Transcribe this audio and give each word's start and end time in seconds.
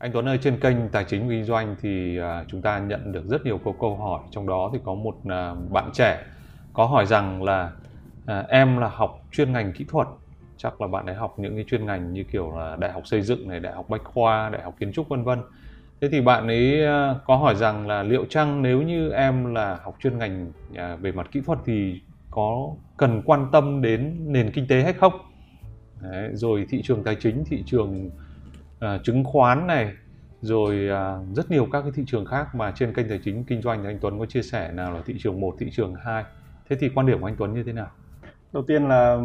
Anh 0.00 0.12
Tuấn 0.12 0.28
ơi, 0.28 0.38
trên 0.42 0.60
kênh 0.60 0.88
Tài 0.88 1.04
chính 1.04 1.28
Kinh 1.28 1.44
doanh 1.44 1.76
thì 1.80 2.18
à, 2.18 2.44
chúng 2.48 2.62
ta 2.62 2.78
nhận 2.78 3.12
được 3.12 3.24
rất 3.26 3.44
nhiều 3.44 3.58
câu 3.64 3.76
câu 3.80 3.96
hỏi. 3.96 4.20
Trong 4.30 4.46
đó 4.46 4.70
thì 4.72 4.78
có 4.84 4.94
một 4.94 5.14
à, 5.28 5.54
bạn 5.70 5.90
trẻ 5.92 6.24
có 6.72 6.84
hỏi 6.86 7.06
rằng 7.06 7.42
là 7.42 7.70
à, 8.26 8.44
em 8.48 8.78
là 8.78 8.88
học 8.88 9.18
chuyên 9.32 9.52
ngành 9.52 9.72
kỹ 9.72 9.84
thuật. 9.88 10.08
Chắc 10.56 10.80
là 10.80 10.86
bạn 10.86 11.06
ấy 11.06 11.14
học 11.14 11.34
những 11.38 11.54
cái 11.54 11.64
chuyên 11.68 11.86
ngành 11.86 12.12
như 12.12 12.24
kiểu 12.32 12.50
là 12.56 12.76
đại 12.76 12.92
học 12.92 13.02
xây 13.06 13.22
dựng 13.22 13.48
này, 13.48 13.60
đại 13.60 13.72
học 13.72 13.88
bách 13.88 14.04
khoa, 14.04 14.48
đại 14.48 14.62
học 14.62 14.74
kiến 14.80 14.92
trúc 14.92 15.08
vân 15.08 15.24
vân. 15.24 15.38
Thế 16.00 16.08
thì 16.12 16.20
bạn 16.20 16.46
ấy 16.46 16.86
à, 16.86 17.14
có 17.26 17.36
hỏi 17.36 17.54
rằng 17.54 17.86
là 17.86 18.02
liệu 18.02 18.24
chăng 18.24 18.62
nếu 18.62 18.82
như 18.82 19.10
em 19.10 19.54
là 19.54 19.78
học 19.82 19.96
chuyên 20.00 20.18
ngành 20.18 20.52
về 21.00 21.12
mặt 21.12 21.26
kỹ 21.32 21.40
thuật 21.46 21.58
thì 21.64 22.00
có 22.30 22.68
cần 22.96 23.22
quan 23.24 23.46
tâm 23.52 23.82
đến 23.82 24.32
nền 24.32 24.50
kinh 24.50 24.66
tế 24.68 24.82
hay 24.82 24.92
không? 24.92 25.12
Đấy, 26.02 26.30
rồi 26.32 26.66
thị 26.68 26.80
trường 26.84 27.04
tài 27.04 27.16
chính, 27.20 27.44
thị 27.46 27.62
trường 27.66 28.10
uh, 28.84 29.04
chứng 29.04 29.24
khoán 29.24 29.66
này 29.66 29.92
rồi 30.40 30.88
uh, 30.90 31.36
rất 31.36 31.50
nhiều 31.50 31.66
các 31.72 31.82
cái 31.82 31.90
thị 31.94 32.02
trường 32.06 32.24
khác 32.24 32.54
mà 32.54 32.72
trên 32.76 32.94
kênh 32.94 33.08
tài 33.08 33.20
chính 33.24 33.44
kinh 33.44 33.62
doanh 33.62 33.82
thì 33.82 33.88
anh 33.88 33.98
Tuấn 34.00 34.18
có 34.18 34.26
chia 34.26 34.42
sẻ 34.42 34.72
nào 34.72 34.92
là 34.92 35.00
thị 35.06 35.14
trường 35.18 35.40
1, 35.40 35.54
thị 35.58 35.70
trường 35.72 35.94
2. 35.94 36.24
Thế 36.68 36.76
thì 36.80 36.88
quan 36.88 37.06
điểm 37.06 37.20
của 37.20 37.26
anh 37.26 37.36
Tuấn 37.38 37.54
như 37.54 37.62
thế 37.62 37.72
nào? 37.72 37.88
Đầu 38.52 38.62
tiên 38.62 38.88
là 38.88 39.18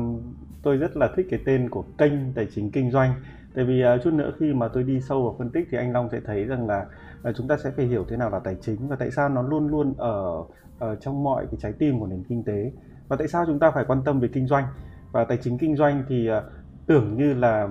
tôi 0.63 0.77
rất 0.77 0.97
là 0.97 1.09
thích 1.15 1.27
cái 1.29 1.39
tên 1.45 1.69
của 1.69 1.85
kênh 1.97 2.33
tài 2.33 2.47
chính 2.55 2.71
kinh 2.71 2.91
doanh. 2.91 3.13
Tại 3.55 3.65
vì 3.65 3.83
uh, 3.83 4.03
chút 4.03 4.13
nữa 4.13 4.33
khi 4.39 4.53
mà 4.53 4.67
tôi 4.67 4.83
đi 4.83 5.01
sâu 5.01 5.23
vào 5.23 5.35
phân 5.37 5.49
tích 5.49 5.67
thì 5.71 5.77
anh 5.77 5.91
Long 5.91 6.09
sẽ 6.11 6.19
thấy 6.25 6.45
rằng 6.45 6.67
là 6.67 6.85
uh, 7.29 7.35
chúng 7.37 7.47
ta 7.47 7.57
sẽ 7.63 7.71
phải 7.71 7.85
hiểu 7.85 8.05
thế 8.09 8.17
nào 8.17 8.29
là 8.29 8.39
tài 8.39 8.55
chính 8.61 8.87
và 8.87 8.95
tại 8.95 9.11
sao 9.11 9.29
nó 9.29 9.41
luôn 9.41 9.67
luôn 9.67 9.93
ở, 9.97 10.43
ở 10.79 10.95
trong 10.95 11.23
mọi 11.23 11.45
cái 11.51 11.59
trái 11.61 11.73
tim 11.73 11.99
của 11.99 12.07
nền 12.07 12.23
kinh 12.29 12.43
tế 12.43 12.71
và 13.07 13.15
tại 13.15 13.27
sao 13.27 13.45
chúng 13.47 13.59
ta 13.59 13.71
phải 13.71 13.85
quan 13.87 14.01
tâm 14.05 14.19
về 14.19 14.27
kinh 14.33 14.47
doanh 14.47 14.65
và 15.11 15.23
tài 15.23 15.37
chính 15.37 15.57
kinh 15.57 15.75
doanh 15.75 16.03
thì 16.09 16.29
uh, 16.31 16.43
tưởng 16.87 17.17
như 17.17 17.33
là 17.33 17.67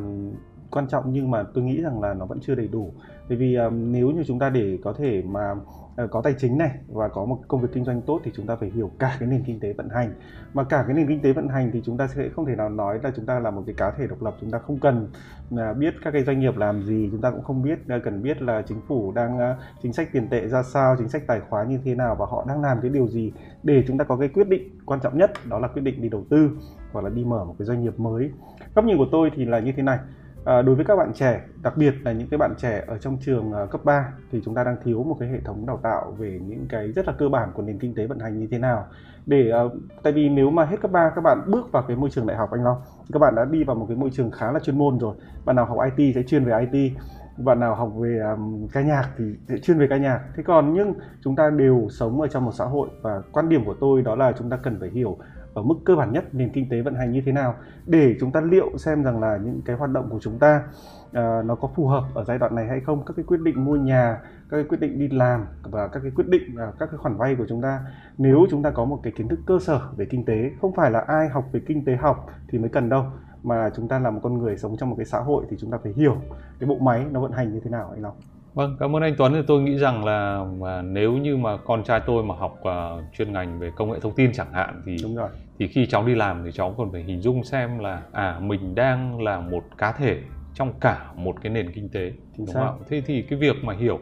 quan 0.70 0.88
trọng 0.88 1.12
nhưng 1.12 1.30
mà 1.30 1.42
tôi 1.54 1.64
nghĩ 1.64 1.82
rằng 1.82 2.00
là 2.00 2.14
nó 2.14 2.26
vẫn 2.26 2.38
chưa 2.40 2.54
đầy 2.54 2.68
đủ. 2.68 2.92
Bởi 3.28 3.38
vì 3.38 3.54
um, 3.54 3.92
nếu 3.92 4.10
như 4.10 4.24
chúng 4.26 4.38
ta 4.38 4.50
để 4.50 4.78
có 4.84 4.92
thể 4.92 5.22
mà 5.22 5.50
uh, 5.52 6.10
có 6.10 6.20
tài 6.24 6.34
chính 6.38 6.58
này 6.58 6.70
và 6.88 7.08
có 7.08 7.24
một 7.24 7.38
công 7.48 7.60
việc 7.60 7.68
kinh 7.72 7.84
doanh 7.84 8.02
tốt 8.02 8.20
thì 8.24 8.30
chúng 8.34 8.46
ta 8.46 8.56
phải 8.56 8.70
hiểu 8.70 8.90
cả 8.98 9.16
cái 9.20 9.28
nền 9.28 9.42
kinh 9.46 9.60
tế 9.60 9.72
vận 9.72 9.88
hành. 9.88 10.14
Mà 10.54 10.64
cả 10.64 10.84
cái 10.86 10.96
nền 10.96 11.08
kinh 11.08 11.20
tế 11.20 11.32
vận 11.32 11.48
hành 11.48 11.70
thì 11.72 11.82
chúng 11.84 11.96
ta 11.96 12.06
sẽ 12.06 12.28
không 12.28 12.46
thể 12.46 12.56
nào 12.56 12.68
nói 12.68 12.98
là 13.02 13.10
chúng 13.16 13.26
ta 13.26 13.38
là 13.38 13.50
một 13.50 13.62
cái 13.66 13.74
cá 13.74 13.90
thể 13.90 14.06
độc 14.06 14.22
lập 14.22 14.34
chúng 14.40 14.50
ta 14.50 14.58
không 14.58 14.78
cần 14.78 15.08
uh, 15.54 15.76
biết 15.76 15.94
các 16.04 16.10
cái 16.10 16.24
doanh 16.24 16.40
nghiệp 16.40 16.56
làm 16.56 16.82
gì 16.82 17.08
chúng 17.12 17.20
ta 17.20 17.30
cũng 17.30 17.42
không 17.42 17.62
biết 17.62 17.78
uh, 17.96 18.02
cần 18.04 18.22
biết 18.22 18.42
là 18.42 18.62
chính 18.62 18.80
phủ 18.88 19.12
đang 19.12 19.36
uh, 19.36 19.56
chính 19.82 19.92
sách 19.92 20.08
tiền 20.12 20.28
tệ 20.28 20.48
ra 20.48 20.62
sao 20.62 20.96
chính 20.98 21.08
sách 21.08 21.22
tài 21.26 21.40
khoá 21.40 21.64
như 21.64 21.78
thế 21.84 21.94
nào 21.94 22.16
và 22.18 22.26
họ 22.26 22.44
đang 22.48 22.62
làm 22.62 22.78
cái 22.80 22.90
điều 22.90 23.08
gì 23.08 23.32
để 23.62 23.84
chúng 23.86 23.98
ta 23.98 24.04
có 24.04 24.16
cái 24.16 24.28
quyết 24.28 24.48
định 24.48 24.68
quan 24.86 25.00
trọng 25.00 25.18
nhất 25.18 25.30
đó 25.48 25.58
là 25.58 25.68
quyết 25.68 25.82
định 25.82 26.02
đi 26.02 26.08
đầu 26.08 26.24
tư 26.30 26.50
hoặc 26.92 27.04
là 27.04 27.10
đi 27.10 27.24
mở 27.24 27.44
một 27.44 27.54
cái 27.58 27.66
doanh 27.66 27.82
nghiệp 27.82 28.00
mới. 28.00 28.30
Góc 28.74 28.84
nhìn 28.84 28.98
của 28.98 29.08
tôi 29.12 29.30
thì 29.36 29.44
là 29.44 29.58
như 29.58 29.72
thế 29.76 29.82
này. 29.82 29.98
À, 30.44 30.62
đối 30.62 30.74
với 30.74 30.84
các 30.84 30.96
bạn 30.96 31.12
trẻ, 31.14 31.42
đặc 31.62 31.76
biệt 31.76 31.94
là 32.04 32.12
những 32.12 32.28
cái 32.28 32.38
bạn 32.38 32.54
trẻ 32.58 32.84
ở 32.86 32.98
trong 32.98 33.18
trường 33.20 33.52
uh, 33.62 33.70
cấp 33.70 33.84
3 33.84 34.12
thì 34.32 34.40
chúng 34.44 34.54
ta 34.54 34.64
đang 34.64 34.76
thiếu 34.84 35.02
một 35.02 35.16
cái 35.20 35.28
hệ 35.28 35.40
thống 35.40 35.66
đào 35.66 35.80
tạo 35.82 36.14
về 36.18 36.40
những 36.46 36.66
cái 36.68 36.92
rất 36.92 37.06
là 37.06 37.14
cơ 37.18 37.28
bản 37.28 37.50
của 37.54 37.62
nền 37.62 37.78
kinh 37.78 37.94
tế 37.94 38.06
vận 38.06 38.18
hành 38.18 38.38
như 38.38 38.48
thế 38.50 38.58
nào. 38.58 38.86
Để 39.26 39.52
uh, 39.66 39.72
tại 40.02 40.12
vì 40.12 40.28
nếu 40.28 40.50
mà 40.50 40.64
hết 40.64 40.80
cấp 40.80 40.92
3 40.92 41.10
các 41.10 41.20
bạn 41.20 41.38
bước 41.46 41.72
vào 41.72 41.82
cái 41.88 41.96
môi 41.96 42.10
trường 42.10 42.26
đại 42.26 42.36
học 42.36 42.50
anh 42.50 42.64
Long, 42.64 42.76
các 43.12 43.18
bạn 43.18 43.34
đã 43.34 43.44
đi 43.44 43.64
vào 43.64 43.76
một 43.76 43.86
cái 43.88 43.96
môi 43.96 44.10
trường 44.10 44.30
khá 44.30 44.52
là 44.52 44.58
chuyên 44.60 44.78
môn 44.78 44.98
rồi. 44.98 45.16
Bạn 45.44 45.56
nào 45.56 45.64
học 45.66 45.78
IT 45.96 46.14
sẽ 46.14 46.22
chuyên 46.22 46.44
về 46.44 46.68
IT, 46.70 46.92
bạn 47.36 47.60
nào 47.60 47.74
học 47.74 47.92
về 47.96 48.18
um, 48.18 48.66
ca 48.72 48.82
nhạc 48.82 49.08
thì 49.18 49.24
sẽ 49.48 49.58
chuyên 49.58 49.78
về 49.78 49.86
ca 49.90 49.96
nhạc. 49.96 50.20
Thế 50.36 50.42
còn 50.42 50.74
nhưng 50.74 50.94
chúng 51.20 51.36
ta 51.36 51.50
đều 51.50 51.86
sống 51.90 52.20
ở 52.20 52.28
trong 52.28 52.44
một 52.44 52.52
xã 52.52 52.64
hội 52.64 52.88
và 53.02 53.22
quan 53.32 53.48
điểm 53.48 53.64
của 53.64 53.74
tôi 53.80 54.02
đó 54.02 54.14
là 54.14 54.32
chúng 54.38 54.50
ta 54.50 54.56
cần 54.56 54.80
phải 54.80 54.90
hiểu 54.90 55.16
ở 55.54 55.62
mức 55.62 55.74
cơ 55.84 55.96
bản 55.96 56.12
nhất 56.12 56.24
nền 56.32 56.52
kinh 56.52 56.68
tế 56.68 56.82
vận 56.82 56.94
hành 56.94 57.12
như 57.12 57.22
thế 57.26 57.32
nào 57.32 57.54
để 57.86 58.16
chúng 58.20 58.32
ta 58.32 58.40
liệu 58.40 58.78
xem 58.78 59.02
rằng 59.02 59.20
là 59.20 59.36
những 59.36 59.62
cái 59.64 59.76
hoạt 59.76 59.90
động 59.90 60.08
của 60.10 60.18
chúng 60.20 60.38
ta 60.38 60.62
uh, 61.10 61.44
nó 61.44 61.54
có 61.54 61.68
phù 61.76 61.86
hợp 61.86 62.04
ở 62.14 62.24
giai 62.24 62.38
đoạn 62.38 62.54
này 62.54 62.66
hay 62.66 62.80
không 62.80 63.04
các 63.04 63.16
cái 63.16 63.24
quyết 63.24 63.40
định 63.40 63.64
mua 63.64 63.76
nhà 63.76 64.18
các 64.50 64.56
cái 64.56 64.64
quyết 64.64 64.80
định 64.80 64.98
đi 64.98 65.08
làm 65.08 65.46
và 65.62 65.88
các 65.88 66.00
cái 66.00 66.12
quyết 66.14 66.28
định 66.28 66.42
uh, 66.54 66.78
các 66.78 66.86
cái 66.90 66.98
khoản 66.98 67.16
vay 67.16 67.34
của 67.34 67.46
chúng 67.48 67.62
ta. 67.62 67.80
Nếu 68.18 68.46
chúng 68.50 68.62
ta 68.62 68.70
có 68.70 68.84
một 68.84 69.00
cái 69.02 69.12
kiến 69.16 69.28
thức 69.28 69.38
cơ 69.46 69.58
sở 69.60 69.80
về 69.96 70.06
kinh 70.10 70.24
tế 70.24 70.50
không 70.60 70.74
phải 70.74 70.90
là 70.90 71.00
ai 71.00 71.28
học 71.28 71.44
về 71.52 71.60
kinh 71.66 71.84
tế 71.84 71.96
học 71.96 72.26
thì 72.48 72.58
mới 72.58 72.68
cần 72.68 72.88
đâu 72.88 73.04
mà 73.42 73.70
chúng 73.76 73.88
ta 73.88 73.98
là 73.98 74.10
một 74.10 74.20
con 74.22 74.38
người 74.38 74.58
sống 74.58 74.76
trong 74.76 74.90
một 74.90 74.96
cái 74.96 75.06
xã 75.06 75.18
hội 75.18 75.44
thì 75.50 75.56
chúng 75.60 75.70
ta 75.70 75.78
phải 75.82 75.92
hiểu 75.92 76.16
cái 76.60 76.68
bộ 76.68 76.78
máy 76.78 77.06
nó 77.10 77.20
vận 77.20 77.32
hành 77.32 77.52
như 77.52 77.60
thế 77.60 77.70
nào 77.70 77.90
anh 77.90 78.02
Long. 78.02 78.14
Vâng, 78.54 78.76
cảm 78.80 78.96
ơn 78.96 79.02
anh 79.02 79.14
Tuấn. 79.18 79.32
Thì 79.32 79.40
tôi 79.46 79.62
nghĩ 79.62 79.78
rằng 79.78 80.04
là 80.04 80.44
mà 80.58 80.82
nếu 80.82 81.12
như 81.12 81.36
mà 81.36 81.56
con 81.56 81.84
trai 81.84 82.00
tôi 82.06 82.24
mà 82.24 82.34
học 82.34 82.60
uh, 82.60 83.04
chuyên 83.12 83.32
ngành 83.32 83.58
về 83.58 83.70
công 83.76 83.90
nghệ 83.90 83.98
thông 84.00 84.14
tin 84.14 84.32
chẳng 84.32 84.52
hạn 84.52 84.82
thì 84.86 84.96
đúng 85.02 85.16
rồi 85.16 85.28
thì 85.58 85.68
khi 85.68 85.86
cháu 85.86 86.06
đi 86.06 86.14
làm 86.14 86.44
thì 86.44 86.50
cháu 86.52 86.74
còn 86.78 86.92
phải 86.92 87.02
hình 87.02 87.20
dung 87.20 87.44
xem 87.44 87.78
là 87.78 88.02
à 88.12 88.38
mình 88.40 88.74
đang 88.74 89.22
là 89.22 89.40
một 89.40 89.64
cá 89.78 89.92
thể 89.92 90.18
trong 90.54 90.72
cả 90.80 91.12
một 91.16 91.36
cái 91.42 91.52
nền 91.52 91.72
kinh 91.74 91.88
tế 91.88 92.12
Chính 92.36 92.46
đúng 92.46 92.54
không? 92.54 92.82
Thế 92.88 93.02
thì 93.06 93.22
cái 93.22 93.38
việc 93.38 93.64
mà 93.64 93.74
hiểu 93.74 93.98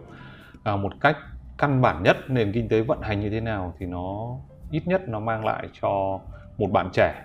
à, 0.62 0.76
một 0.76 0.92
cách 1.00 1.16
căn 1.58 1.80
bản 1.80 2.02
nhất 2.02 2.16
nền 2.28 2.52
kinh 2.52 2.68
tế 2.68 2.80
vận 2.80 3.00
hành 3.00 3.20
như 3.20 3.30
thế 3.30 3.40
nào 3.40 3.74
thì 3.78 3.86
nó 3.86 4.36
ít 4.70 4.82
nhất 4.86 5.02
nó 5.08 5.20
mang 5.20 5.44
lại 5.44 5.68
cho 5.80 6.20
một 6.58 6.70
bạn 6.72 6.88
trẻ 6.92 7.24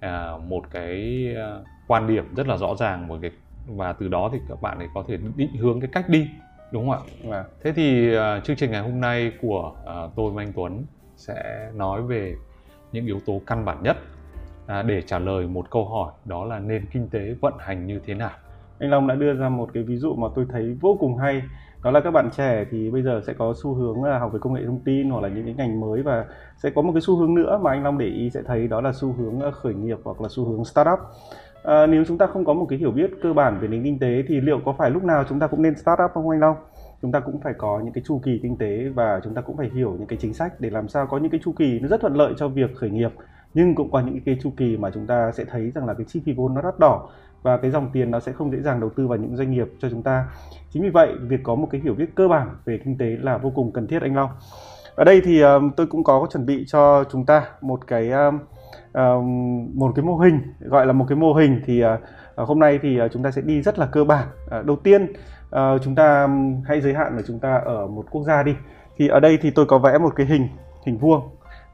à, 0.00 0.32
một 0.48 0.62
cái 0.70 1.26
à, 1.36 1.58
quan 1.86 2.06
điểm 2.06 2.34
rất 2.34 2.46
là 2.46 2.56
rõ 2.56 2.74
ràng 2.74 3.08
một 3.08 3.18
cái 3.22 3.30
và 3.66 3.92
từ 3.92 4.08
đó 4.08 4.30
thì 4.32 4.38
các 4.48 4.62
bạn 4.62 4.78
ấy 4.78 4.88
có 4.94 5.04
thể 5.08 5.18
định 5.36 5.56
hướng 5.56 5.80
cái 5.80 5.90
cách 5.92 6.08
đi 6.08 6.28
đúng 6.72 6.90
không 6.90 7.30
ạ? 7.30 7.44
Thế 7.62 7.72
thì 7.72 8.16
uh, 8.16 8.44
chương 8.44 8.56
trình 8.56 8.70
ngày 8.70 8.82
hôm 8.82 9.00
nay 9.00 9.32
của 9.42 9.72
uh, 9.82 10.12
tôi 10.16 10.30
và 10.32 10.42
anh 10.42 10.52
Tuấn 10.56 10.84
sẽ 11.16 11.70
nói 11.74 12.02
về 12.02 12.34
những 12.92 13.06
yếu 13.06 13.20
tố 13.26 13.40
căn 13.46 13.64
bản 13.64 13.82
nhất 13.82 13.96
à, 14.70 14.82
để 14.82 15.02
trả 15.02 15.18
lời 15.18 15.46
một 15.46 15.70
câu 15.70 15.84
hỏi 15.84 16.12
đó 16.24 16.44
là 16.44 16.58
nền 16.58 16.86
kinh 16.92 17.08
tế 17.08 17.34
vận 17.40 17.54
hành 17.58 17.86
như 17.86 18.00
thế 18.06 18.14
nào. 18.14 18.30
anh 18.78 18.90
Long 18.90 19.06
đã 19.06 19.14
đưa 19.14 19.34
ra 19.34 19.48
một 19.48 19.70
cái 19.74 19.82
ví 19.82 19.96
dụ 19.96 20.14
mà 20.14 20.28
tôi 20.34 20.46
thấy 20.52 20.76
vô 20.80 20.96
cùng 21.00 21.16
hay 21.16 21.42
đó 21.82 21.90
là 21.90 22.00
các 22.00 22.10
bạn 22.10 22.30
trẻ 22.36 22.64
thì 22.70 22.90
bây 22.90 23.02
giờ 23.02 23.20
sẽ 23.26 23.32
có 23.32 23.54
xu 23.62 23.74
hướng 23.74 24.04
là 24.04 24.18
học 24.18 24.32
về 24.32 24.38
công 24.42 24.52
nghệ 24.52 24.62
thông 24.66 24.80
tin 24.84 25.10
hoặc 25.10 25.20
là 25.20 25.28
những 25.28 25.44
cái 25.44 25.54
ngành 25.54 25.80
mới 25.80 26.02
và 26.02 26.24
sẽ 26.56 26.70
có 26.70 26.82
một 26.82 26.92
cái 26.94 27.00
xu 27.00 27.16
hướng 27.16 27.34
nữa 27.34 27.60
mà 27.62 27.70
anh 27.70 27.82
Long 27.82 27.98
để 27.98 28.06
ý 28.06 28.30
sẽ 28.30 28.40
thấy 28.46 28.68
đó 28.68 28.80
là 28.80 28.92
xu 28.92 29.12
hướng 29.12 29.40
à, 29.40 29.50
khởi 29.50 29.74
nghiệp 29.74 29.98
hoặc 30.04 30.20
là 30.20 30.28
xu 30.30 30.44
hướng 30.44 30.64
startup 30.64 30.98
à, 31.62 31.86
nếu 31.86 32.04
chúng 32.04 32.18
ta 32.18 32.26
không 32.26 32.44
có 32.44 32.54
một 32.54 32.66
cái 32.68 32.78
hiểu 32.78 32.90
biết 32.90 33.10
cơ 33.22 33.32
bản 33.32 33.58
về 33.60 33.68
nền 33.68 33.84
kinh 33.84 33.98
tế 33.98 34.22
thì 34.28 34.40
liệu 34.40 34.60
có 34.64 34.74
phải 34.78 34.90
lúc 34.90 35.04
nào 35.04 35.24
chúng 35.28 35.40
ta 35.40 35.46
cũng 35.46 35.62
nên 35.62 35.76
start 35.76 36.00
up 36.04 36.10
không 36.14 36.30
anh 36.30 36.40
Long? 36.40 36.56
Chúng 37.02 37.12
ta 37.12 37.20
cũng 37.20 37.40
phải 37.40 37.52
có 37.58 37.80
những 37.84 37.92
cái 37.92 38.02
chu 38.06 38.20
kỳ 38.24 38.40
kinh 38.42 38.56
tế 38.56 38.88
và 38.94 39.20
chúng 39.24 39.34
ta 39.34 39.40
cũng 39.40 39.56
phải 39.56 39.70
hiểu 39.74 39.96
những 39.98 40.06
cái 40.06 40.18
chính 40.22 40.34
sách 40.34 40.60
để 40.60 40.70
làm 40.70 40.88
sao 40.88 41.06
có 41.06 41.18
những 41.18 41.30
cái 41.30 41.40
chu 41.44 41.52
kỳ 41.52 41.78
nó 41.78 41.88
rất 41.88 42.00
thuận 42.00 42.14
lợi 42.14 42.34
cho 42.36 42.48
việc 42.48 42.76
khởi 42.76 42.90
nghiệp. 42.90 43.10
Nhưng 43.54 43.74
cũng 43.74 43.90
có 43.90 44.00
những 44.00 44.20
cái 44.26 44.38
chu 44.42 44.50
kỳ 44.56 44.76
mà 44.76 44.90
chúng 44.90 45.06
ta 45.06 45.32
sẽ 45.32 45.44
thấy 45.44 45.70
rằng 45.70 45.86
là 45.86 45.94
cái 45.94 46.04
chi 46.08 46.22
phí 46.26 46.32
vốn 46.32 46.54
nó 46.54 46.62
đắt 46.62 46.78
đỏ 46.78 47.08
và 47.42 47.56
cái 47.56 47.70
dòng 47.70 47.90
tiền 47.92 48.10
nó 48.10 48.20
sẽ 48.20 48.32
không 48.32 48.52
dễ 48.52 48.60
dàng 48.60 48.80
đầu 48.80 48.90
tư 48.96 49.06
vào 49.06 49.18
những 49.18 49.36
doanh 49.36 49.50
nghiệp 49.50 49.66
cho 49.78 49.90
chúng 49.90 50.02
ta. 50.02 50.28
Chính 50.70 50.82
vì 50.82 50.90
vậy 50.90 51.14
việc 51.22 51.40
có 51.42 51.54
một 51.54 51.68
cái 51.70 51.80
hiểu 51.80 51.94
biết 51.94 52.14
cơ 52.14 52.28
bản 52.28 52.48
về 52.64 52.78
kinh 52.84 52.98
tế 52.98 53.06
là 53.06 53.38
vô 53.38 53.52
cùng 53.54 53.72
cần 53.72 53.86
thiết 53.86 54.02
anh 54.02 54.16
Long. 54.16 54.30
Ở 54.94 55.04
đây 55.04 55.20
thì 55.24 55.40
um, 55.40 55.70
tôi 55.76 55.86
cũng 55.86 56.04
có 56.04 56.26
chuẩn 56.32 56.46
bị 56.46 56.64
cho 56.66 57.04
chúng 57.12 57.26
ta 57.26 57.46
một 57.60 57.86
cái 57.86 58.10
um, 58.10 58.38
một 59.74 59.92
cái 59.96 60.04
mô 60.04 60.16
hình 60.16 60.40
gọi 60.60 60.86
là 60.86 60.92
một 60.92 61.04
cái 61.08 61.16
mô 61.16 61.32
hình 61.32 61.60
thì 61.64 61.84
uh, 61.84 62.48
hôm 62.48 62.58
nay 62.58 62.78
thì 62.82 63.00
uh, 63.02 63.12
chúng 63.12 63.22
ta 63.22 63.30
sẽ 63.30 63.42
đi 63.42 63.62
rất 63.62 63.78
là 63.78 63.86
cơ 63.86 64.04
bản. 64.04 64.28
Uh, 64.60 64.66
đầu 64.66 64.76
tiên 64.76 65.12
uh, 65.56 65.82
chúng 65.82 65.94
ta 65.94 66.28
hãy 66.64 66.80
giới 66.80 66.94
hạn 66.94 67.16
là 67.16 67.22
chúng 67.26 67.38
ta 67.38 67.60
ở 67.64 67.86
một 67.86 68.04
quốc 68.10 68.22
gia 68.22 68.42
đi. 68.42 68.54
Thì 68.96 69.08
ở 69.08 69.20
đây 69.20 69.38
thì 69.42 69.50
tôi 69.50 69.66
có 69.66 69.78
vẽ 69.78 69.98
một 69.98 70.16
cái 70.16 70.26
hình 70.26 70.48
hình 70.86 70.98
vuông 70.98 71.20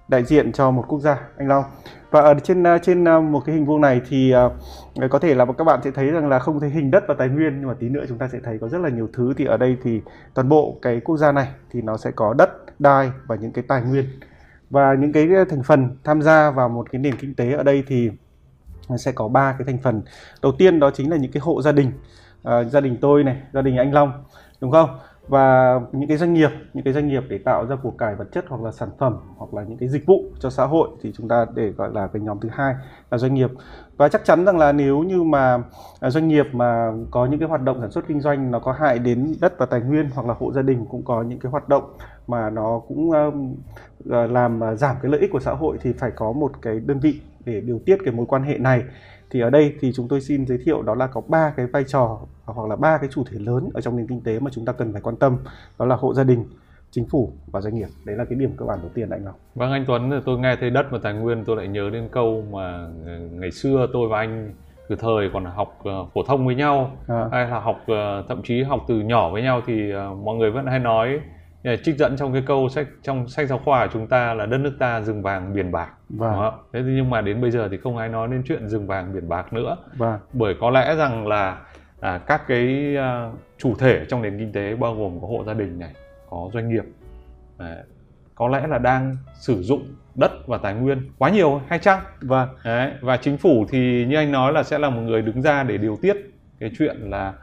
đại 0.09 0.25
diện 0.25 0.53
cho 0.53 0.71
một 0.71 0.85
quốc 0.89 1.01
gia 1.01 1.19
anh 1.37 1.49
Long. 1.49 1.65
Và 2.11 2.21
ở 2.21 2.35
trên 2.35 2.65
trên 2.83 3.05
một 3.05 3.43
cái 3.47 3.55
hình 3.55 3.65
vuông 3.65 3.81
này 3.81 4.01
thì 4.09 4.35
uh, 4.47 5.11
có 5.11 5.19
thể 5.19 5.35
là 5.35 5.47
các 5.59 5.65
bạn 5.65 5.81
sẽ 5.85 5.91
thấy 5.91 6.11
rằng 6.11 6.29
là 6.29 6.39
không 6.39 6.61
thấy 6.61 6.71
hình 6.71 6.91
đất 6.91 7.05
và 7.09 7.15
tài 7.19 7.29
nguyên 7.29 7.59
nhưng 7.59 7.69
mà 7.69 7.75
tí 7.81 7.89
nữa 7.89 8.05
chúng 8.09 8.19
ta 8.19 8.29
sẽ 8.29 8.39
thấy 8.45 8.59
có 8.61 8.69
rất 8.69 8.81
là 8.81 8.89
nhiều 8.89 9.09
thứ. 9.13 9.35
Thì 9.37 9.45
ở 9.45 9.57
đây 9.57 9.77
thì 9.83 10.01
toàn 10.35 10.49
bộ 10.49 10.79
cái 10.83 11.01
quốc 11.01 11.17
gia 11.17 11.33
này 11.33 11.49
thì 11.71 11.83
nó 11.83 11.97
sẽ 11.97 12.11
có 12.11 12.35
đất 12.39 12.51
đai 12.79 13.11
và 13.27 13.37
những 13.37 13.53
cái 13.53 13.65
tài 13.69 13.83
nguyên 13.83 14.05
và 14.71 14.95
những 14.95 15.13
cái 15.13 15.29
ờ, 15.37 15.45
thành 15.45 15.63
phần 15.63 15.97
tham 16.05 16.23
gia 16.23 16.51
vào 16.51 16.69
một 16.69 16.87
cái 16.93 17.01
nền 17.01 17.17
kinh 17.17 17.35
tế 17.35 17.53
ở 17.53 17.63
đây 17.63 17.85
thì 17.87 18.11
sẽ 18.99 19.13
có 19.13 19.29
ba 19.29 19.53
cái 19.59 19.65
thành 19.67 19.79
phần. 19.83 20.03
Đầu 20.43 20.53
tiên 20.59 20.81
đó 20.81 20.91
chính 20.95 21.11
là 21.11 21.17
những 21.17 21.33
cái 21.33 21.41
hộ 21.41 21.63
gia 21.63 21.73
đình 21.73 21.93
à, 22.43 22.65
gia 22.65 22.81
đình 22.81 22.97
tôi 23.01 23.25
này 23.25 23.37
gia 23.53 23.63
đình 23.63 23.77
anh 23.77 23.95
Long 23.95 24.25
đúng 24.61 24.73
không? 24.73 24.99
Và 25.29 25.81
những 25.93 26.09
cái 26.09 26.17
doanh 26.17 26.35
nghiệp 26.35 26.51
những 26.75 26.85
cái 26.85 26.95
doanh 26.95 27.09
nghiệp 27.09 27.23
để 27.29 27.39
tạo 27.39 27.67
ra 27.67 27.77
của 27.83 27.91
cải 27.91 28.15
vật 28.15 28.29
chất 28.33 28.45
hoặc 28.49 28.63
là 28.63 28.73
sản 28.73 28.89
phẩm 28.99 29.17
hoặc 29.37 29.55
là 29.55 29.63
những 29.63 29.79
cái 29.79 29.89
dịch 29.89 30.07
vụ 30.07 30.25
cho 30.41 30.51
xã 30.51 30.65
hội 30.65 30.89
thì 31.03 31.13
chúng 31.17 31.29
ta 31.29 31.47
để 31.55 31.69
gọi 31.69 31.91
là 31.95 32.07
cái 32.07 32.23
nhóm 32.23 32.41
thứ 32.41 32.49
hai. 32.53 32.75
À, 33.11 33.19
doanh 33.19 33.35
nghiệp. 33.35 33.51
Và 33.97 34.09
chắc 34.09 34.25
chắn 34.25 34.45
rằng 34.45 34.59
là 34.59 34.73
nếu 34.73 34.99
như 34.99 35.23
mà 35.23 35.63
à, 36.01 36.11
doanh 36.11 36.29
nghiệp 36.29 36.47
mà 36.53 36.93
có 37.11 37.27
những 37.27 37.41
cái 37.41 37.49
hoạt 37.49 37.63
động 37.63 37.81
sản 37.81 37.91
xuất 37.91 38.09
kinh 38.09 38.21
doanh 38.21 38.51
nó 38.51 38.59
có 38.59 38.73
hại 38.73 38.99
đến 38.99 39.35
đất 39.41 39.59
và 39.59 39.67
tài 39.67 39.81
nguyên 39.81 40.11
hoặc 40.15 40.27
là 40.27 40.35
hộ 40.39 40.53
gia 40.53 40.63
đình 40.63 40.87
cũng 40.91 41.03
có 41.05 41.23
những 41.23 41.39
cái 41.39 41.53
hoạt 41.53 41.69
động 41.69 41.97
mà 42.27 42.51
nó 42.51 42.81
cũng 42.89 43.11
à, 43.13 43.31
làm 44.27 44.61
giảm 44.77 44.97
cái 45.03 45.11
lợi 45.11 45.21
ích 45.21 45.31
của 45.33 45.41
xã 45.41 45.53
hội 45.53 45.79
thì 45.83 45.93
phải 45.93 46.11
có 46.11 46.33
một 46.33 46.53
cái 46.63 46.81
đơn 46.81 47.01
vị 47.01 47.21
để 47.45 47.61
điều 47.61 47.79
tiết 47.87 47.99
cái 48.05 48.15
mối 48.15 48.27
quan 48.27 48.43
hệ 48.43 48.59
này. 48.59 48.83
Thì 49.31 49.41
ở 49.41 49.51
đây 49.51 49.75
thì 49.81 49.93
chúng 49.93 50.09
tôi 50.09 50.21
xin 50.21 50.47
giới 50.47 50.59
thiệu 50.65 50.83
đó 50.83 50.95
là 50.95 51.07
có 51.07 51.21
ba 51.29 51.53
cái 51.57 51.67
vai 51.67 51.85
trò 51.85 52.19
hoặc 52.45 52.69
là 52.69 52.77
ba 52.77 52.99
cái 52.99 53.09
chủ 53.13 53.25
thể 53.31 53.39
lớn 53.39 53.71
ở 53.75 53.81
trong 53.81 53.97
nền 53.97 54.07
kinh 54.07 54.21
tế 54.21 54.41
mà 54.41 54.51
chúng 54.55 54.65
ta 54.65 54.73
cần 54.73 54.93
phải 54.93 55.03
quan 55.03 55.17
tâm, 55.17 55.39
đó 55.79 55.87
là 55.87 55.97
hộ 55.97 56.15
gia 56.15 56.25
đình 56.25 56.45
chính 56.91 57.07
phủ 57.11 57.33
và 57.47 57.61
doanh 57.61 57.75
nghiệp 57.75 57.89
đấy 58.05 58.17
là 58.17 58.25
cái 58.25 58.39
điểm 58.39 58.51
cơ 58.57 58.67
bản 58.67 58.79
đầu 58.83 58.91
tiên 58.95 59.11
anh 59.11 59.25
Ngọc. 59.25 59.39
Vâng 59.55 59.73
anh 59.73 59.85
Tuấn, 59.87 60.23
tôi 60.25 60.39
nghe 60.39 60.57
thấy 60.61 60.71
đất 60.71 60.87
và 60.91 60.99
tài 61.03 61.15
nguyên 61.15 61.45
tôi 61.45 61.57
lại 61.57 61.69
nhớ 61.69 61.91
đến 61.93 62.09
câu 62.13 62.45
mà 62.51 62.89
ngày 63.31 63.51
xưa 63.51 63.87
tôi 63.93 64.09
và 64.09 64.19
anh 64.19 64.55
từ 64.89 64.97
thời 64.97 65.31
còn 65.33 65.45
học 65.45 65.79
uh, 65.81 66.13
phổ 66.15 66.23
thông 66.23 66.47
với 66.47 66.55
nhau 66.55 66.91
à. 67.09 67.29
hay 67.33 67.49
là 67.49 67.61
học 67.61 67.77
uh, 67.83 68.29
thậm 68.29 68.43
chí 68.45 68.63
học 68.63 68.81
từ 68.89 69.01
nhỏ 69.01 69.31
với 69.31 69.43
nhau 69.43 69.61
thì 69.67 69.93
uh, 69.95 70.19
mọi 70.19 70.37
người 70.37 70.51
vẫn 70.51 70.67
hay 70.67 70.79
nói 70.79 71.21
trích 71.85 71.97
dẫn 71.97 72.17
trong 72.17 72.33
cái 72.33 72.43
câu 72.47 72.69
sách 72.69 72.87
trong 73.03 73.29
sách 73.29 73.49
giáo 73.49 73.61
khoa 73.65 73.87
của 73.87 73.93
chúng 73.93 74.07
ta 74.07 74.35
là 74.35 74.47
đất 74.47 74.59
nước 74.59 74.77
ta 74.79 75.01
rừng 75.01 75.23
vàng 75.23 75.55
biển 75.55 75.73
bạc 75.73 75.91
vâng. 76.09 76.33
đúng 76.33 76.41
không? 76.41 76.55
thế 76.73 76.83
nhưng 76.85 77.11
mà 77.11 77.21
đến 77.21 77.41
bây 77.41 77.51
giờ 77.51 77.69
thì 77.71 77.77
không 77.77 77.97
ai 77.97 78.09
nói 78.09 78.29
đến 78.29 78.43
chuyện 78.47 78.69
rừng 78.69 78.87
vàng 78.87 79.15
biển 79.15 79.29
bạc 79.29 79.53
nữa 79.53 79.77
vâng. 79.97 80.19
bởi 80.33 80.55
có 80.61 80.71
lẽ 80.71 80.95
rằng 80.97 81.27
là 81.27 81.59
à, 82.01 82.19
các 82.19 82.43
cái 82.49 82.97
à, 82.97 83.31
chủ 83.59 83.75
thể 83.79 84.05
trong 84.09 84.23
nền 84.23 84.39
kinh 84.39 84.53
tế 84.53 84.77
bao 84.77 84.95
gồm 84.95 85.21
có 85.21 85.27
hộ 85.27 85.45
gia 85.45 85.55
đình 85.55 85.79
này 85.79 85.93
có 86.31 86.51
doanh 86.55 86.69
nghiệp 86.69 86.85
à, 87.59 87.77
có 88.35 88.49
lẽ 88.49 88.67
là 88.67 88.79
đang 88.79 89.17
sử 89.35 89.63
dụng 89.63 89.95
đất 90.15 90.33
và 90.47 90.59
tài 90.59 90.75
nguyên 90.75 91.11
quá 91.19 91.31
nhiều 91.31 91.63
hay 91.69 91.79
chăng? 91.79 92.01
Vâng. 92.21 92.49
Đấy, 92.65 92.93
và 93.01 93.17
chính 93.17 93.37
phủ 93.37 93.67
thì 93.69 94.07
như 94.09 94.17
anh 94.17 94.33
nói 94.33 94.53
là 94.53 94.63
sẽ 94.63 94.79
là 94.79 94.91
một 94.91 95.01
người 95.01 95.23
đứng 95.23 95.43
ra 95.43 95.63
để 95.63 95.79
điều 95.79 95.99
tiết 96.03 96.17
cái 96.61 96.71
chuyện 96.79 96.97
là 96.97 97.35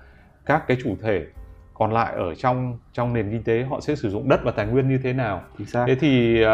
các 0.46 0.68
cái 0.68 0.78
chủ 0.84 0.96
thể 1.02 1.26
còn 1.74 1.94
lại 1.94 2.14
ở 2.16 2.36
trong 2.36 2.80
trong 2.94 3.14
nền 3.14 3.32
kinh 3.32 3.44
tế 3.44 3.64
họ 3.64 3.80
sẽ 3.82 3.96
sử 3.96 4.10
dụng 4.10 4.30
đất 4.30 4.40
và 4.44 4.52
tài 4.52 4.68
nguyên 4.68 4.90
như 4.90 5.00
thế 5.04 5.14
nào. 5.14 5.42
Thế 5.88 5.96
thì 5.96 6.44
uh, 6.46 6.50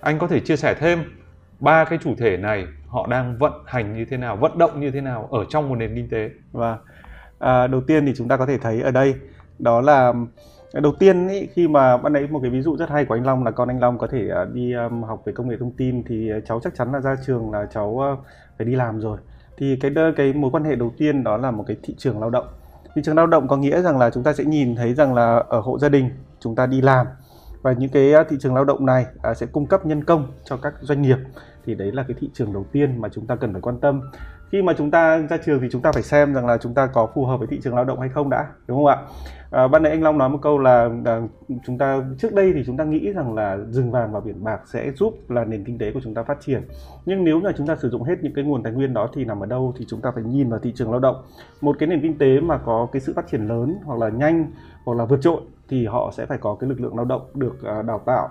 anh 0.00 0.18
có 0.18 0.26
thể 0.26 0.40
chia 0.40 0.56
sẻ 0.56 0.74
thêm 0.74 1.04
ba 1.60 1.84
cái 1.84 1.98
chủ 2.02 2.14
thể 2.18 2.36
này 2.36 2.66
họ 2.86 3.06
đang 3.10 3.38
vận 3.38 3.52
hành 3.66 3.96
như 3.96 4.04
thế 4.04 4.16
nào 4.16 4.36
vận 4.36 4.58
động 4.58 4.80
như 4.80 4.90
thế 4.90 5.00
nào 5.00 5.28
ở 5.32 5.44
trong 5.48 5.68
một 5.68 5.74
nền 5.74 5.94
kinh 5.94 6.08
tế? 6.08 6.30
Và 6.52 6.78
à, 7.38 7.66
đầu 7.66 7.80
tiên 7.80 8.06
thì 8.06 8.12
chúng 8.16 8.28
ta 8.28 8.36
có 8.36 8.46
thể 8.46 8.58
thấy 8.58 8.80
ở 8.80 8.90
đây 8.90 9.14
đó 9.58 9.80
là 9.80 10.12
đầu 10.80 10.92
tiên 10.98 11.28
ý, 11.28 11.46
khi 11.46 11.68
mà 11.68 11.96
ban 11.96 12.12
nãy 12.12 12.26
một 12.30 12.38
cái 12.42 12.50
ví 12.50 12.62
dụ 12.62 12.76
rất 12.76 12.90
hay 12.90 13.04
của 13.04 13.14
anh 13.14 13.26
Long 13.26 13.44
là 13.44 13.50
con 13.50 13.68
anh 13.68 13.80
Long 13.80 13.98
có 13.98 14.06
thể 14.06 14.28
à, 14.28 14.44
đi 14.52 14.72
um, 14.72 15.02
học 15.02 15.22
về 15.24 15.32
công 15.32 15.48
nghệ 15.48 15.56
thông 15.60 15.72
tin 15.72 16.02
thì 16.04 16.30
à, 16.30 16.38
cháu 16.46 16.60
chắc 16.64 16.74
chắn 16.74 16.92
là 16.92 17.00
ra 17.00 17.16
trường 17.26 17.50
là 17.50 17.66
cháu 17.72 17.88
uh, 17.88 18.18
phải 18.58 18.66
đi 18.66 18.76
làm 18.76 19.00
rồi. 19.00 19.18
Thì 19.56 19.76
cái 19.80 19.92
cái 20.16 20.32
mối 20.32 20.50
quan 20.50 20.64
hệ 20.64 20.74
đầu 20.74 20.92
tiên 20.98 21.24
đó 21.24 21.36
là 21.36 21.50
một 21.50 21.64
cái 21.66 21.76
thị 21.82 21.94
trường 21.98 22.20
lao 22.20 22.30
động. 22.30 22.46
Thị 22.94 23.02
trường 23.04 23.16
lao 23.16 23.26
động 23.26 23.48
có 23.48 23.56
nghĩa 23.56 23.82
rằng 23.82 23.98
là 23.98 24.10
chúng 24.10 24.22
ta 24.22 24.32
sẽ 24.32 24.44
nhìn 24.44 24.76
thấy 24.76 24.94
rằng 24.94 25.14
là 25.14 25.44
ở 25.48 25.60
hộ 25.60 25.78
gia 25.78 25.88
đình 25.88 26.10
chúng 26.40 26.54
ta 26.54 26.66
đi 26.66 26.80
làm 26.80 27.06
và 27.62 27.72
những 27.72 27.90
cái 27.90 28.12
thị 28.28 28.36
trường 28.40 28.54
lao 28.54 28.64
động 28.64 28.86
này 28.86 29.06
sẽ 29.36 29.46
cung 29.46 29.66
cấp 29.66 29.86
nhân 29.86 30.04
công 30.04 30.26
cho 30.44 30.56
các 30.56 30.74
doanh 30.80 31.02
nghiệp. 31.02 31.18
Thì 31.66 31.74
đấy 31.74 31.92
là 31.92 32.04
cái 32.08 32.16
thị 32.20 32.30
trường 32.34 32.52
đầu 32.52 32.66
tiên 32.72 33.00
mà 33.00 33.08
chúng 33.08 33.26
ta 33.26 33.36
cần 33.36 33.52
phải 33.52 33.62
quan 33.62 33.80
tâm 33.80 34.00
khi 34.54 34.62
mà 34.62 34.72
chúng 34.78 34.90
ta 34.90 35.18
ra 35.30 35.36
trường 35.36 35.60
thì 35.60 35.68
chúng 35.70 35.82
ta 35.82 35.92
phải 35.92 36.02
xem 36.02 36.34
rằng 36.34 36.46
là 36.46 36.58
chúng 36.58 36.74
ta 36.74 36.86
có 36.86 37.08
phù 37.14 37.24
hợp 37.24 37.36
với 37.36 37.46
thị 37.50 37.60
trường 37.62 37.74
lao 37.74 37.84
động 37.84 38.00
hay 38.00 38.08
không 38.08 38.30
đã 38.30 38.46
đúng 38.66 38.78
không 38.78 38.86
ạ? 38.86 38.96
À, 39.50 39.68
ban 39.68 39.82
nãy 39.82 39.92
anh 39.92 40.02
Long 40.02 40.18
nói 40.18 40.28
một 40.28 40.38
câu 40.42 40.58
là 40.58 40.90
à, 41.04 41.20
chúng 41.66 41.78
ta 41.78 42.00
trước 42.18 42.34
đây 42.34 42.52
thì 42.54 42.62
chúng 42.66 42.76
ta 42.76 42.84
nghĩ 42.84 43.12
rằng 43.12 43.34
là 43.34 43.58
rừng 43.70 43.90
vàng 43.90 44.12
và 44.12 44.20
biển 44.20 44.44
bạc 44.44 44.60
sẽ 44.66 44.92
giúp 44.92 45.30
là 45.30 45.44
nền 45.44 45.64
kinh 45.64 45.78
tế 45.78 45.92
của 45.92 46.00
chúng 46.04 46.14
ta 46.14 46.22
phát 46.22 46.38
triển. 46.40 46.62
Nhưng 47.06 47.24
nếu 47.24 47.40
là 47.40 47.52
chúng 47.56 47.66
ta 47.66 47.76
sử 47.76 47.90
dụng 47.90 48.02
hết 48.02 48.14
những 48.22 48.34
cái 48.34 48.44
nguồn 48.44 48.62
tài 48.62 48.72
nguyên 48.72 48.94
đó 48.94 49.08
thì 49.14 49.24
nằm 49.24 49.40
ở 49.40 49.46
đâu 49.46 49.74
thì 49.78 49.84
chúng 49.88 50.00
ta 50.00 50.10
phải 50.14 50.24
nhìn 50.24 50.50
vào 50.50 50.60
thị 50.60 50.72
trường 50.76 50.90
lao 50.90 51.00
động. 51.00 51.16
Một 51.60 51.76
cái 51.78 51.86
nền 51.86 52.02
kinh 52.02 52.18
tế 52.18 52.40
mà 52.40 52.58
có 52.58 52.88
cái 52.92 53.00
sự 53.00 53.12
phát 53.16 53.26
triển 53.30 53.48
lớn 53.48 53.76
hoặc 53.84 54.00
là 54.00 54.08
nhanh 54.08 54.46
hoặc 54.84 54.94
là 54.94 55.04
vượt 55.04 55.18
trội 55.22 55.40
thì 55.68 55.86
họ 55.86 56.10
sẽ 56.16 56.26
phải 56.26 56.38
có 56.38 56.56
cái 56.60 56.70
lực 56.70 56.80
lượng 56.80 56.96
lao 56.96 57.04
động 57.04 57.22
được 57.34 57.62
à, 57.64 57.82
đào 57.82 58.00
tạo 58.06 58.28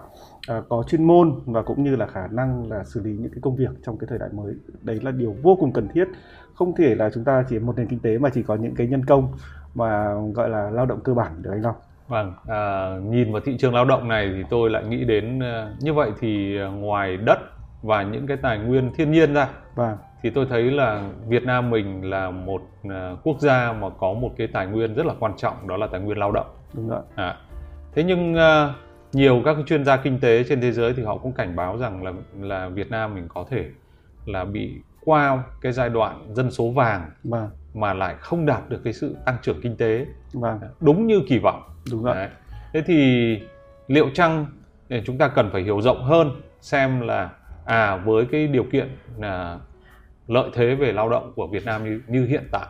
à, 0.48 0.62
có 0.70 0.84
chuyên 0.88 1.04
môn 1.04 1.40
và 1.46 1.62
cũng 1.62 1.84
như 1.84 1.96
là 1.96 2.08
khả 2.08 2.28
năng 2.28 2.72
là 2.72 2.84
xử 2.84 3.02
lý 3.04 3.12
những 3.12 3.32
cái 3.32 3.40
công 3.42 3.56
việc 3.56 3.70
trong 3.86 3.98
cái 3.98 4.08
thời 4.10 4.20
đại 4.20 4.30
mới. 4.34 4.54
Đấy 4.82 5.00
là 5.04 5.12
điều 5.12 5.36
vô 5.42 5.58
cùng 5.60 5.74
cần 5.74 5.88
thiết. 5.94 6.08
Không 6.54 6.76
thể 6.76 6.96
là 6.96 7.10
chúng 7.14 7.24
ta 7.24 7.44
chỉ 7.50 7.60
một 7.60 7.78
nền 7.78 7.88
kinh 7.88 8.00
tế 8.00 8.18
mà 8.18 8.30
chỉ 8.34 8.44
có 8.44 8.56
những 8.56 8.76
cái 8.76 8.88
nhân 8.88 9.06
công 9.06 9.28
mà 9.76 10.14
gọi 10.34 10.50
là 10.50 10.70
lao 10.70 10.86
động 10.86 11.00
cơ 11.04 11.14
bản 11.14 11.32
được 11.42 11.52
anh 11.52 11.62
Long. 11.62 11.76
Vâng, 12.08 12.34
à, 12.48 12.96
nhìn 13.10 13.32
vào 13.32 13.42
thị 13.46 13.58
trường 13.60 13.74
lao 13.74 13.86
động 13.86 14.08
này 14.08 14.32
thì 14.36 14.44
tôi 14.50 14.70
lại 14.70 14.84
nghĩ 14.86 15.04
đến 15.04 15.40
uh, 15.40 15.84
như 15.84 15.94
vậy 15.94 16.12
thì 16.20 16.58
ngoài 16.80 17.18
đất 17.18 17.40
và 17.82 18.04
những 18.04 18.28
cái 18.28 18.38
tài 18.38 18.60
nguyên 18.60 18.92
thiên 18.96 19.12
nhiên 19.12 19.34
ra, 19.34 19.50
vâng. 19.76 19.98
Thì 20.24 20.30
tôi 20.30 20.46
thấy 20.50 20.72
là 20.72 21.10
Việt 21.28 21.44
Nam 21.44 21.70
mình 21.70 22.10
là 22.10 22.32
một 22.32 22.62
uh, 22.88 22.92
quốc 23.24 23.40
gia 23.40 23.74
mà 23.74 23.90
có 24.00 24.14
một 24.14 24.32
cái 24.38 24.48
tài 24.48 24.68
nguyên 24.68 24.94
rất 24.94 25.06
là 25.06 25.14
quan 25.20 25.34
trọng 25.38 25.68
đó 25.68 25.78
là 25.78 25.88
tài 25.88 26.02
nguyên 26.02 26.18
lao 26.18 26.32
động. 26.32 26.56
Đúng 26.74 26.90
rồi. 26.90 27.02
À, 27.16 27.38
thế 27.96 28.04
nhưng 28.04 28.34
uh, 28.34 28.76
nhiều 29.14 29.42
các 29.46 29.58
chuyên 29.66 29.86
gia 29.86 29.98
kinh 29.98 30.20
tế 30.20 30.44
trên 30.44 30.62
thế 30.62 30.72
giới 30.72 30.94
thì 30.94 31.04
họ 31.04 31.18
cũng 31.18 31.32
cảnh 31.32 31.56
báo 31.56 31.78
rằng 31.78 32.04
là 32.04 32.14
là 32.40 32.70
Việt 32.70 32.92
Nam 32.92 33.16
mình 33.16 33.28
có 33.28 33.46
thể 33.50 33.66
là 34.26 34.46
bị 34.46 34.82
qua 35.06 35.44
cái 35.62 35.72
giai 35.72 35.90
đoạn 35.90 36.34
dân 36.34 36.52
số 36.52 36.72
vàng 36.72 37.12
vâng. 37.24 37.50
mà 37.74 37.94
lại 37.94 38.16
không 38.20 38.46
đạt 38.46 38.70
được 38.70 38.82
cái 38.84 38.94
sự 38.94 39.16
tăng 39.26 39.38
trưởng 39.42 39.62
kinh 39.62 39.78
tế 39.78 40.06
vâng. 40.34 40.60
đúng 40.80 41.08
như 41.08 41.22
kỳ 41.28 41.40
vọng 41.40 41.62
đúng 41.92 42.04
rồi. 42.04 42.16
Đấy. 42.16 42.30
thế 42.74 42.82
thì 42.86 43.40
liệu 43.88 44.10
chăng 44.14 44.46
chúng 45.06 45.18
ta 45.18 45.28
cần 45.28 45.50
phải 45.52 45.64
hiểu 45.64 45.82
rộng 45.82 46.04
hơn 46.04 46.32
xem 46.62 47.02
là 47.02 47.30
à 47.66 47.96
với 47.96 48.26
cái 48.32 48.48
điều 48.48 48.64
kiện 48.72 48.98
là 49.18 49.60
lợi 50.28 50.50
thế 50.54 50.76
về 50.76 50.92
lao 50.92 51.10
động 51.10 51.34
của 51.36 51.48
Việt 51.48 51.66
Nam 51.66 51.84
như 51.84 52.02
như 52.08 52.26
hiện 52.26 52.44
tại 52.52 52.68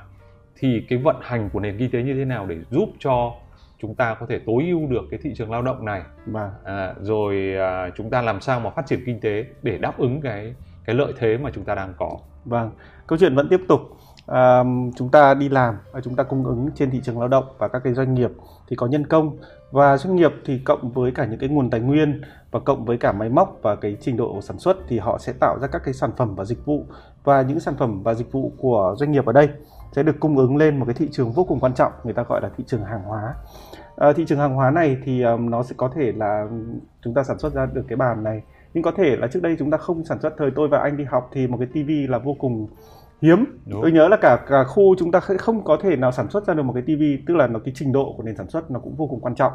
thì 0.55 0.85
cái 0.89 0.99
vận 0.99 1.15
hành 1.21 1.49
của 1.53 1.59
nền 1.59 1.77
kinh 1.77 1.91
tế 1.91 2.03
như 2.03 2.13
thế 2.13 2.25
nào 2.25 2.45
để 2.45 2.57
giúp 2.71 2.89
cho 2.99 3.33
chúng 3.81 3.95
ta 3.95 4.13
có 4.19 4.25
thể 4.25 4.39
tối 4.45 4.63
ưu 4.67 4.87
được 4.87 5.03
cái 5.11 5.19
thị 5.23 5.33
trường 5.35 5.51
lao 5.51 5.61
động 5.61 5.85
này? 5.85 6.01
Vâng. 6.25 6.49
à, 6.63 6.93
rồi 7.01 7.55
à, 7.57 7.89
chúng 7.97 8.09
ta 8.09 8.21
làm 8.21 8.41
sao 8.41 8.59
mà 8.59 8.69
phát 8.69 8.85
triển 8.85 9.03
kinh 9.05 9.19
tế 9.19 9.45
để 9.61 9.77
đáp 9.77 9.97
ứng 9.97 10.21
cái 10.21 10.55
cái 10.85 10.95
lợi 10.95 11.13
thế 11.19 11.37
mà 11.37 11.49
chúng 11.53 11.63
ta 11.63 11.75
đang 11.75 11.93
có? 11.97 12.17
Vâng 12.45 12.71
câu 13.07 13.19
chuyện 13.19 13.35
vẫn 13.35 13.47
tiếp 13.49 13.61
tục. 13.67 13.81
À, 14.27 14.63
chúng 14.95 15.09
ta 15.11 15.33
đi 15.33 15.49
làm 15.49 15.75
và 15.91 16.01
chúng 16.01 16.15
ta 16.15 16.23
cung 16.23 16.45
ứng 16.45 16.69
trên 16.75 16.91
thị 16.91 17.01
trường 17.03 17.19
lao 17.19 17.27
động 17.27 17.45
và 17.57 17.67
các 17.67 17.81
cái 17.83 17.93
doanh 17.93 18.13
nghiệp 18.13 18.31
thì 18.67 18.75
có 18.75 18.87
nhân 18.87 19.07
công. 19.07 19.37
Và 19.71 19.97
doanh 19.97 20.15
nghiệp 20.15 20.31
thì 20.45 20.59
cộng 20.65 20.91
với 20.91 21.11
cả 21.11 21.25
những 21.25 21.39
cái 21.39 21.49
nguồn 21.49 21.69
tài 21.69 21.79
nguyên 21.79 22.21
và 22.51 22.59
cộng 22.59 22.85
với 22.85 22.97
cả 22.97 23.11
máy 23.11 23.29
móc 23.29 23.59
và 23.61 23.75
cái 23.75 23.97
trình 24.01 24.17
độ 24.17 24.41
sản 24.41 24.59
xuất 24.59 24.77
thì 24.87 24.99
họ 24.99 25.17
sẽ 25.17 25.33
tạo 25.39 25.59
ra 25.61 25.67
các 25.67 25.81
cái 25.85 25.93
sản 25.93 26.11
phẩm 26.17 26.35
và 26.35 26.45
dịch 26.45 26.65
vụ 26.65 26.85
và 27.23 27.41
những 27.41 27.59
sản 27.59 27.75
phẩm 27.77 28.03
và 28.03 28.13
dịch 28.13 28.31
vụ 28.31 28.51
của 28.57 28.95
doanh 28.97 29.11
nghiệp 29.11 29.25
ở 29.25 29.33
đây 29.33 29.49
sẽ 29.91 30.03
được 30.03 30.19
cung 30.19 30.37
ứng 30.37 30.57
lên 30.57 30.79
một 30.79 30.85
cái 30.85 30.95
thị 30.95 31.07
trường 31.11 31.31
vô 31.31 31.43
cùng 31.43 31.59
quan 31.59 31.73
trọng 31.73 31.91
người 32.03 32.13
ta 32.13 32.23
gọi 32.23 32.41
là 32.41 32.49
thị 32.57 32.63
trường 32.67 32.83
hàng 32.85 33.03
hóa. 33.03 33.33
À, 33.95 34.13
thị 34.13 34.25
trường 34.27 34.39
hàng 34.39 34.55
hóa 34.55 34.71
này 34.71 34.97
thì 35.03 35.21
um, 35.21 35.49
nó 35.49 35.63
sẽ 35.63 35.73
có 35.77 35.91
thể 35.95 36.11
là 36.15 36.47
chúng 37.01 37.13
ta 37.13 37.23
sản 37.23 37.39
xuất 37.39 37.53
ra 37.53 37.65
được 37.65 37.85
cái 37.87 37.95
bàn 37.95 38.23
này. 38.23 38.41
Nhưng 38.73 38.83
có 38.83 38.91
thể 38.97 39.15
là 39.15 39.27
trước 39.27 39.41
đây 39.43 39.55
chúng 39.59 39.71
ta 39.71 39.77
không 39.77 40.05
sản 40.05 40.19
xuất 40.21 40.33
thời 40.37 40.51
tôi 40.55 40.67
và 40.67 40.79
anh 40.79 40.97
đi 40.97 41.03
học 41.03 41.29
thì 41.33 41.47
một 41.47 41.57
cái 41.57 41.67
tivi 41.73 42.07
là 42.07 42.17
vô 42.17 42.35
cùng 42.39 42.67
hiếm. 43.21 43.45
Đúng. 43.65 43.81
tôi 43.81 43.91
nhớ 43.91 44.07
là 44.07 44.17
cả 44.21 44.39
cả 44.47 44.63
khu 44.63 44.95
chúng 44.99 45.11
ta 45.11 45.19
không 45.19 45.63
có 45.63 45.77
thể 45.81 45.95
nào 45.95 46.11
sản 46.11 46.29
xuất 46.29 46.47
ra 46.47 46.53
được 46.53 46.63
một 46.63 46.73
cái 46.73 46.83
tivi 46.85 47.17
tức 47.27 47.33
là 47.33 47.47
nó 47.47 47.59
cái 47.65 47.73
trình 47.75 47.91
độ 47.91 48.13
của 48.17 48.23
nền 48.23 48.35
sản 48.35 48.49
xuất 48.49 48.71
nó 48.71 48.79
cũng 48.79 48.95
vô 48.95 49.07
cùng 49.07 49.19
quan 49.19 49.35
trọng. 49.35 49.51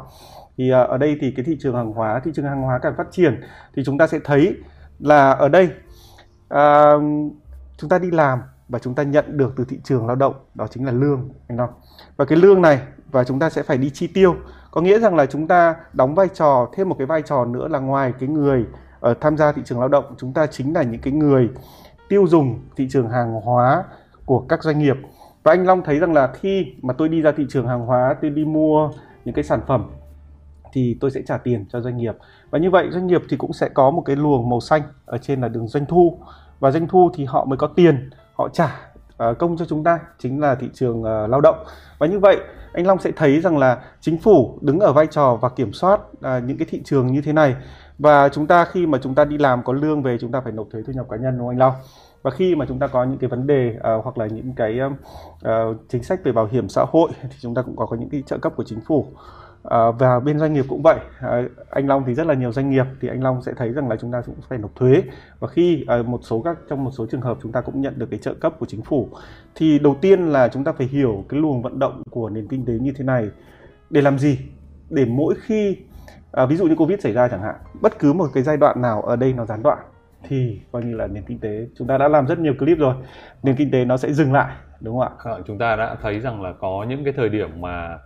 Thì 0.57 0.71
uh, 0.71 0.89
ở 0.89 0.97
đây 0.97 1.17
thì 1.21 1.33
cái 1.35 1.45
thị 1.45 1.57
trường 1.59 1.75
hàng 1.75 1.91
hóa 1.91 2.21
thị 2.23 2.31
trường 2.35 2.45
hàng 2.45 2.61
hóa 2.61 2.79
càng 2.81 2.93
phát 2.97 3.07
triển 3.11 3.41
thì 3.75 3.83
chúng 3.85 3.97
ta 3.97 4.07
sẽ 4.07 4.19
thấy 4.23 4.55
là 4.99 5.31
ở 5.31 5.49
đây 5.49 5.69
uh, 6.53 7.03
chúng 7.79 7.89
ta 7.89 7.99
đi 7.99 8.11
làm 8.11 8.39
và 8.69 8.79
chúng 8.79 8.95
ta 8.95 9.03
nhận 9.03 9.37
được 9.37 9.53
từ 9.57 9.65
thị 9.65 9.79
trường 9.83 10.07
lao 10.07 10.15
động, 10.15 10.33
đó 10.55 10.67
chính 10.67 10.85
là 10.85 10.91
lương, 10.91 11.29
anh 11.47 11.57
Long. 11.57 11.69
Và 12.17 12.25
cái 12.25 12.37
lương 12.37 12.61
này, 12.61 12.79
và 13.11 13.23
chúng 13.23 13.39
ta 13.39 13.49
sẽ 13.49 13.63
phải 13.63 13.77
đi 13.77 13.89
chi 13.89 14.07
tiêu. 14.07 14.35
Có 14.71 14.81
nghĩa 14.81 14.99
rằng 14.99 15.15
là 15.15 15.25
chúng 15.25 15.47
ta 15.47 15.75
đóng 15.93 16.15
vai 16.15 16.27
trò, 16.33 16.69
thêm 16.73 16.89
một 16.89 16.95
cái 16.97 17.07
vai 17.07 17.21
trò 17.21 17.45
nữa 17.45 17.67
là 17.67 17.79
ngoài 17.79 18.13
cái 18.19 18.29
người 18.29 18.65
ở 18.99 19.13
tham 19.21 19.37
gia 19.37 19.51
thị 19.51 19.61
trường 19.65 19.79
lao 19.79 19.87
động, 19.87 20.15
chúng 20.17 20.33
ta 20.33 20.47
chính 20.47 20.73
là 20.73 20.83
những 20.83 21.01
cái 21.01 21.13
người 21.13 21.49
tiêu 22.09 22.27
dùng 22.27 22.59
thị 22.75 22.87
trường 22.91 23.09
hàng 23.09 23.33
hóa 23.33 23.83
của 24.25 24.39
các 24.49 24.63
doanh 24.63 24.79
nghiệp. 24.79 24.95
Và 25.43 25.51
anh 25.51 25.65
Long 25.65 25.83
thấy 25.83 25.99
rằng 25.99 26.13
là 26.13 26.27
khi 26.27 26.65
mà 26.81 26.93
tôi 26.93 27.09
đi 27.09 27.21
ra 27.21 27.31
thị 27.31 27.45
trường 27.49 27.67
hàng 27.67 27.85
hóa, 27.85 28.15
tôi 28.21 28.31
đi 28.31 28.45
mua 28.45 28.91
những 29.25 29.35
cái 29.35 29.43
sản 29.43 29.59
phẩm, 29.67 29.89
thì 30.73 30.97
tôi 31.01 31.11
sẽ 31.11 31.21
trả 31.27 31.37
tiền 31.37 31.65
cho 31.69 31.81
doanh 31.81 31.97
nghiệp. 31.97 32.15
Và 32.49 32.59
như 32.59 32.71
vậy, 32.71 32.87
doanh 32.91 33.07
nghiệp 33.07 33.21
thì 33.29 33.37
cũng 33.37 33.53
sẽ 33.53 33.69
có 33.69 33.91
một 33.91 34.01
cái 34.05 34.15
luồng 34.15 34.49
màu 34.49 34.59
xanh 34.59 34.81
ở 35.05 35.17
trên 35.17 35.41
là 35.41 35.47
đường 35.47 35.67
doanh 35.67 35.85
thu 35.85 36.19
và 36.59 36.71
doanh 36.71 36.87
thu 36.87 37.11
thì 37.13 37.25
họ 37.25 37.45
mới 37.45 37.57
có 37.57 37.67
tiền 37.67 38.09
họ 38.33 38.49
trả 38.49 38.75
ờ, 39.17 39.33
công 39.33 39.57
cho 39.57 39.65
chúng 39.65 39.83
ta 39.83 39.99
chính 40.17 40.39
là 40.39 40.55
thị 40.55 40.69
trường 40.73 41.03
ờ, 41.03 41.27
lao 41.27 41.41
động. 41.41 41.63
Và 41.97 42.07
như 42.07 42.19
vậy 42.19 42.37
anh 42.73 42.87
Long 42.87 42.99
sẽ 42.99 43.11
thấy 43.15 43.41
rằng 43.41 43.57
là 43.57 43.81
chính 44.01 44.17
phủ 44.17 44.59
đứng 44.61 44.79
ở 44.79 44.93
vai 44.93 45.07
trò 45.07 45.37
và 45.41 45.49
kiểm 45.49 45.73
soát 45.73 46.01
ờ, 46.21 46.39
những 46.39 46.57
cái 46.57 46.67
thị 46.71 46.81
trường 46.85 47.07
như 47.07 47.21
thế 47.21 47.33
này. 47.33 47.55
Và 47.97 48.29
chúng 48.29 48.47
ta 48.47 48.65
khi 48.65 48.85
mà 48.85 48.97
chúng 49.03 49.15
ta 49.15 49.25
đi 49.25 49.37
làm 49.37 49.63
có 49.63 49.73
lương 49.73 50.03
về 50.03 50.17
chúng 50.21 50.31
ta 50.31 50.41
phải 50.41 50.51
nộp 50.51 50.67
thuế 50.71 50.81
thu 50.87 50.93
nhập 50.93 51.05
cá 51.09 51.17
nhân 51.17 51.37
đúng 51.37 51.47
không 51.47 51.49
anh 51.49 51.59
Long? 51.59 51.73
Và 52.21 52.31
khi 52.31 52.55
mà 52.55 52.65
chúng 52.69 52.79
ta 52.79 52.87
có 52.87 53.03
những 53.03 53.17
cái 53.17 53.29
vấn 53.29 53.47
đề 53.47 53.75
uh, 53.77 54.03
hoặc 54.03 54.17
là 54.17 54.25
những 54.25 54.53
cái 54.55 54.79
uh, 54.81 55.75
chính 55.89 56.03
sách 56.03 56.19
về 56.23 56.31
bảo 56.31 56.47
hiểm 56.51 56.69
xã 56.69 56.85
hội 56.91 57.09
thì 57.21 57.37
chúng 57.41 57.55
ta 57.55 57.61
cũng 57.61 57.75
có, 57.75 57.85
có 57.85 57.97
những 57.97 58.09
cái 58.09 58.23
trợ 58.25 58.37
cấp 58.37 58.53
của 58.55 58.63
chính 58.63 58.79
phủ. 58.87 59.05
À, 59.63 59.91
và 59.99 60.19
bên 60.19 60.39
doanh 60.39 60.53
nghiệp 60.53 60.65
cũng 60.69 60.81
vậy. 60.81 60.99
À, 61.19 61.41
anh 61.69 61.87
Long 61.87 62.03
thì 62.07 62.13
rất 62.13 62.27
là 62.27 62.33
nhiều 62.33 62.51
doanh 62.51 62.69
nghiệp 62.69 62.85
thì 63.01 63.07
anh 63.07 63.23
Long 63.23 63.41
sẽ 63.41 63.53
thấy 63.57 63.73
rằng 63.73 63.89
là 63.89 63.95
chúng 63.95 64.11
ta 64.11 64.21
cũng 64.25 64.35
phải 64.49 64.59
nộp 64.59 64.75
thuế. 64.75 65.03
Và 65.39 65.47
khi 65.47 65.85
à, 65.87 65.97
một 66.05 66.19
số 66.23 66.41
các 66.41 66.57
trong 66.69 66.83
một 66.83 66.91
số 66.91 67.05
trường 67.11 67.21
hợp 67.21 67.37
chúng 67.43 67.51
ta 67.51 67.61
cũng 67.61 67.81
nhận 67.81 67.99
được 67.99 68.07
cái 68.11 68.19
trợ 68.19 68.33
cấp 68.33 68.53
của 68.59 68.65
chính 68.65 68.81
phủ 68.81 69.09
thì 69.55 69.79
đầu 69.79 69.95
tiên 70.01 70.19
là 70.21 70.47
chúng 70.47 70.63
ta 70.63 70.71
phải 70.71 70.87
hiểu 70.87 71.25
cái 71.29 71.39
luồng 71.39 71.61
vận 71.61 71.79
động 71.79 72.03
của 72.09 72.29
nền 72.29 72.47
kinh 72.47 72.65
tế 72.65 72.73
như 72.73 72.91
thế 72.97 73.03
này. 73.03 73.29
Để 73.89 74.01
làm 74.01 74.19
gì? 74.19 74.39
Để 74.89 75.05
mỗi 75.05 75.35
khi 75.41 75.77
à, 76.31 76.45
ví 76.45 76.55
dụ 76.55 76.65
như 76.65 76.75
covid 76.75 76.99
xảy 77.01 77.13
ra 77.13 77.27
chẳng 77.27 77.41
hạn 77.41 77.55
bất 77.81 77.99
cứ 77.99 78.13
một 78.13 78.27
cái 78.33 78.43
giai 78.43 78.57
đoạn 78.57 78.81
nào 78.81 79.01
ở 79.01 79.15
đây 79.15 79.33
nó 79.33 79.45
gián 79.45 79.63
đoạn 79.63 79.77
thì 80.23 80.61
coi 80.71 80.83
như 80.83 80.95
là 80.95 81.07
nền 81.07 81.23
kinh 81.27 81.39
tế 81.39 81.67
chúng 81.77 81.87
ta 81.87 81.97
đã 81.97 82.07
làm 82.07 82.27
rất 82.27 82.39
nhiều 82.39 82.53
clip 82.59 82.77
rồi 82.77 82.95
nền 83.43 83.55
kinh 83.55 83.71
tế 83.71 83.85
nó 83.85 83.97
sẽ 83.97 84.13
dừng 84.13 84.33
lại 84.33 84.55
đúng 84.79 84.99
không 84.99 85.07
ạ? 85.07 85.31
Vâng, 85.31 85.43
chúng 85.47 85.57
ta 85.57 85.75
đã 85.75 85.95
thấy 86.01 86.19
rằng 86.19 86.41
là 86.41 86.53
có 86.59 86.85
những 86.89 87.03
cái 87.03 87.13
thời 87.17 87.29
điểm 87.29 87.61
mà 87.61 87.99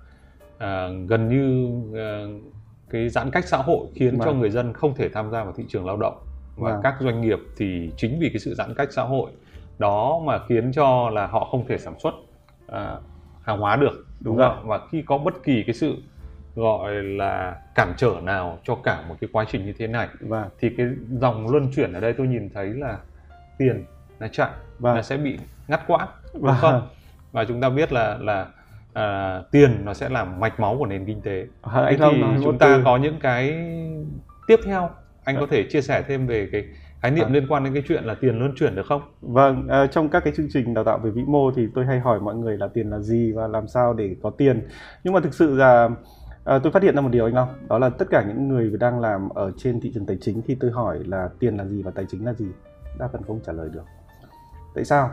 à, 0.57 0.87
gần 1.07 1.27
như 1.27 1.71
à, 1.99 2.25
cái 2.89 3.09
giãn 3.09 3.31
cách 3.31 3.47
xã 3.47 3.57
hội 3.57 3.87
khiến 3.95 4.17
vâng. 4.17 4.25
cho 4.25 4.33
người 4.33 4.49
dân 4.49 4.73
không 4.73 4.95
thể 4.95 5.09
tham 5.09 5.31
gia 5.31 5.43
vào 5.43 5.53
thị 5.53 5.63
trường 5.67 5.85
lao 5.85 5.97
động 5.97 6.17
và 6.55 6.71
vâng. 6.71 6.79
các 6.83 6.95
doanh 6.99 7.21
nghiệp 7.21 7.39
thì 7.57 7.91
chính 7.97 8.19
vì 8.19 8.29
cái 8.29 8.39
sự 8.39 8.53
giãn 8.53 8.73
cách 8.73 8.87
xã 8.91 9.03
hội 9.03 9.31
đó 9.79 10.19
mà 10.25 10.39
khiến 10.47 10.71
cho 10.71 11.09
là 11.09 11.27
họ 11.27 11.47
không 11.51 11.67
thể 11.67 11.77
sản 11.77 11.99
xuất 11.99 12.13
à, 12.67 12.97
hàng 13.43 13.59
hóa 13.59 13.75
được 13.75 14.05
Đúng 14.19 14.37
không 14.37 14.55
ạ? 14.57 14.61
và 14.63 14.79
khi 14.91 15.03
có 15.05 15.17
bất 15.17 15.43
kỳ 15.43 15.63
cái 15.67 15.73
sự 15.73 15.95
gọi 16.55 16.93
là 16.93 17.55
cản 17.75 17.93
trở 17.97 18.15
nào 18.23 18.59
cho 18.63 18.75
cả 18.75 19.03
một 19.09 19.15
cái 19.21 19.29
quá 19.33 19.45
trình 19.49 19.65
như 19.65 19.73
thế 19.77 19.87
này 19.87 20.07
và 20.19 20.49
thì 20.59 20.69
cái 20.77 20.87
dòng 21.09 21.49
luân 21.49 21.71
chuyển 21.75 21.93
ở 21.93 21.99
đây 21.99 22.13
tôi 22.13 22.27
nhìn 22.27 22.49
thấy 22.53 22.65
là 22.67 22.97
tiền 23.57 23.85
nó 24.19 24.27
chạy 24.27 24.49
và 24.79 24.95
nó 24.95 25.01
sẽ 25.01 25.17
bị 25.17 25.39
ngắt 25.67 25.81
quãng 25.87 26.07
đúng 26.33 26.43
Vâng. 26.43 26.55
không 26.59 26.87
và 27.31 27.45
chúng 27.45 27.61
ta 27.61 27.69
biết 27.69 27.93
là 27.93 28.17
là 28.21 28.47
à, 28.93 29.39
tiền 29.51 29.85
nó 29.85 29.93
sẽ 29.93 30.09
làm 30.09 30.39
mạch 30.39 30.59
máu 30.59 30.75
của 30.79 30.85
nền 30.85 31.05
kinh 31.05 31.21
tế 31.21 31.47
À, 31.61 31.71
Thế 31.75 31.81
anh 31.85 31.99
Long 31.99 32.13
thì 32.15 32.21
nói 32.21 32.37
chúng 32.43 32.57
ta 32.57 32.75
từ. 32.77 32.81
có 32.85 32.97
những 32.97 33.19
cái 33.19 33.65
tiếp 34.47 34.59
theo 34.65 34.89
anh 35.23 35.35
Dạ. 35.35 35.41
có 35.41 35.47
thể 35.51 35.63
chia 35.69 35.81
sẻ 35.81 36.03
thêm 36.07 36.27
về 36.27 36.49
cái 36.51 36.63
khái 37.01 37.11
niệm 37.11 37.23
Vâng. 37.23 37.33
liên 37.33 37.47
quan 37.49 37.63
đến 37.63 37.73
cái 37.73 37.83
chuyện 37.87 38.03
là 38.03 38.15
tiền 38.21 38.39
luân 38.39 38.53
chuyển 38.55 38.75
được 38.75 38.85
không 38.85 39.01
Vâng, 39.21 39.67
ờ, 39.67 39.87
trong 39.87 40.09
các 40.09 40.23
cái 40.23 40.33
chương 40.37 40.47
trình 40.53 40.73
đào 40.73 40.83
tạo 40.83 40.97
về 40.97 41.11
vĩ 41.11 41.23
mô 41.27 41.51
thì 41.51 41.67
tôi 41.75 41.85
hay 41.85 41.99
hỏi 41.99 42.19
mọi 42.19 42.35
người 42.35 42.57
là 42.57 42.67
tiền 42.73 42.89
là 42.89 42.99
gì 42.99 43.31
và 43.31 43.47
làm 43.47 43.67
sao 43.67 43.93
để 43.93 44.15
có 44.23 44.29
tiền. 44.29 44.67
Nhưng 45.03 45.13
mà 45.13 45.19
thực 45.19 45.33
sự 45.33 45.55
là 45.55 45.89
ờ, 46.43 46.59
tôi 46.63 46.71
phát 46.71 46.83
hiện 46.83 46.95
ra 46.95 47.01
một 47.01 47.09
điều 47.11 47.25
anh 47.25 47.33
Long, 47.35 47.49
đó 47.69 47.79
là 47.79 47.89
tất 47.89 48.05
cả 48.09 48.23
những 48.27 48.47
người 48.47 48.71
đang 48.79 48.99
làm 48.99 49.29
ở 49.29 49.51
trên 49.57 49.81
thị 49.81 49.91
trường 49.93 50.05
tài 50.05 50.17
chính 50.21 50.41
khi 50.47 50.55
tôi 50.59 50.71
hỏi 50.71 50.99
là 51.05 51.29
tiền 51.39 51.57
là 51.57 51.65
gì 51.65 51.83
và 51.83 51.91
tài 51.95 52.05
chính 52.09 52.25
là 52.25 52.33
gì, 52.33 52.45
đa 52.99 53.07
phần 53.07 53.21
không 53.27 53.39
trả 53.45 53.53
lời 53.53 53.69
được. 53.73 53.83
Tại 54.75 54.85
sao? 54.85 55.09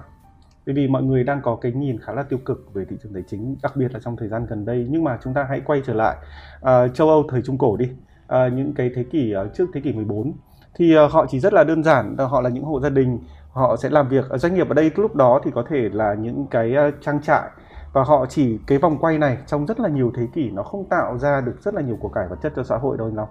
Bởi 0.67 0.75
vì 0.75 0.89
mọi 0.89 1.03
người 1.03 1.25
đang 1.25 1.41
có 1.43 1.57
cái 1.57 1.73
nhìn 1.73 1.99
khá 2.01 2.13
là 2.13 2.23
tiêu 2.23 2.39
cực 2.45 2.75
về 2.75 2.85
thị 2.91 2.97
trường 3.03 3.13
tài 3.13 3.23
chính, 3.27 3.57
đặc 3.63 3.77
biệt 3.77 3.93
là 3.93 4.01
trong 4.05 4.17
thời 4.17 4.29
gian 4.29 4.47
gần 4.47 4.65
đây. 4.65 4.87
Nhưng 4.91 5.05
mà 5.05 5.19
chúng 5.25 5.35
ta 5.35 5.47
hãy 5.49 5.61
quay 5.61 5.83
trở 5.87 5.95
lại 5.95 6.17
ờ, 6.61 6.89
châu 6.89 7.09
Âu 7.09 7.25
thời 7.29 7.43
Trung 7.43 7.59
Cổ 7.59 7.77
đi, 7.77 7.89
Ờ, 8.31 8.49
những 8.49 8.75
cái 8.75 8.91
thế 8.95 9.03
kỷ 9.03 9.33
ờ, 9.33 9.49
trước 9.55 9.67
thế 9.75 9.81
kỷ 9.81 9.93
14 9.93 10.33
thì 10.75 10.95
ờ, 10.95 11.07
họ 11.07 11.27
chỉ 11.29 11.41
rất 11.41 11.53
là 11.53 11.65
đơn 11.65 11.83
giản, 11.85 12.15
ờ, 12.19 12.27
họ 12.27 12.41
là 12.41 12.51
những 12.51 12.65
hộ 12.65 12.81
gia 12.81 12.89
đình 12.89 13.19
họ 13.53 13.77
sẽ 13.77 13.91
làm 13.91 14.09
việc 14.09 14.29
ở 14.29 14.39
doanh 14.39 14.55
nghiệp 14.55 14.69
ở 14.69 14.75
đây 14.75 14.91
lúc 14.97 15.17
đó 15.17 15.41
thì 15.45 15.51
có 15.55 15.65
thể 15.69 15.89
là 15.93 16.15
những 16.15 16.47
cái 16.51 16.75
trang 17.01 17.23
trại 17.23 17.51
và 17.93 18.03
họ 18.03 18.27
chỉ 18.27 18.59
cái 18.67 18.79
vòng 18.79 18.99
quay 18.99 19.19
này 19.19 19.39
trong 19.47 19.67
rất 19.67 19.81
là 19.81 19.89
nhiều 19.89 20.13
thế 20.17 20.23
kỷ 20.35 20.51
nó 20.51 20.63
không 20.63 20.85
tạo 20.85 21.19
ra 21.19 21.41
được 21.41 21.63
rất 21.63 21.75
là 21.75 21.83
nhiều 21.83 21.99
của 22.01 22.09
cải 22.09 22.29
vật 22.29 22.37
chất 22.43 22.53
cho 22.57 22.63
xã 22.63 22.77
hội 22.77 22.97
đâu 22.99 23.07
anh 23.07 23.17
Long. 23.17 23.29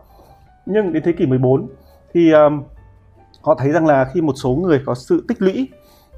Nhưng 0.66 0.94
đến 0.94 1.04
thế 1.06 1.12
kỷ 1.12 1.26
14 1.26 1.68
thì 2.14 2.32
um, 2.32 2.64
họ 3.42 3.56
thấy 3.56 3.72
rằng 3.72 3.86
là 3.86 4.06
khi 4.14 4.22
một 4.22 4.34
số 4.36 4.50
người 4.50 4.82
có 4.86 4.96
sự 4.96 5.26
tích 5.28 5.42
lũy 5.42 5.70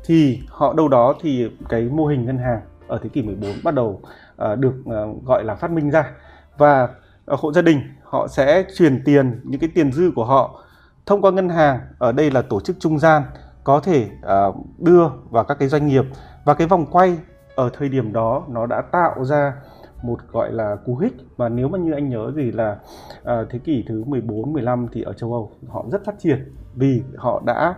thì 0.06 0.42
họ 0.50 0.74
đâu 0.74 0.88
đó 0.88 1.14
thì 1.22 1.52
cái 1.70 1.82
mô 1.84 2.06
hình 2.06 2.26
ngân 2.26 2.38
hàng 2.38 2.62
ở 2.88 3.00
thế 3.04 3.10
kỷ 3.10 3.22
14 3.22 3.52
bắt 3.64 3.74
đầu 3.74 4.02
uh, 4.52 4.60
được 4.60 4.74
uh, 4.84 5.26
gọi 5.26 5.44
là 5.44 5.56
phát 5.56 5.72
minh 5.72 5.92
ra. 5.92 6.12
Và 6.58 6.84
uh, 7.34 7.40
hộ 7.40 7.54
gia 7.54 7.62
đình 7.62 7.82
họ 8.04 8.28
sẽ 8.28 8.64
chuyển 8.78 9.04
tiền 9.06 9.42
những 9.44 9.60
cái 9.62 9.70
tiền 9.76 9.92
dư 9.92 10.12
của 10.16 10.26
họ 10.26 10.64
thông 11.06 11.22
qua 11.22 11.32
ngân 11.32 11.50
hàng. 11.50 11.80
Ở 11.98 12.12
đây 12.12 12.32
là 12.32 12.42
tổ 12.42 12.60
chức 12.60 12.76
trung 12.80 13.00
gian 13.00 13.24
có 13.64 13.80
thể 13.80 14.08
uh, 14.50 14.56
đưa 14.80 15.08
vào 15.30 15.44
các 15.44 15.60
cái 15.60 15.68
doanh 15.68 15.88
nghiệp. 15.88 16.06
Và 16.46 16.54
cái 16.54 16.68
vòng 16.68 16.86
quay 16.92 17.18
ở 17.56 17.70
thời 17.78 17.90
điểm 17.90 18.14
đó 18.14 18.44
nó 18.50 18.66
đã 18.66 18.82
tạo 18.82 19.26
ra 19.26 19.54
một 20.04 20.20
gọi 20.32 20.52
là 20.52 20.76
cú 20.86 20.98
hích. 20.98 21.14
Và 21.38 21.50
nếu 21.50 21.68
mà 21.68 21.78
như 21.78 21.92
anh 21.94 22.10
nhớ 22.10 22.32
gì 22.36 22.52
là 22.52 22.78
uh, 23.22 23.50
thế 23.50 23.60
kỷ 23.60 23.84
thứ 23.88 24.04
14 24.08 24.54
15 24.54 24.88
thì 24.92 25.02
ở 25.02 25.14
châu 25.14 25.34
Âu 25.34 25.52
họ 25.68 25.86
rất 25.92 26.06
phát 26.06 26.16
triển 26.20 26.56
vì 26.76 27.04
họ 27.18 27.42
đã 27.46 27.76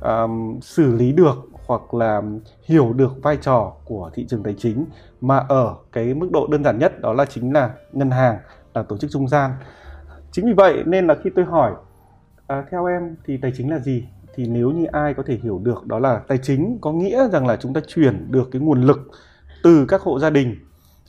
um, 0.00 0.60
xử 0.60 0.92
lý 0.92 1.12
được 1.12 1.34
hoặc 1.66 1.94
là 1.94 2.22
hiểu 2.64 2.92
được 2.92 3.12
vai 3.22 3.36
trò 3.36 3.72
của 3.84 4.10
thị 4.14 4.26
trường 4.28 4.42
tài 4.42 4.54
chính 4.58 4.84
mà 5.20 5.38
ở 5.38 5.74
cái 5.92 6.14
mức 6.14 6.28
độ 6.32 6.46
đơn 6.46 6.64
giản 6.64 6.78
nhất 6.78 7.00
đó 7.00 7.12
là 7.12 7.24
chính 7.24 7.52
là 7.52 7.70
ngân 7.92 8.10
hàng 8.10 8.38
là 8.74 8.82
tổ 8.82 8.96
chức 8.96 9.10
trung 9.10 9.28
gian. 9.28 9.50
Chính 10.30 10.46
vì 10.46 10.52
vậy 10.52 10.82
nên 10.86 11.06
là 11.06 11.16
khi 11.24 11.30
tôi 11.36 11.44
hỏi 11.44 11.72
à, 12.46 12.64
theo 12.70 12.86
em 12.86 13.16
thì 13.26 13.36
tài 13.36 13.52
chính 13.56 13.70
là 13.70 13.78
gì? 13.78 14.08
Thì 14.34 14.46
nếu 14.46 14.70
như 14.70 14.84
ai 14.84 15.14
có 15.14 15.22
thể 15.26 15.38
hiểu 15.42 15.60
được 15.62 15.86
đó 15.86 15.98
là 15.98 16.20
tài 16.28 16.38
chính 16.38 16.78
có 16.80 16.92
nghĩa 16.92 17.28
rằng 17.28 17.46
là 17.46 17.56
chúng 17.56 17.74
ta 17.74 17.80
chuyển 17.86 18.32
được 18.32 18.48
cái 18.52 18.62
nguồn 18.62 18.82
lực 18.82 18.98
từ 19.62 19.86
các 19.88 20.02
hộ 20.02 20.18
gia 20.18 20.30
đình 20.30 20.56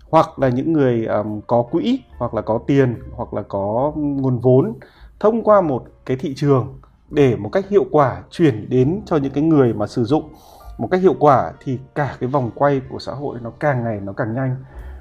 hoặc 0.09 0.39
là 0.39 0.49
những 0.49 0.73
người 0.73 1.05
um, 1.05 1.41
có 1.47 1.63
quỹ 1.71 1.99
hoặc 2.17 2.33
là 2.33 2.41
có 2.41 2.59
tiền 2.67 2.95
hoặc 3.11 3.33
là 3.33 3.41
có 3.41 3.93
nguồn 3.95 4.39
vốn 4.39 4.73
thông 5.19 5.43
qua 5.43 5.61
một 5.61 5.85
cái 6.05 6.17
thị 6.17 6.33
trường 6.35 6.79
để 7.09 7.35
một 7.35 7.49
cách 7.49 7.69
hiệu 7.69 7.85
quả 7.91 8.23
chuyển 8.31 8.69
đến 8.69 9.01
cho 9.05 9.17
những 9.17 9.31
cái 9.33 9.43
người 9.43 9.73
mà 9.73 9.87
sử 9.87 10.03
dụng. 10.03 10.29
Một 10.77 10.87
cách 10.91 11.01
hiệu 11.01 11.15
quả 11.19 11.51
thì 11.63 11.79
cả 11.95 12.15
cái 12.19 12.29
vòng 12.29 12.51
quay 12.55 12.81
của 12.89 12.99
xã 12.99 13.11
hội 13.11 13.37
nó 13.41 13.49
càng 13.59 13.83
ngày 13.83 13.99
nó 14.03 14.13
càng 14.13 14.33
nhanh. 14.33 14.55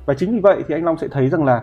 Và 0.07 0.15
chính 0.15 0.33
vì 0.33 0.41
vậy 0.41 0.65
thì 0.69 0.75
anh 0.75 0.85
Long 0.85 0.99
sẽ 0.99 1.09
thấy 1.09 1.29
rằng 1.29 1.45
là 1.45 1.63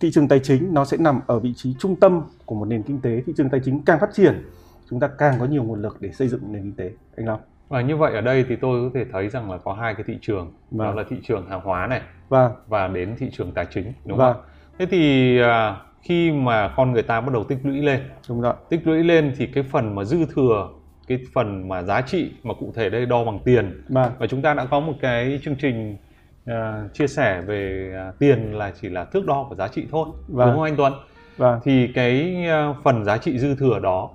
thị 0.00 0.10
trường 0.12 0.28
tài 0.28 0.38
chính 0.38 0.74
nó 0.74 0.84
sẽ 0.84 0.96
nằm 0.96 1.20
ở 1.26 1.38
vị 1.38 1.52
trí 1.56 1.74
trung 1.78 1.96
tâm 1.96 2.22
của 2.46 2.54
một 2.54 2.64
nền 2.64 2.82
kinh 2.82 3.00
tế. 3.00 3.22
Thị 3.26 3.32
trường 3.36 3.50
tài 3.50 3.60
chính 3.64 3.84
càng 3.84 4.00
phát 4.00 4.10
triển 4.12 4.42
chúng 4.90 5.00
ta 5.00 5.08
càng 5.18 5.34
có 5.40 5.46
nhiều 5.46 5.62
nguồn 5.62 5.82
lực 5.82 5.96
để 6.00 6.12
xây 6.12 6.28
dựng 6.28 6.52
nền 6.52 6.62
kinh 6.62 6.72
tế. 6.76 6.90
Anh 7.16 7.26
Long. 7.26 7.40
Và 7.68 7.80
như 7.80 7.96
vậy 7.96 8.14
ở 8.14 8.20
đây 8.20 8.44
thì 8.48 8.56
tôi 8.56 8.90
có 8.90 8.98
thể 8.98 9.04
thấy 9.12 9.28
rằng 9.28 9.50
là 9.50 9.58
có 9.58 9.72
hai 9.72 9.94
cái 9.94 10.04
thị 10.06 10.18
trường. 10.20 10.52
Đó 10.70 10.84
Vâng. 10.86 10.96
là 10.96 11.04
thị 11.10 11.16
trường 11.22 11.48
hàng 11.48 11.60
hóa 11.64 11.86
này 11.86 12.00
và 12.28 12.50
và 12.68 12.88
đến 12.88 13.14
thị 13.18 13.30
trường 13.32 13.52
tài 13.52 13.66
chính 13.70 13.92
đúng 14.04 14.18
Vâng. 14.18 14.32
không 14.34 14.42
thế 14.78 14.86
thì 14.86 15.38
à, 15.40 15.76
khi 16.06 16.32
mà 16.32 16.68
con 16.76 16.92
người 16.92 17.02
ta 17.02 17.20
bắt 17.20 17.32
đầu 17.32 17.44
tích 17.44 17.58
lũy 17.62 17.82
lên. 17.82 18.00
Đúng 18.28 18.40
rồi. 18.40 18.54
Tích 18.68 18.86
lũy 18.86 19.04
lên 19.04 19.32
thì 19.36 19.46
cái 19.46 19.64
phần 19.64 19.94
mà 19.94 20.04
dư 20.04 20.26
thừa 20.34 20.68
cái 21.08 21.18
phần 21.34 21.68
mà 21.68 21.82
giá 21.82 22.00
trị 22.00 22.30
mà 22.42 22.54
cụ 22.54 22.72
thể 22.76 22.90
đây 22.90 23.06
đo 23.06 23.24
bằng 23.24 23.38
tiền. 23.44 23.84
Và 23.88 24.10
và 24.18 24.26
chúng 24.26 24.42
ta 24.42 24.54
đã 24.54 24.64
có 24.64 24.80
một 24.80 24.92
cái 25.00 25.40
chương 25.42 25.56
trình 25.56 25.96
à, 26.46 26.84
chia 26.92 27.06
sẻ 27.06 27.42
về 27.46 27.92
à, 27.96 28.12
tiền 28.18 28.52
là 28.54 28.72
chỉ 28.80 28.88
là 28.88 29.04
thước 29.04 29.26
đo 29.26 29.46
của 29.48 29.54
giá 29.54 29.68
trị 29.68 29.86
thôi 29.90 30.08
Vâng. 30.28 30.46
đúng 30.46 30.56
không 30.56 30.64
anh 30.64 30.76
Tuấn? 30.76 30.92
Và 31.36 31.60
thì 31.64 31.88
cái 31.94 32.44
à, 32.46 32.74
phần 32.84 33.04
giá 33.04 33.18
trị 33.18 33.38
dư 33.38 33.54
thừa 33.54 33.78
đó 33.78 34.10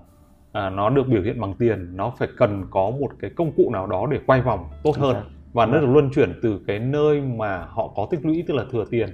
à, 0.51 0.69
nó 0.69 0.89
được 0.89 1.07
biểu 1.07 1.21
hiện 1.21 1.41
bằng 1.41 1.53
tiền. 1.53 1.97
Nó 1.97 2.13
phải 2.19 2.27
cần 2.37 2.65
có 2.71 2.89
một 2.89 3.09
cái 3.19 3.31
công 3.35 3.51
cụ 3.51 3.69
nào 3.73 3.87
đó 3.87 4.07
để 4.11 4.19
quay 4.25 4.41
vòng 4.41 4.69
tốt 4.83 4.97
hơn. 4.97 5.13
xác. 5.13 5.23
Và 5.53 5.65
nó 5.65 5.71
Vâng. 5.71 5.81
được 5.81 5.87
luân 5.93 6.09
chuyển 6.15 6.39
từ 6.41 6.59
cái 6.67 6.79
nơi 6.79 7.21
mà 7.21 7.65
họ 7.69 7.87
có 7.95 8.07
tích 8.11 8.25
lũy 8.25 8.43
tức 8.47 8.53
là 8.53 8.63
thừa 8.71 8.85
tiền 8.91 9.09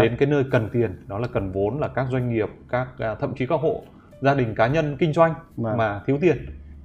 đến 0.00 0.16
cái 0.18 0.28
nơi 0.28 0.44
cần 0.50 0.68
tiền 0.72 1.02
đó 1.06 1.18
là 1.18 1.28
cần 1.28 1.52
vốn 1.52 1.78
là 1.80 1.88
các 1.88 2.06
doanh 2.10 2.28
nghiệp 2.34 2.48
các 2.68 2.88
à, 2.98 3.14
thậm 3.14 3.34
chí 3.34 3.46
các 3.46 3.60
hộ 3.60 3.82
gia 4.20 4.34
đình 4.34 4.54
cá 4.54 4.66
nhân 4.66 4.96
kinh 4.98 5.12
doanh 5.12 5.34
Vâng. 5.56 5.76
mà 5.76 6.00
thiếu 6.06 6.18
tiền 6.20 6.36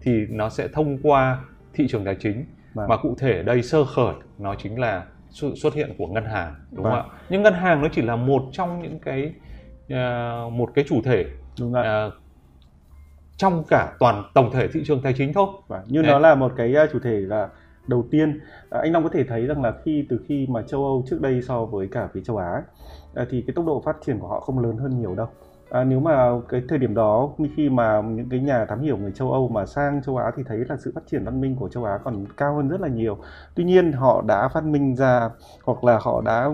thì 0.02 0.26
nó 0.30 0.50
sẽ 0.50 0.68
thông 0.68 0.98
qua 1.04 1.40
thị 1.74 1.88
trường 1.88 2.06
tài 2.06 2.16
chính 2.16 2.46
Vâng. 2.74 2.88
mà 2.90 2.98
cụ 2.98 3.16
thể 3.20 3.44
đây 3.44 3.64
sơ 3.64 3.86
khởi 3.86 4.14
nó 4.40 4.56
chính 4.56 4.80
là 4.80 5.06
sự 5.30 5.56
xuất 5.56 5.74
hiện 5.74 5.94
của 5.98 6.08
ngân 6.08 6.26
hàng 6.26 6.56
đúng 6.72 6.84
không 6.84 6.94
Vâng. 6.94 7.10
ạ 7.10 7.18
nhưng 7.30 7.44
ngân 7.44 7.54
hàng 7.54 7.82
nó 7.82 7.88
chỉ 7.92 8.02
là 8.02 8.16
một 8.16 8.44
trong 8.52 8.82
những 8.82 9.00
cái 9.00 9.34
à, 9.90 10.42
một 10.52 10.70
cái 10.76 10.86
chủ 10.88 11.02
thể 11.04 11.26
đúng 11.60 11.74
rồi 11.74 11.84
à, 11.86 12.10
trong 13.38 13.64
cả 13.68 13.94
toàn 14.00 14.24
tổng 14.34 14.52
thể 14.54 14.68
thị 14.68 14.82
trường 14.86 15.02
tài 15.02 15.14
chính 15.14 15.34
thôi 15.34 15.48
Và 15.68 15.84
như 15.88 16.02
Đấy. 16.02 16.12
nó 16.12 16.20
là 16.20 16.36
một 16.36 16.54
cái 16.58 16.76
uh, 16.84 16.90
chủ 16.94 17.00
thể 17.00 17.20
là 17.20 17.50
đầu 17.88 18.06
tiên 18.12 18.40
à, 18.70 18.80
anh 18.80 18.94
Long 18.94 19.04
có 19.04 19.10
thể 19.10 19.24
thấy 19.24 19.46
rằng 19.46 19.62
là 19.62 19.74
khi, 19.86 20.06
từ 20.10 20.20
khi 20.28 20.48
mà 20.50 20.62
châu 20.62 20.84
Âu 20.86 21.04
trước 21.10 21.22
đây 21.22 21.42
so 21.42 21.66
với 21.66 21.88
cả 21.92 22.10
phía 22.14 22.22
châu 22.22 22.38
Á 22.38 22.64
à, 23.16 23.26
thì 23.30 23.44
cái 23.48 23.54
tốc 23.56 23.66
độ 23.66 23.82
phát 23.86 23.98
triển 24.06 24.20
của 24.20 24.28
họ 24.28 24.40
không 24.40 24.60
lớn 24.60 24.78
hơn 24.78 25.00
nhiều 25.00 25.16
đâu. 25.16 25.28
À, 25.70 25.84
nếu 25.84 26.00
mà 26.00 26.30
cái 26.50 26.62
thời 26.70 26.80
điểm 26.80 26.94
đó 26.94 27.30
khi 27.56 27.70
mà 27.70 28.02
những 28.02 28.30
cái 28.30 28.40
nhà 28.40 28.66
thám 28.66 28.82
hiểu 28.82 28.98
người 28.98 29.12
châu 29.12 29.32
Âu 29.32 29.48
mà 29.48 29.66
sang 29.66 30.02
châu 30.02 30.18
Á 30.18 30.32
thì 30.36 30.44
thấy 30.48 30.58
là 30.70 30.78
sự 30.78 30.92
phát 30.96 31.02
triển 31.12 31.24
văn 31.24 31.42
minh 31.42 31.56
của 31.56 31.70
châu 31.70 31.84
Á 31.84 32.00
còn 32.04 32.26
cao 32.38 32.56
hơn 32.56 32.68
rất 32.68 32.82
là 32.82 32.88
nhiều. 32.88 33.18
Tuy 33.56 33.64
nhiên 33.64 33.92
họ 33.92 34.24
đã 34.28 34.48
phát 34.48 34.64
minh 34.64 34.96
ra 34.96 35.30
hoặc 35.64 35.84
là 35.84 36.00
họ 36.02 36.22
đã 36.22 36.50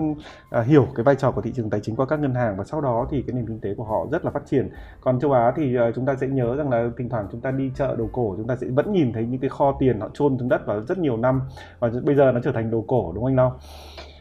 à, 0.50 0.60
hiểu 0.60 0.86
cái 0.94 1.04
vai 1.04 1.16
trò 1.16 1.30
của 1.30 1.40
thị 1.40 1.52
trường 1.54 1.70
tài 1.70 1.80
chính 1.80 1.96
qua 1.96 2.06
các 2.06 2.20
ngân 2.20 2.34
hàng 2.34 2.56
và 2.56 2.64
sau 2.64 2.80
đó 2.80 3.06
thì 3.10 3.22
cái 3.22 3.34
nền 3.34 3.46
kinh 3.46 3.60
tế 3.60 3.74
của 3.74 3.84
họ 3.84 4.06
rất 4.12 4.24
là 4.24 4.30
phát 4.30 4.46
triển 4.46 4.70
còn 5.00 5.20
châu 5.20 5.32
Á 5.32 5.52
thì 5.56 5.76
à, 5.76 5.90
chúng 5.94 6.06
ta 6.06 6.16
sẽ 6.16 6.26
nhớ 6.26 6.56
rằng 6.56 6.70
là 6.70 6.90
thỉnh 6.98 7.08
thoảng 7.08 7.28
chúng 7.32 7.40
ta 7.40 7.50
đi 7.50 7.70
chợ 7.74 7.96
đồ 7.98 8.08
cổ 8.12 8.34
chúng 8.36 8.46
ta 8.46 8.56
sẽ 8.56 8.66
vẫn 8.66 8.92
nhìn 8.92 9.12
thấy 9.12 9.26
những 9.26 9.40
cái 9.40 9.50
kho 9.50 9.76
tiền 9.78 10.00
họ 10.00 10.08
chôn 10.14 10.38
xuống 10.38 10.48
đất 10.48 10.66
vào 10.66 10.80
rất 10.80 10.98
nhiều 10.98 11.16
năm 11.16 11.40
và 11.78 11.90
bây 12.04 12.14
giờ 12.14 12.32
nó 12.32 12.40
trở 12.44 12.52
thành 12.52 12.70
đồ 12.70 12.84
cổ 12.86 13.12
đúng 13.14 13.24
không 13.24 13.32
anh 13.32 13.36
Long? 13.36 13.52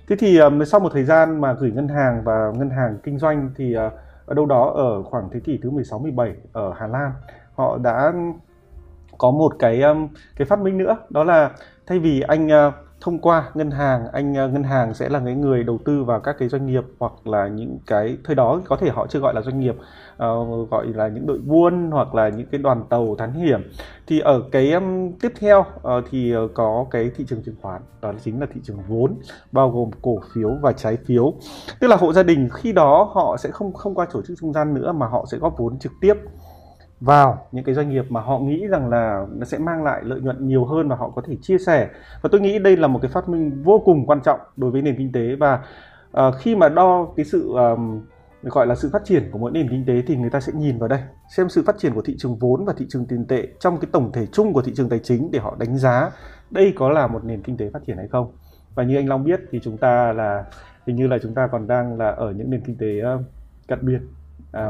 Thế 0.07 0.15
thì 0.19 0.39
à, 0.39 0.49
sau 0.67 0.79
một 0.79 0.89
thời 0.93 1.03
gian 1.03 1.41
mà 1.41 1.53
gửi 1.53 1.71
ngân 1.71 1.87
hàng 1.87 2.21
và 2.23 2.51
ngân 2.57 2.69
hàng 2.69 2.97
kinh 3.03 3.17
doanh 3.17 3.51
thì 3.55 3.73
à, 3.73 3.91
ở 4.25 4.35
đâu 4.35 4.45
đó 4.45 4.71
ở 4.75 5.03
khoảng 5.03 5.29
thế 5.31 5.39
kỷ 5.39 5.59
thứ 5.63 5.69
16 5.69 5.99
17 5.99 6.35
ở 6.53 6.73
Hà 6.77 6.87
Lan, 6.87 7.11
họ 7.55 7.77
đã 7.77 8.13
có 9.17 9.31
một 9.31 9.55
cái 9.59 9.81
um, 9.81 10.07
cái 10.35 10.45
phát 10.45 10.59
minh 10.59 10.77
nữa. 10.77 10.97
Đó 11.09 11.23
là 11.23 11.51
thay 11.87 11.99
vì 11.99 12.21
anh 12.21 12.47
uh, 12.47 12.73
thông 13.03 13.19
qua 13.19 13.49
ngân 13.53 13.71
hàng 13.71 14.07
anh 14.11 14.33
ờ, 14.33 14.47
ngân 14.47 14.63
hàng 14.63 14.93
sẽ 14.93 15.09
là 15.09 15.21
cái 15.25 15.35
người 15.35 15.63
đầu 15.63 15.79
tư 15.85 16.03
vào 16.03 16.19
các 16.19 16.35
cái 16.39 16.47
doanh 16.47 16.65
nghiệp 16.65 16.83
hoặc 16.99 17.27
là 17.27 17.47
những 17.47 17.77
cái 17.87 18.17
thời 18.23 18.35
đó 18.35 18.61
có 18.65 18.75
thể 18.75 18.89
họ 18.89 19.07
chưa 19.07 19.19
gọi 19.19 19.33
là 19.33 19.41
doanh 19.41 19.59
nghiệp 19.59 19.75
uh, 20.13 20.69
gọi 20.71 20.87
là 20.87 21.07
những 21.07 21.27
đội 21.27 21.39
buôn 21.39 21.91
hoặc 21.91 22.15
là 22.15 22.29
những 22.29 22.47
cái 22.51 22.61
đoàn 22.61 22.83
tàu 22.89 23.15
thám 23.15 23.33
hiểm. 23.33 23.61
Thì 24.07 24.19
ở 24.19 24.41
cái 24.51 24.71
um, 24.71 25.11
tiếp 25.21 25.31
theo 25.39 25.59
uh, 25.59 26.03
thì 26.11 26.33
có 26.53 26.85
cái 26.91 27.11
thị 27.15 27.25
trường 27.27 27.43
chứng 27.43 27.55
khoán 27.61 27.81
đó 28.01 28.13
chính 28.23 28.39
là 28.39 28.47
thị 28.53 28.61
trường 28.63 28.79
vốn 28.87 29.15
bao 29.51 29.69
gồm 29.69 29.89
cổ 30.01 30.19
phiếu 30.33 30.49
và 30.61 30.71
trái 30.71 30.97
phiếu. 31.05 31.33
Tức 31.79 31.87
là 31.87 31.95
hộ 31.95 32.13
gia 32.13 32.23
đình 32.23 32.49
khi 32.53 32.71
đó 32.71 33.11
họ 33.13 33.37
sẽ 33.39 33.51
không 33.51 33.73
không 33.73 33.95
qua 33.95 34.05
tổ 34.13 34.21
chức 34.27 34.37
trung 34.39 34.53
gian 34.53 34.73
nữa 34.73 34.91
mà 34.91 35.07
họ 35.07 35.25
sẽ 35.31 35.37
góp 35.37 35.57
vốn 35.57 35.79
trực 35.79 35.91
tiếp 36.01 36.13
vào. 37.03 37.47
Những 37.51 37.63
cái 37.63 37.75
doanh 37.75 37.89
nghiệp 37.89 38.05
mà 38.09 38.21
họ 38.21 38.39
nghĩ 38.39 38.67
rằng 38.67 38.89
là 38.89 39.25
nó 39.35 39.45
sẽ 39.45 39.57
mang 39.57 39.83
lại 39.83 40.01
lợi 40.03 40.21
nhuận 40.21 40.47
nhiều 40.47 40.65
hơn 40.65 40.89
và 40.89 40.95
họ 40.95 41.09
có 41.09 41.21
thể 41.25 41.35
chia 41.41 41.57
sẻ. 41.57 41.89
Và 42.21 42.29
tôi 42.31 42.41
nghĩ 42.41 42.59
đây 42.59 42.77
là 42.77 42.87
một 42.87 42.99
cái 43.01 43.11
phát 43.11 43.29
minh 43.29 43.63
vô 43.63 43.81
cùng 43.85 44.05
quan 44.05 44.21
trọng 44.21 44.39
đối 44.57 44.71
với 44.71 44.81
nền 44.81 44.95
kinh 44.97 45.11
tế 45.11 45.35
và 45.35 45.59
uh, 46.17 46.35
khi 46.39 46.55
mà 46.55 46.69
đo 46.69 47.07
cái 47.15 47.25
sự 47.25 47.53
um, 47.53 48.01
gọi 48.43 48.67
là 48.67 48.75
sự 48.75 48.89
phát 48.93 49.05
triển 49.05 49.29
của 49.31 49.39
mỗi 49.39 49.51
nền 49.51 49.69
kinh 49.69 49.85
tế 49.85 50.01
thì 50.07 50.15
người 50.15 50.29
ta 50.29 50.39
sẽ 50.39 50.53
nhìn 50.55 50.79
vào 50.79 50.87
đây 50.87 50.99
xem 51.35 51.49
sự 51.49 51.63
phát 51.65 51.77
triển 51.77 51.93
của 51.93 52.01
thị 52.01 52.15
trường 52.17 52.37
vốn 52.39 52.65
và 52.65 52.73
thị 52.77 52.85
trường 52.89 53.05
tiền 53.05 53.25
tệ 53.25 53.47
trong 53.59 53.77
cái 53.77 53.89
tổng 53.91 54.11
thể 54.11 54.25
chung 54.25 54.53
của 54.53 54.61
thị 54.61 54.71
trường 54.75 54.89
tài 54.89 54.99
chính 54.99 55.31
để 55.31 55.39
họ 55.39 55.55
đánh 55.59 55.77
giá 55.77 56.11
đây 56.51 56.73
có 56.75 56.89
là 56.89 57.07
một 57.07 57.23
nền 57.23 57.41
kinh 57.41 57.57
tế 57.57 57.69
phát 57.69 57.79
triển 57.87 57.97
hay 57.97 58.07
không. 58.07 58.31
Và 58.75 58.83
như 58.83 58.95
anh 58.95 59.09
Long 59.09 59.23
biết 59.23 59.39
thì 59.51 59.59
chúng 59.63 59.77
ta 59.77 60.13
là 60.13 60.45
hình 60.87 60.95
như 60.95 61.07
là 61.07 61.17
chúng 61.23 61.33
ta 61.33 61.47
còn 61.47 61.67
đang 61.67 61.97
là 61.97 62.09
ở 62.09 62.31
những 62.31 62.49
nền 62.49 62.61
kinh 62.61 62.77
tế 62.77 63.01
uh, 63.15 63.21
cận 63.67 63.79
biên 63.85 64.07
à, 64.51 64.69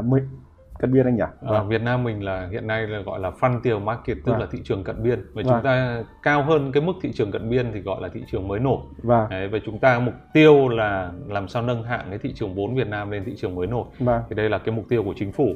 cận 0.78 0.92
biên 0.92 1.06
anh 1.06 1.16
nhỉ? 1.16 1.22
Vâng. 1.40 1.54
À, 1.54 1.62
Việt 1.62 1.82
Nam 1.82 2.04
mình 2.04 2.24
là 2.24 2.48
hiện 2.50 2.66
nay 2.66 2.86
là 2.86 3.00
gọi 3.00 3.20
là 3.20 3.30
frontier 3.40 3.80
market 3.80 4.16
tức 4.24 4.32
vâng. 4.32 4.40
là 4.40 4.46
thị 4.50 4.58
trường 4.64 4.84
cận 4.84 5.02
biên 5.02 5.20
và 5.32 5.42
vâng. 5.42 5.44
chúng 5.46 5.62
ta 5.64 6.02
cao 6.22 6.42
hơn 6.42 6.72
cái 6.72 6.82
mức 6.82 6.92
thị 7.02 7.12
trường 7.12 7.32
cận 7.32 7.50
biên 7.50 7.72
thì 7.72 7.80
gọi 7.80 8.02
là 8.02 8.08
thị 8.08 8.24
trường 8.30 8.48
mới 8.48 8.60
nổi. 8.60 8.78
Vâng. 9.02 9.30
Đấy, 9.30 9.48
và 9.48 9.58
chúng 9.64 9.78
ta 9.78 9.98
mục 9.98 10.14
tiêu 10.32 10.68
là 10.68 11.12
làm 11.28 11.48
sao 11.48 11.62
nâng 11.62 11.82
hạng 11.82 12.06
cái 12.10 12.18
thị 12.18 12.32
trường 12.34 12.54
vốn 12.54 12.74
Việt 12.74 12.88
Nam 12.88 13.10
lên 13.10 13.24
thị 13.24 13.34
trường 13.36 13.54
mới 13.54 13.66
nổi. 13.66 13.84
Vâng. 13.98 14.22
Thì 14.28 14.34
đây 14.36 14.50
là 14.50 14.58
cái 14.58 14.74
mục 14.74 14.84
tiêu 14.88 15.02
của 15.04 15.14
chính 15.16 15.32
phủ. 15.32 15.48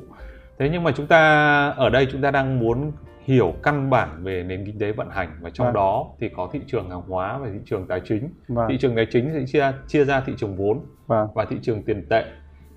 Thế 0.59 0.69
nhưng 0.73 0.85
mà 0.85 0.93
chúng 0.93 1.07
ta 1.07 1.69
ở 1.69 1.91
đây 1.91 2.07
chúng 2.13 2.23
ta 2.23 2.31
đang 2.31 2.59
muốn 2.59 2.93
hiểu 3.25 3.55
căn 3.63 3.91
bản 3.91 4.25
về 4.25 4.43
nền 4.43 4.67
kinh 4.67 4.79
tế 4.79 4.93
vận 4.93 5.11
hành 5.11 5.29
và 5.41 5.51
trong 5.51 5.67
vâng. 5.67 5.75
đó 5.75 6.07
thì 6.21 6.29
có 6.29 6.49
thị 6.53 6.61
trường 6.67 6.91
hàng 6.91 7.03
hóa 7.09 7.39
và 7.39 7.49
thị 7.53 7.59
trường 7.65 7.87
tài 7.87 8.01
chính. 8.05 8.31
Vâng. 8.49 8.67
Thị 8.69 8.79
trường 8.79 8.97
tài 8.97 9.07
chính 9.11 9.31
sẽ 9.33 9.45
chia 9.47 9.73
chia 9.87 10.05
ra 10.05 10.21
thị 10.21 10.33
trường 10.37 10.57
vốn 10.57 10.81
vâng. 11.07 11.29
và 11.35 11.45
thị 11.45 11.57
trường 11.63 11.83
tiền 11.83 12.07
tệ 12.11 12.25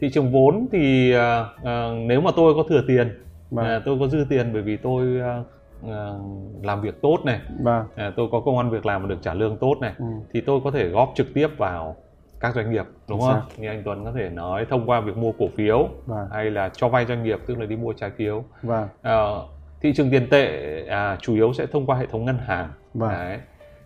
thị 0.02 0.10
trường 0.10 0.32
vốn 0.32 0.68
thì 0.72 1.16
uh, 1.16 1.22
uh, 1.62 1.68
nếu 2.08 2.22
mà 2.22 2.32
tôi 2.36 2.54
có 2.54 2.64
thừa 2.70 2.84
tiền 2.88 3.24
vâng. 3.52 3.78
uh, 3.78 3.84
tôi 3.86 3.98
có 4.00 4.08
dư 4.08 4.26
tiền 4.30 4.54
bởi 4.54 4.62
vì 4.62 4.78
tôi 4.78 5.22
uh, 5.22 5.46
uh, 5.86 6.66
làm 6.66 6.82
việc 6.82 7.02
tốt 7.02 7.18
này 7.26 7.40
vâng. 7.60 7.86
uh, 8.08 8.14
tôi 8.16 8.28
có 8.32 8.40
công 8.40 8.58
ăn 8.58 8.70
việc 8.70 8.86
làm 8.86 9.02
và 9.02 9.08
được 9.08 9.20
trả 9.22 9.34
lương 9.34 9.58
tốt 9.58 9.76
này 9.82 9.94
ừ. 9.98 10.06
thì 10.34 10.42
tôi 10.42 10.60
có 10.64 10.72
thể 10.72 10.90
góp 10.90 11.12
trực 11.16 11.28
tiếp 11.34 11.48
vào 11.58 11.96
các 12.40 12.56
doanh 12.56 12.72
nghiệp 12.72 12.86
đúng 13.08 13.20
Đúng 13.20 13.20
không? 13.20 13.42
Như 13.58 13.68
anh 13.68 13.82
Tuấn 13.86 14.06
có 14.06 14.12
thể 14.12 14.30
nói 14.30 14.66
thông 14.70 14.86
qua 14.86 15.00
việc 15.00 15.18
mua 15.18 15.32
cổ 15.32 15.48
phiếu 15.56 15.90
vâng. 16.06 16.28
hay 16.32 16.52
là 16.52 16.70
cho 16.70 16.90
vay 16.90 17.06
doanh 17.06 17.24
nghiệp 17.24 17.40
tức 17.48 17.60
là 17.60 17.66
đi 17.66 17.76
mua 17.76 17.94
trái 17.94 18.12
phiếu. 18.18 18.44
Vâng. 18.62 18.88
Uh, 19.02 19.50
thị 19.82 19.94
trường 19.94 20.12
tiền 20.12 20.28
tệ 20.30 20.86
à, 20.88 21.18
chủ 21.22 21.34
yếu 21.36 21.54
sẽ 21.54 21.66
thông 21.66 21.86
qua 21.86 21.98
hệ 21.98 22.06
thống 22.06 22.26
ngân 22.26 22.38
hàng. 22.38 22.70
Vâng. 22.94 23.10
Đấy. 23.10 23.40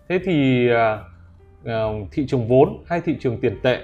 Thế 0.10 0.20
thì 0.26 0.70
uh, 0.72 1.00
uh, 1.64 2.08
thị 2.12 2.26
trường 2.28 2.48
vốn 2.48 2.84
hay 2.88 3.02
thị 3.02 3.18
trường 3.20 3.40
tiền 3.40 3.60
tệ 3.64 3.80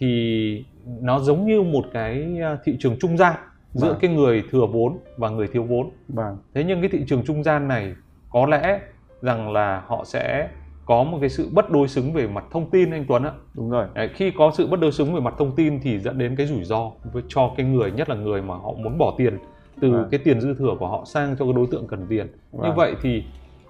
thì 0.00 0.64
nó 1.00 1.18
giống 1.18 1.46
như 1.46 1.62
một 1.62 1.84
cái 1.92 2.38
à, 2.42 2.56
thị 2.64 2.76
trường 2.80 2.96
trung 3.00 3.16
gian 3.16 3.34
giữa 3.72 3.88
vâng. 3.88 3.98
cái 4.00 4.10
người 4.14 4.42
thừa 4.50 4.66
vốn 4.66 4.98
và 5.16 5.28
người 5.28 5.48
thiếu 5.48 5.62
vốn. 5.62 5.90
Vâng. 6.08 6.36
Thế 6.54 6.64
nhưng 6.64 6.80
cái 6.80 6.90
thị 6.90 7.04
trường 7.06 7.24
trung 7.24 7.42
gian 7.42 7.68
này 7.68 7.94
có 8.30 8.46
lẽ 8.46 8.80
rằng 9.22 9.52
là 9.52 9.82
họ 9.86 10.04
sẽ 10.04 10.48
có 10.86 11.04
một 11.04 11.18
cái 11.20 11.28
sự 11.28 11.48
bất 11.52 11.70
đối 11.70 11.88
xứng 11.88 12.12
về 12.12 12.26
mặt 12.26 12.44
thông 12.50 12.70
tin 12.70 12.90
anh 12.90 13.04
Tuấn 13.08 13.22
ạ. 13.22 13.32
Đúng 13.54 13.70
rồi. 13.70 13.86
Đấy, 13.94 14.10
khi 14.14 14.30
có 14.30 14.52
sự 14.54 14.66
bất 14.66 14.80
đối 14.80 14.92
xứng 14.92 15.14
về 15.14 15.20
mặt 15.20 15.34
thông 15.38 15.56
tin 15.56 15.80
thì 15.80 15.98
dẫn 15.98 16.18
đến 16.18 16.36
cái 16.36 16.46
rủi 16.46 16.64
ro 16.64 16.90
cho 17.28 17.50
cái 17.56 17.66
người 17.66 17.90
nhất 17.90 18.08
là 18.08 18.14
người 18.14 18.42
mà 18.42 18.54
họ 18.54 18.72
muốn 18.72 18.98
bỏ 18.98 19.14
tiền 19.18 19.38
từ 19.80 19.90
vâng. 19.92 20.08
cái 20.10 20.20
tiền 20.24 20.40
dư 20.40 20.54
thừa 20.54 20.74
của 20.78 20.88
họ 20.88 21.04
sang 21.06 21.36
cho 21.38 21.44
cái 21.44 21.54
đối 21.54 21.66
tượng 21.70 21.86
cần 21.86 22.06
tiền. 22.08 22.26
Vâng. 22.52 22.68
Như 22.68 22.74
vậy 22.76 22.94
thì 23.02 23.24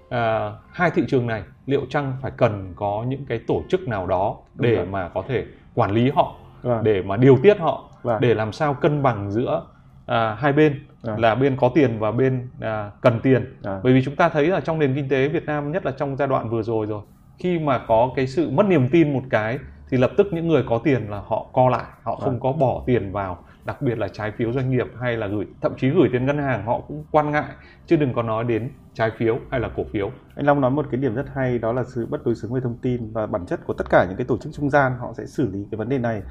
à, 0.09 0.51
hai 0.71 0.91
thị 0.91 1.03
trường 1.07 1.27
này 1.27 1.43
liệu 1.65 1.85
chăng 1.89 2.13
phải 2.21 2.31
cần 2.37 2.73
có 2.75 3.05
những 3.07 3.25
cái 3.25 3.39
tổ 3.47 3.63
chức 3.69 3.87
nào 3.87 4.07
đó 4.07 4.37
để 4.55 4.85
mà 4.85 5.09
có 5.09 5.23
thể 5.27 5.45
quản 5.75 5.91
lý 5.91 6.09
họ 6.09 6.35
vâng. 6.61 6.83
để 6.83 7.01
mà 7.01 7.17
điều 7.17 7.37
tiết 7.43 7.59
họ 7.59 7.89
vâng. 8.03 8.21
để 8.21 8.33
làm 8.33 8.51
sao 8.51 8.73
cân 8.73 9.03
bằng 9.03 9.31
giữa 9.31 9.63
à, 10.05 10.35
hai 10.39 10.53
bên 10.53 10.85
vâng. 11.01 11.19
là 11.19 11.35
bên 11.35 11.57
có 11.57 11.71
tiền 11.75 11.99
và 11.99 12.11
bên 12.11 12.49
à, 12.59 12.91
cần 13.01 13.19
tiền 13.23 13.57
vâng. 13.61 13.79
bởi 13.83 13.93
vì 13.93 14.03
chúng 14.03 14.15
ta 14.15 14.29
thấy 14.29 14.47
là 14.47 14.59
trong 14.59 14.79
nền 14.79 14.95
kinh 14.95 15.09
tế 15.09 15.27
Việt 15.27 15.45
Nam 15.45 15.71
nhất 15.71 15.85
là 15.85 15.91
trong 15.91 16.17
giai 16.17 16.27
đoạn 16.27 16.49
vừa 16.49 16.61
rồi 16.61 16.85
rồi 16.85 17.01
khi 17.37 17.59
mà 17.59 17.77
có 17.87 18.09
cái 18.15 18.27
sự 18.27 18.49
mất 18.49 18.65
niềm 18.65 18.89
tin 18.91 19.13
một 19.13 19.23
cái 19.29 19.59
thì 19.89 19.97
lập 19.97 20.11
tức 20.17 20.27
những 20.31 20.47
người 20.47 20.63
có 20.69 20.77
tiền 20.83 21.09
là 21.09 21.21
họ 21.27 21.45
co 21.53 21.69
lại 21.69 21.85
họ 22.03 22.15
vâng. 22.15 22.21
không 22.21 22.39
có 22.39 22.51
bỏ 22.51 22.83
tiền 22.85 23.11
vào 23.11 23.43
đặc 23.65 23.81
biệt 23.81 23.97
là 23.97 24.07
trái 24.07 24.31
phiếu 24.31 24.51
doanh 24.51 24.71
nghiệp 24.71 24.87
hay 25.01 25.17
là 25.17 25.27
gửi 25.27 25.45
thậm 25.61 25.73
chí 25.77 25.89
gửi 25.89 26.09
tiền 26.11 26.25
ngân 26.25 26.37
hàng 26.37 26.65
họ 26.65 26.79
cũng 26.87 27.05
quan 27.11 27.31
ngại 27.31 27.51
chứ 27.85 27.95
đừng 27.95 28.13
có 28.13 28.23
nói 28.23 28.43
đến 28.43 28.69
trái 28.93 29.11
phiếu 29.17 29.39
hay 29.51 29.59
là 29.59 29.69
cổ 29.75 29.83
phiếu? 29.93 30.11
Anh 30.35 30.45
Long 30.45 30.61
nói 30.61 30.71
một 30.71 30.85
cái 30.91 31.01
điểm 31.01 31.15
rất 31.15 31.25
hay 31.33 31.59
đó 31.59 31.73
là 31.73 31.83
sự 31.83 32.05
bất 32.05 32.25
đối 32.25 32.35
xứng 32.35 32.53
về 32.53 32.61
thông 32.61 32.77
tin 32.81 33.11
và 33.11 33.25
bản 33.25 33.45
chất 33.45 33.59
của 33.65 33.73
tất 33.73 33.85
cả 33.89 34.05
những 34.09 34.17
cái 34.17 34.25
tổ 34.25 34.37
chức 34.37 34.53
trung 34.53 34.69
gian 34.69 34.91
họ 34.99 35.13
sẽ 35.17 35.25
xử 35.25 35.51
lý 35.51 35.65
cái 35.71 35.77
vấn 35.77 35.89
đề 35.89 35.97
này. 35.97 36.21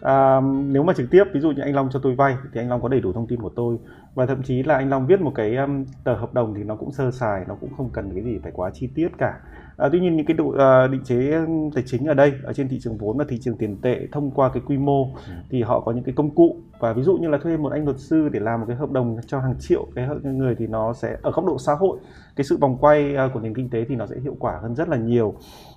À, 0.00 0.40
nếu 0.66 0.82
mà 0.82 0.92
trực 0.92 1.10
tiếp 1.10 1.24
ví 1.34 1.40
dụ 1.40 1.50
như 1.50 1.62
anh 1.62 1.74
Long 1.74 1.88
cho 1.92 2.00
tôi 2.02 2.14
vay 2.14 2.36
thì 2.52 2.60
anh 2.60 2.68
Long 2.68 2.82
có 2.82 2.88
đầy 2.88 3.00
đủ 3.00 3.12
thông 3.12 3.26
tin 3.26 3.40
của 3.40 3.52
tôi. 3.56 3.78
Và 4.14 4.26
thậm 4.26 4.42
chí 4.42 4.62
là 4.62 4.74
anh 4.74 4.90
Long 4.90 5.06
viết 5.06 5.20
một 5.20 5.32
cái 5.34 5.56
um, 5.56 5.84
tờ 6.04 6.14
hợp 6.14 6.34
đồng 6.34 6.54
thì 6.54 6.64
nó 6.64 6.76
cũng 6.76 6.92
sơ 6.92 7.10
sài 7.10 7.44
nó 7.48 7.54
cũng 7.60 7.70
không 7.76 7.90
cần 7.92 8.14
cái 8.14 8.24
gì 8.24 8.38
phải 8.42 8.52
quá 8.54 8.70
chi 8.74 8.90
tiết 8.94 9.08
cả. 9.18 9.40
À, 9.78 9.88
tuy 9.92 10.00
nhiên 10.00 10.16
những 10.16 10.26
cái 10.26 10.36
độ 10.36 10.50
à, 10.58 10.86
định 10.86 11.04
chế 11.04 11.32
tài 11.74 11.84
chính 11.86 12.06
ở 12.06 12.14
đây 12.14 12.32
ở 12.42 12.52
trên 12.52 12.68
thị 12.68 12.80
trường 12.80 12.98
vốn 12.98 13.16
và 13.16 13.24
thị 13.28 13.38
trường 13.40 13.56
tiền 13.56 13.76
tệ 13.82 14.06
thông 14.12 14.30
qua 14.30 14.50
cái 14.54 14.62
quy 14.66 14.76
mô 14.76 15.04
ừ. 15.04 15.32
thì 15.50 15.62
họ 15.62 15.80
có 15.80 15.92
những 15.92 16.04
cái 16.04 16.14
công 16.14 16.34
cụ. 16.34 16.56
Và 16.78 16.92
ví 16.92 17.02
dụ 17.02 17.16
như 17.16 17.28
là 17.28 17.38
thuê 17.38 17.56
một 17.56 17.72
anh 17.72 17.84
luật 17.84 17.98
sư 17.98 18.28
để 18.28 18.40
làm 18.40 18.60
một 18.60 18.66
cái 18.68 18.76
hợp 18.76 18.90
đồng 18.90 19.16
cho 19.26 19.40
hàng 19.40 19.54
triệu 19.58 19.86
cái 19.94 20.08
người 20.22 20.54
thì 20.58 20.66
nó 20.66 20.92
sẽ 20.92 21.16
ở 21.22 21.30
góc 21.30 21.44
độ 21.46 21.58
xã 21.58 21.74
hội 21.74 21.98
cái 22.36 22.44
sự 22.44 22.56
vòng 22.56 22.76
quay 22.80 23.16
à, 23.16 23.28
của 23.34 23.40
nền 23.40 23.54
kinh 23.54 23.70
tế 23.70 23.84
thì 23.88 23.96
nó 23.96 24.06
sẽ 24.06 24.16
hiệu 24.22 24.36
quả 24.38 24.58
hơn 24.62 24.74
rất 24.74 24.88
là 24.88 24.96
nhiều. 24.96 25.34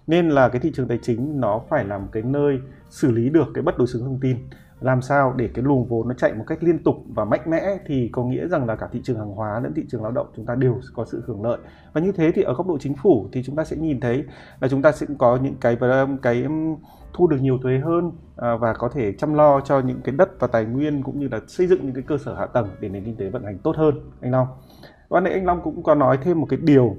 Nên 0.07 0.29
là 0.29 0.49
cái 0.49 0.59
thị 0.59 0.71
trường 0.75 0.87
tài 0.87 0.99
chính 1.01 1.39
nó 1.39 1.61
phải 1.69 1.85
là 1.85 1.97
một 1.97 2.07
cái 2.11 2.23
nơi 2.23 2.59
xử 2.89 3.11
lý 3.11 3.29
được 3.29 3.47
cái 3.53 3.61
bất 3.61 3.77
đối 3.77 3.87
xứng 3.87 4.03
thông 4.03 4.19
tin 4.21 4.37
làm 4.81 5.01
sao 5.01 5.33
để 5.37 5.49
cái 5.53 5.63
luồng 5.63 5.85
vốn 5.87 6.07
nó 6.07 6.13
chạy 6.13 6.33
một 6.33 6.43
cách 6.47 6.63
liên 6.63 6.83
tục 6.83 6.95
và 7.07 7.25
mạnh 7.25 7.41
mẽ 7.47 7.77
thì 7.85 8.09
có 8.11 8.23
nghĩa 8.23 8.47
rằng 8.47 8.65
là 8.65 8.75
cả 8.75 8.87
thị 8.91 9.01
trường 9.03 9.17
hàng 9.17 9.31
hóa 9.31 9.59
lẫn 9.59 9.73
thị 9.73 9.83
trường 9.89 10.03
lao 10.03 10.11
động 10.11 10.27
chúng 10.35 10.45
ta 10.45 10.55
đều 10.55 10.79
có 10.95 11.05
sự 11.05 11.23
hưởng 11.27 11.43
lợi 11.43 11.57
và 11.93 12.01
như 12.01 12.11
thế 12.11 12.31
thì 12.35 12.41
ở 12.41 12.53
góc 12.53 12.67
độ 12.67 12.77
chính 12.77 12.95
phủ 13.03 13.27
thì 13.31 13.43
chúng 13.43 13.55
ta 13.55 13.63
sẽ 13.63 13.77
nhìn 13.77 13.99
thấy 13.99 14.23
là 14.59 14.67
chúng 14.67 14.81
ta 14.81 14.91
sẽ 14.91 15.05
có 15.19 15.39
những 15.41 15.55
cái 15.61 15.77
cái 16.21 16.45
thu 17.13 17.27
được 17.27 17.37
nhiều 17.41 17.57
thuế 17.63 17.79
hơn 17.79 18.11
à, 18.35 18.55
và 18.55 18.73
có 18.73 18.89
thể 18.93 19.13
chăm 19.13 19.33
lo 19.33 19.61
cho 19.61 19.79
những 19.79 20.01
cái 20.03 20.15
đất 20.15 20.29
và 20.39 20.47
tài 20.47 20.65
nguyên 20.65 21.03
cũng 21.03 21.19
như 21.19 21.27
là 21.31 21.39
xây 21.47 21.67
dựng 21.67 21.85
những 21.85 21.93
cái 21.93 22.03
cơ 22.07 22.17
sở 22.17 22.35
hạ 22.35 22.45
tầng 22.45 22.67
để 22.79 22.89
nền 22.89 23.05
kinh 23.05 23.15
tế 23.15 23.29
vận 23.29 23.43
hành 23.43 23.57
tốt 23.57 23.75
hơn 23.77 24.11
anh 24.21 24.31
Long. 24.31 24.47
Và 25.09 25.19
nãy 25.19 25.33
anh 25.33 25.45
Long 25.45 25.61
cũng 25.63 25.83
có 25.83 25.95
nói 25.95 26.17
thêm 26.23 26.39
một 26.39 26.47
cái 26.49 26.59
điều, 26.63 26.95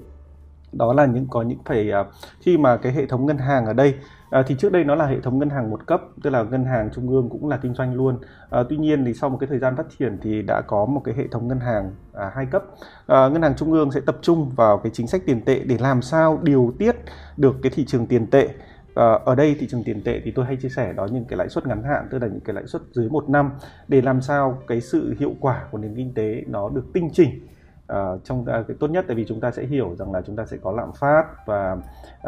đó 0.72 0.92
là 0.92 1.06
những, 1.06 1.26
có 1.30 1.42
những 1.42 1.58
phải 1.64 1.90
à, 1.90 2.04
khi 2.40 2.58
mà 2.58 2.76
cái 2.76 2.92
hệ 2.92 3.06
thống 3.06 3.26
ngân 3.26 3.38
hàng 3.38 3.66
ở 3.66 3.72
đây 3.72 3.94
À, 4.32 4.42
thì 4.46 4.54
trước 4.58 4.72
đây 4.72 4.84
nó 4.84 4.94
là 4.94 5.06
hệ 5.06 5.20
thống 5.20 5.38
ngân 5.38 5.50
hàng 5.50 5.70
một 5.70 5.86
cấp, 5.86 6.02
tức 6.22 6.30
là 6.30 6.42
ngân 6.42 6.64
hàng 6.64 6.90
trung 6.94 7.08
ương 7.08 7.28
cũng 7.30 7.48
là 7.48 7.56
kinh 7.56 7.74
doanh 7.74 7.94
luôn. 7.94 8.18
À, 8.50 8.62
tuy 8.68 8.76
nhiên 8.76 9.04
thì 9.04 9.14
sau 9.14 9.30
một 9.30 9.36
cái 9.40 9.46
thời 9.46 9.58
gian 9.58 9.76
phát 9.76 9.86
triển 9.98 10.18
thì 10.22 10.42
đã 10.42 10.60
có 10.60 10.86
một 10.86 11.00
cái 11.04 11.14
hệ 11.14 11.26
thống 11.28 11.48
ngân 11.48 11.60
hàng 11.60 11.90
à, 12.12 12.30
hai 12.34 12.46
cấp. 12.46 12.62
À, 13.06 13.28
ngân 13.28 13.42
hàng 13.42 13.54
trung 13.56 13.72
ương 13.72 13.90
sẽ 13.90 14.00
tập 14.06 14.18
trung 14.22 14.50
vào 14.56 14.78
cái 14.78 14.90
chính 14.94 15.06
sách 15.06 15.22
tiền 15.26 15.40
tệ 15.44 15.58
để 15.58 15.78
làm 15.80 16.02
sao 16.02 16.38
điều 16.42 16.72
tiết 16.78 16.96
được 17.36 17.56
cái 17.62 17.72
thị 17.74 17.84
trường 17.84 18.06
tiền 18.06 18.26
tệ. 18.26 18.48
À, 18.94 19.12
ở 19.24 19.34
đây 19.34 19.56
thị 19.60 19.66
trường 19.70 19.84
tiền 19.84 20.02
tệ 20.04 20.20
thì 20.24 20.30
tôi 20.30 20.44
hay 20.44 20.56
chia 20.56 20.68
sẻ 20.68 20.92
đó 20.92 21.08
những 21.12 21.24
cái 21.24 21.36
lãi 21.36 21.48
suất 21.48 21.66
ngắn 21.66 21.82
hạn 21.82 22.08
tức 22.10 22.18
là 22.18 22.26
những 22.26 22.40
cái 22.40 22.54
lãi 22.54 22.66
suất 22.66 22.82
dưới 22.92 23.08
một 23.08 23.28
năm 23.28 23.50
để 23.88 24.02
làm 24.02 24.20
sao 24.20 24.58
cái 24.66 24.80
sự 24.80 25.14
hiệu 25.18 25.32
quả 25.40 25.64
của 25.70 25.78
nền 25.78 25.94
kinh 25.96 26.14
tế 26.14 26.42
nó 26.46 26.68
được 26.68 26.84
tinh 26.92 27.10
chỉnh 27.12 27.46
uh, 27.92 28.24
trong 28.24 28.40
uh, 28.40 28.46
cái 28.46 28.76
tốt 28.80 28.90
nhất 28.90 29.04
tại 29.08 29.16
vì 29.16 29.24
chúng 29.28 29.40
ta 29.40 29.50
sẽ 29.50 29.66
hiểu 29.66 29.94
rằng 29.98 30.12
là 30.12 30.22
chúng 30.26 30.36
ta 30.36 30.44
sẽ 30.46 30.56
có 30.62 30.72
lạm 30.72 30.92
phát 30.92 31.24
và 31.46 31.76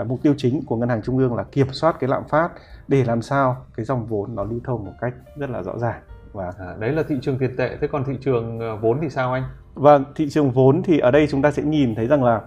uh, 0.00 0.06
mục 0.06 0.22
tiêu 0.22 0.34
chính 0.36 0.64
của 0.66 0.76
ngân 0.76 0.88
hàng 0.88 1.02
trung 1.02 1.18
ương 1.18 1.34
là 1.34 1.44
kiểm 1.52 1.72
soát 1.72 1.96
cái 2.00 2.08
lạm 2.08 2.24
phát 2.28 2.50
để 2.88 3.04
làm 3.04 3.22
sao 3.22 3.56
cái 3.76 3.86
dòng 3.86 4.06
vốn 4.06 4.34
nó 4.34 4.44
lưu 4.44 4.60
thông 4.64 4.84
một 4.84 4.92
cách 5.00 5.14
rất 5.36 5.50
là 5.50 5.62
rõ 5.62 5.78
ràng 5.78 6.02
và 6.34 6.52
à, 6.58 6.74
đấy 6.78 6.92
là 6.92 7.02
thị 7.08 7.18
trường 7.22 7.38
tiền 7.38 7.56
tệ. 7.56 7.76
Thế 7.80 7.86
còn 7.86 8.04
thị 8.04 8.12
trường 8.20 8.60
vốn 8.80 8.98
thì 9.02 9.10
sao 9.10 9.32
anh? 9.32 9.42
Vâng 9.74 10.04
thị 10.16 10.28
trường 10.30 10.50
vốn 10.50 10.82
thì 10.82 10.98
ở 10.98 11.10
đây 11.10 11.26
chúng 11.30 11.42
ta 11.42 11.50
sẽ 11.50 11.62
nhìn 11.62 11.94
thấy 11.94 12.06
rằng 12.06 12.24
là 12.24 12.40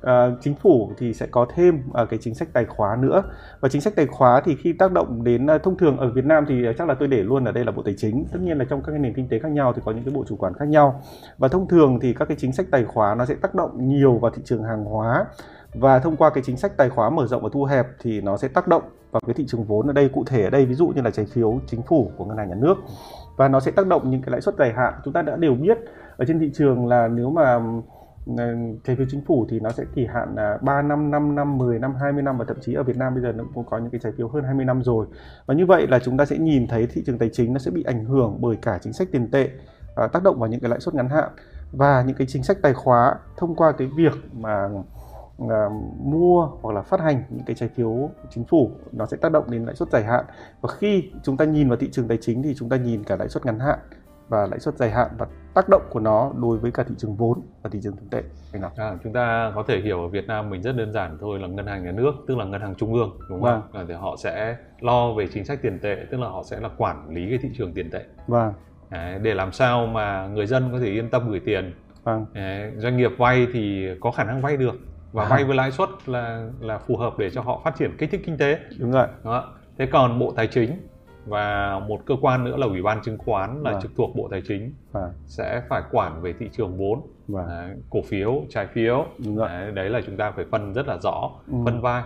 uh, 0.00 0.40
chính 0.40 0.54
phủ 0.54 0.92
thì 0.98 1.14
sẽ 1.14 1.26
có 1.30 1.46
thêm 1.54 1.82
uh, 2.02 2.10
cái 2.10 2.18
chính 2.22 2.34
sách 2.34 2.48
tài 2.52 2.64
khóa 2.64 2.96
nữa. 2.96 3.22
Và 3.60 3.68
chính 3.68 3.80
sách 3.80 3.92
tài 3.96 4.06
khóa 4.06 4.40
thì 4.44 4.56
khi 4.56 4.72
tác 4.72 4.92
động 4.92 5.24
đến 5.24 5.46
uh, 5.46 5.62
thông 5.62 5.76
thường 5.76 5.96
ở 5.96 6.10
Việt 6.10 6.24
Nam 6.24 6.44
thì 6.48 6.64
chắc 6.78 6.88
là 6.88 6.94
tôi 6.94 7.08
để 7.08 7.22
luôn 7.22 7.44
ở 7.44 7.52
đây 7.52 7.64
là 7.64 7.72
bộ 7.72 7.82
tài 7.82 7.94
chính. 7.98 8.24
Tất 8.32 8.38
nhiên 8.42 8.58
là 8.58 8.64
trong 8.70 8.82
các 8.82 8.92
cái 8.92 8.98
nền 8.98 9.14
kinh 9.14 9.28
tế 9.28 9.38
khác 9.38 9.52
nhau 9.52 9.72
thì 9.72 9.82
có 9.84 9.92
những 9.92 10.04
cái 10.04 10.14
bộ 10.14 10.24
chủ 10.28 10.36
quản 10.36 10.54
khác 10.54 10.68
nhau. 10.68 11.02
Và 11.38 11.48
thông 11.48 11.68
thường 11.68 11.98
thì 12.00 12.12
các 12.12 12.28
cái 12.28 12.36
chính 12.40 12.52
sách 12.52 12.66
tài 12.70 12.84
khóa 12.84 13.14
nó 13.14 13.24
sẽ 13.24 13.34
tác 13.34 13.54
động 13.54 13.88
nhiều 13.88 14.18
vào 14.18 14.30
thị 14.30 14.42
trường 14.44 14.62
hàng 14.62 14.84
hóa. 14.84 15.24
Và 15.74 15.98
thông 15.98 16.16
qua 16.16 16.30
cái 16.30 16.42
chính 16.46 16.56
sách 16.56 16.76
tài 16.76 16.88
khóa 16.88 17.10
mở 17.10 17.26
rộng 17.26 17.42
và 17.42 17.48
thu 17.52 17.64
hẹp 17.64 17.86
thì 18.00 18.20
nó 18.20 18.36
sẽ 18.36 18.48
tác 18.48 18.68
động 18.68 18.82
vào 19.10 19.20
cái 19.26 19.34
thị 19.34 19.44
trường 19.48 19.64
vốn 19.64 19.86
ở 19.86 19.92
đây. 19.92 20.08
Cụ 20.08 20.24
thể 20.26 20.44
ở 20.44 20.50
đây 20.50 20.66
ví 20.66 20.74
dụ 20.74 20.88
như 20.88 21.02
là 21.02 21.10
trái 21.10 21.26
phiếu 21.26 21.60
chính 21.66 21.82
phủ 21.82 22.10
của 22.16 22.24
ngân 22.24 22.36
hàng 22.36 22.48
nhà 22.48 22.56
nước 22.58 22.74
và 23.36 23.48
nó 23.48 23.60
sẽ 23.60 23.70
tác 23.70 23.86
động 23.86 24.10
những 24.10 24.22
cái 24.22 24.30
lãi 24.30 24.40
suất 24.40 24.54
dài 24.58 24.72
hạn 24.72 24.94
chúng 25.04 25.12
ta 25.12 25.22
đã 25.22 25.36
đều 25.36 25.54
biết 25.54 25.78
ở 26.16 26.24
trên 26.24 26.40
thị 26.40 26.50
trường 26.54 26.86
là 26.86 27.08
nếu 27.08 27.30
mà 27.30 27.54
ừ, 28.26 28.34
trái 28.84 28.96
phiếu 28.96 29.06
chính 29.10 29.24
phủ 29.26 29.46
thì 29.50 29.60
nó 29.60 29.70
sẽ 29.70 29.84
kỳ 29.94 30.06
hạn 30.06 30.34
là 30.36 30.58
3 30.62 30.82
năm, 30.82 31.10
5 31.10 31.34
năm, 31.34 31.58
10 31.58 31.78
năm, 31.78 31.94
20 32.00 32.22
năm 32.22 32.38
và 32.38 32.44
thậm 32.48 32.56
chí 32.60 32.74
ở 32.74 32.82
Việt 32.82 32.96
Nam 32.96 33.14
bây 33.14 33.22
giờ 33.22 33.32
nó 33.32 33.44
cũng 33.54 33.64
có 33.64 33.78
những 33.78 33.90
cái 33.90 34.00
trái 34.04 34.12
phiếu 34.16 34.28
hơn 34.28 34.44
20 34.44 34.64
năm 34.64 34.82
rồi. 34.82 35.06
Và 35.46 35.54
như 35.54 35.66
vậy 35.66 35.86
là 35.86 35.98
chúng 35.98 36.16
ta 36.16 36.24
sẽ 36.24 36.38
nhìn 36.38 36.66
thấy 36.66 36.86
thị 36.86 37.02
trường 37.06 37.18
tài 37.18 37.30
chính 37.32 37.52
nó 37.52 37.58
sẽ 37.58 37.70
bị 37.70 37.82
ảnh 37.82 38.04
hưởng 38.04 38.38
bởi 38.40 38.56
cả 38.62 38.78
chính 38.82 38.92
sách 38.92 39.08
tiền 39.12 39.30
tệ 39.30 39.48
à, 39.96 40.06
tác 40.06 40.22
động 40.22 40.38
vào 40.38 40.48
những 40.48 40.60
cái 40.60 40.70
lãi 40.70 40.80
suất 40.80 40.94
ngắn 40.94 41.08
hạn 41.08 41.30
và 41.72 42.02
những 42.06 42.16
cái 42.16 42.26
chính 42.26 42.42
sách 42.42 42.56
tài 42.62 42.74
khóa 42.74 43.14
thông 43.36 43.54
qua 43.54 43.72
cái 43.72 43.88
việc 43.96 44.12
mà 44.32 44.68
mua 45.98 46.48
hoặc 46.62 46.74
là 46.74 46.82
phát 46.82 47.00
hành 47.00 47.22
những 47.30 47.44
cái 47.46 47.56
trái 47.56 47.68
phiếu 47.68 48.10
chính 48.30 48.44
phủ 48.44 48.70
nó 48.92 49.06
sẽ 49.06 49.16
tác 49.16 49.32
động 49.32 49.50
đến 49.50 49.64
lãi 49.64 49.74
suất 49.74 49.90
dài 49.90 50.04
hạn. 50.04 50.24
Và 50.60 50.68
khi 50.78 51.10
chúng 51.22 51.36
ta 51.36 51.44
nhìn 51.44 51.68
vào 51.68 51.76
thị 51.76 51.88
trường 51.92 52.08
tài 52.08 52.18
chính 52.20 52.42
thì 52.42 52.54
chúng 52.54 52.68
ta 52.68 52.76
nhìn 52.76 53.04
cả 53.04 53.16
lãi 53.16 53.28
suất 53.28 53.46
ngắn 53.46 53.58
hạn 53.58 53.78
và 54.28 54.46
lãi 54.46 54.60
suất 54.60 54.76
dài 54.76 54.90
hạn 54.90 55.08
và 55.18 55.26
tác 55.54 55.68
động 55.68 55.82
của 55.90 56.00
nó 56.00 56.32
đối 56.36 56.58
với 56.58 56.70
cả 56.70 56.82
thị 56.82 56.94
trường 56.98 57.16
vốn 57.16 57.40
và 57.62 57.70
thị 57.70 57.80
trường 57.82 57.96
tiền 57.96 58.08
tệ. 58.08 58.22
Anh 58.52 58.62
nào. 58.62 58.70
À, 58.76 58.96
chúng 59.04 59.12
ta 59.12 59.52
có 59.54 59.64
thể 59.68 59.80
hiểu 59.80 60.00
ở 60.00 60.08
Việt 60.08 60.26
Nam 60.26 60.50
mình 60.50 60.62
rất 60.62 60.76
đơn 60.76 60.92
giản 60.92 61.18
thôi 61.20 61.38
là 61.38 61.48
ngân 61.48 61.66
hàng 61.66 61.84
nhà 61.84 61.92
nước 61.92 62.12
tức 62.28 62.38
là 62.38 62.44
ngân 62.44 62.60
hàng 62.60 62.74
trung 62.74 62.94
ương 62.94 63.18
đúng 63.28 63.42
không 63.42 63.62
vâng. 63.72 63.86
thì 63.88 63.94
họ 63.94 64.16
sẽ 64.18 64.56
lo 64.80 65.12
về 65.12 65.28
chính 65.32 65.44
sách 65.44 65.58
tiền 65.62 65.78
tệ 65.82 65.96
tức 66.10 66.20
là 66.20 66.28
họ 66.28 66.42
sẽ 66.42 66.60
là 66.60 66.68
quản 66.76 67.08
lý 67.08 67.28
cái 67.28 67.38
thị 67.42 67.48
trường 67.58 67.72
tiền 67.72 67.90
tệ. 67.90 68.04
Vâng. 68.26 68.52
Đấy, 68.90 69.18
để 69.18 69.34
làm 69.34 69.52
sao 69.52 69.86
mà 69.86 70.26
người 70.26 70.46
dân 70.46 70.68
có 70.72 70.80
thể 70.80 70.86
yên 70.86 71.10
tâm 71.10 71.30
gửi 71.30 71.40
tiền. 71.44 71.74
Vâng. 72.04 72.26
Đấy, 72.34 72.72
doanh 72.76 72.96
nghiệp 72.96 73.10
vay 73.18 73.46
thì 73.52 73.88
có 74.00 74.10
khả 74.10 74.24
năng 74.24 74.42
vay 74.42 74.56
được 74.56 74.74
và 75.12 75.24
vay 75.24 75.44
với 75.44 75.56
lãi 75.56 75.70
suất 75.70 75.88
là 76.06 76.48
là 76.60 76.78
phù 76.78 76.96
hợp 76.96 77.18
để 77.18 77.30
cho 77.30 77.40
họ 77.42 77.60
phát 77.64 77.74
triển 77.78 77.96
kích 77.98 78.10
thích 78.10 78.20
kinh 78.26 78.38
tế 78.38 78.58
đúng 78.78 78.90
rồi 78.92 79.06
đó. 79.24 79.52
thế 79.78 79.86
còn 79.86 80.18
bộ 80.18 80.32
tài 80.36 80.46
chính 80.46 80.70
và 81.26 81.78
một 81.88 82.00
cơ 82.06 82.14
quan 82.20 82.44
nữa 82.44 82.56
là 82.56 82.66
ủy 82.66 82.82
ban 82.82 83.02
chứng 83.02 83.18
khoán 83.18 83.62
là 83.62 83.72
Vâng. 83.72 83.82
trực 83.82 83.90
thuộc 83.96 84.16
bộ 84.16 84.28
tài 84.30 84.42
chính 84.48 84.72
Vâng. 84.92 85.12
sẽ 85.26 85.62
phải 85.68 85.82
quản 85.92 86.22
về 86.22 86.32
thị 86.38 86.48
trường 86.52 86.76
vốn 86.78 87.00
Vâng. 87.28 87.46
Đấy, 87.48 87.70
cổ 87.90 88.02
phiếu 88.02 88.42
trái 88.50 88.66
phiếu 88.66 89.04
rồi. 89.18 89.48
đấy, 89.48 89.72
đấy 89.72 89.90
là 89.90 90.00
chúng 90.06 90.16
ta 90.16 90.30
phải 90.30 90.44
phân 90.50 90.72
rất 90.74 90.86
là 90.86 90.98
rõ 91.02 91.30
Ừ. 91.52 91.54
phân 91.64 91.80
vai 91.80 92.02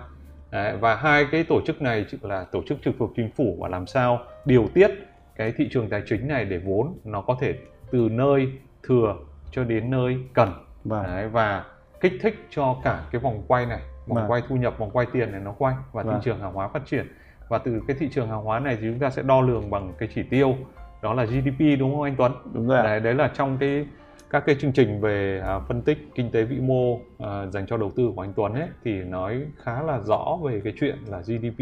đấy, 0.50 0.76
và 0.80 0.94
hai 0.94 1.26
cái 1.32 1.44
tổ 1.44 1.60
chức 1.66 1.82
này 1.82 2.06
là 2.22 2.44
tổ 2.52 2.62
chức 2.68 2.78
trực 2.84 2.94
thuộc 2.98 3.12
chính 3.16 3.30
phủ 3.36 3.56
và 3.60 3.68
làm 3.68 3.86
sao 3.86 4.18
điều 4.44 4.68
tiết 4.74 4.90
cái 5.36 5.52
thị 5.56 5.68
trường 5.72 5.88
tài 5.90 6.02
chính 6.06 6.28
này 6.28 6.44
để 6.44 6.58
vốn 6.58 6.94
nó 7.04 7.20
có 7.20 7.36
thể 7.40 7.54
từ 7.90 8.08
nơi 8.10 8.52
thừa 8.82 9.14
cho 9.50 9.64
đến 9.64 9.90
nơi 9.90 10.16
cần 10.34 10.48
Vâng. 10.84 11.02
đấy, 11.04 11.28
và 11.28 11.64
kích 12.00 12.12
thích 12.22 12.46
cho 12.50 12.76
cả 12.84 13.04
cái 13.12 13.20
vòng 13.20 13.42
quay 13.48 13.66
này 13.66 13.80
vòng 14.06 14.16
Vâng. 14.18 14.30
quay 14.30 14.42
thu 14.48 14.56
nhập 14.56 14.78
vòng 14.78 14.90
quay 14.90 15.06
tiền 15.12 15.32
này 15.32 15.40
nó 15.40 15.52
quay 15.58 15.74
và 15.92 16.02
thị 16.02 16.08
Vâng. 16.08 16.20
trường 16.24 16.40
hàng 16.40 16.52
hóa 16.52 16.68
phát 16.68 16.82
triển 16.86 17.06
và 17.48 17.58
từ 17.58 17.80
cái 17.88 17.96
thị 18.00 18.08
trường 18.12 18.28
hàng 18.28 18.42
hóa 18.44 18.58
này 18.60 18.76
thì 18.80 18.86
chúng 18.90 18.98
ta 18.98 19.10
sẽ 19.10 19.22
đo 19.22 19.40
lường 19.40 19.70
bằng 19.70 19.92
cái 19.98 20.08
chỉ 20.14 20.22
tiêu 20.22 20.56
đó 21.02 21.14
là 21.14 21.24
GDP 21.24 21.78
đúng 21.78 21.92
không 21.94 22.02
anh 22.02 22.14
Tuấn? 22.16 22.32
đúng 22.52 22.68
rồi. 22.68 22.82
Đấy, 22.82 23.00
đấy 23.00 23.14
là 23.14 23.30
trong 23.34 23.56
cái 23.58 23.86
các 24.30 24.42
cái 24.46 24.56
chương 24.60 24.72
trình 24.72 25.00
về 25.00 25.40
à, 25.44 25.58
phân 25.58 25.82
tích 25.82 25.98
kinh 26.14 26.30
tế 26.30 26.42
vĩ 26.44 26.56
mô 26.60 26.98
à, 27.18 27.46
dành 27.46 27.66
cho 27.66 27.76
đầu 27.76 27.90
tư 27.96 28.12
của 28.16 28.22
anh 28.22 28.32
Tuấn 28.36 28.54
ấy 28.54 28.68
thì 28.84 28.92
nói 28.92 29.40
khá 29.62 29.82
là 29.82 29.98
rõ 30.00 30.38
về 30.44 30.60
cái 30.64 30.72
chuyện 30.80 30.96
là 31.06 31.18
GDP 31.20 31.60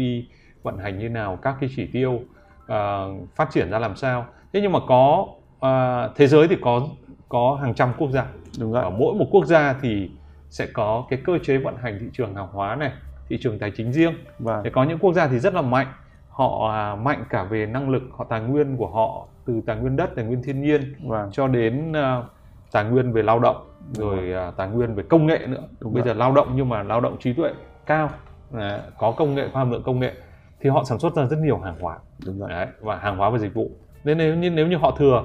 vận 0.63 0.77
hành 0.77 0.99
như 0.99 1.09
nào 1.09 1.35
các 1.41 1.55
cái 1.59 1.69
chỉ 1.75 1.85
tiêu 1.93 2.19
à, 2.67 3.05
phát 3.35 3.47
triển 3.51 3.69
ra 3.71 3.79
làm 3.79 3.95
sao 3.95 4.25
thế 4.53 4.61
nhưng 4.61 4.71
mà 4.71 4.79
có 4.87 5.27
à, 5.59 6.07
thế 6.15 6.27
giới 6.27 6.47
thì 6.47 6.55
có 6.61 6.87
có 7.29 7.59
hàng 7.61 7.73
trăm 7.73 7.89
quốc 7.97 8.11
gia 8.11 8.25
đúng 8.59 8.73
ở 8.73 8.81
rồi 8.81 8.91
mỗi 8.91 9.15
một 9.15 9.25
quốc 9.31 9.45
gia 9.45 9.73
thì 9.81 10.09
sẽ 10.49 10.67
có 10.73 11.05
cái 11.09 11.19
cơ 11.25 11.37
chế 11.43 11.57
vận 11.57 11.75
hành 11.77 11.97
thị 11.99 12.05
trường 12.13 12.35
hàng 12.35 12.47
hóa 12.51 12.75
này 12.75 12.91
thị 13.29 13.37
trường 13.41 13.59
tài 13.59 13.71
chính 13.75 13.93
riêng. 13.93 14.13
Vâng. 14.39 14.61
Thế 14.63 14.69
có 14.69 14.83
những 14.83 14.99
quốc 14.99 15.13
gia 15.13 15.27
thì 15.27 15.39
rất 15.39 15.53
là 15.53 15.61
mạnh. 15.61 15.87
Họ 16.29 16.71
à, 16.71 16.95
mạnh 16.95 17.23
cả 17.29 17.43
về 17.43 17.65
năng 17.65 17.89
lực 17.89 18.03
họ 18.17 18.25
tài 18.29 18.41
nguyên 18.41 18.77
của 18.77 18.87
họ 18.87 19.27
từ 19.45 19.61
tài 19.65 19.75
nguyên 19.75 19.95
đất 19.95 20.09
tài 20.15 20.25
nguyên 20.25 20.43
thiên 20.43 20.61
nhiên 20.61 20.95
vâng. 21.03 21.29
cho 21.31 21.47
đến 21.47 21.93
à, 21.93 22.23
tài 22.71 22.83
nguyên 22.83 23.11
về 23.11 23.23
lao 23.23 23.39
động 23.39 23.69
rồi 23.91 24.33
à, 24.33 24.51
tài 24.57 24.67
nguyên 24.67 24.95
về 24.95 25.03
công 25.09 25.25
nghệ 25.25 25.39
nữa. 25.47 25.63
Đúng 25.79 25.93
bây 25.93 26.03
rồi. 26.03 26.13
giờ 26.13 26.19
lao 26.19 26.31
động 26.31 26.51
nhưng 26.55 26.69
mà 26.69 26.83
lao 26.83 27.01
động 27.01 27.17
trí 27.19 27.33
tuệ 27.33 27.53
cao 27.85 28.09
Đấy, 28.51 28.79
có 28.97 29.11
công 29.11 29.35
nghệ 29.35 29.49
có 29.53 29.59
hàm 29.59 29.71
lượng 29.71 29.83
công 29.83 29.99
nghệ 29.99 30.13
thì 30.59 30.69
họ 30.69 30.83
sản 30.83 30.99
xuất 30.99 31.15
ra 31.15 31.25
rất 31.25 31.39
nhiều 31.39 31.59
hàng 31.59 31.75
hóa. 31.79 31.97
Đúng 32.25 32.39
rồi. 32.39 32.49
Đấy, 32.49 32.67
và 32.81 32.97
hàng 32.97 33.17
hóa 33.17 33.29
và 33.29 33.37
dịch 33.37 33.53
vụ. 33.53 33.71
Nên 34.03 34.17
nếu 34.17 34.35
như 34.35 34.49
nếu 34.49 34.67
như 34.67 34.77
họ 34.77 34.95
thừa 34.97 35.23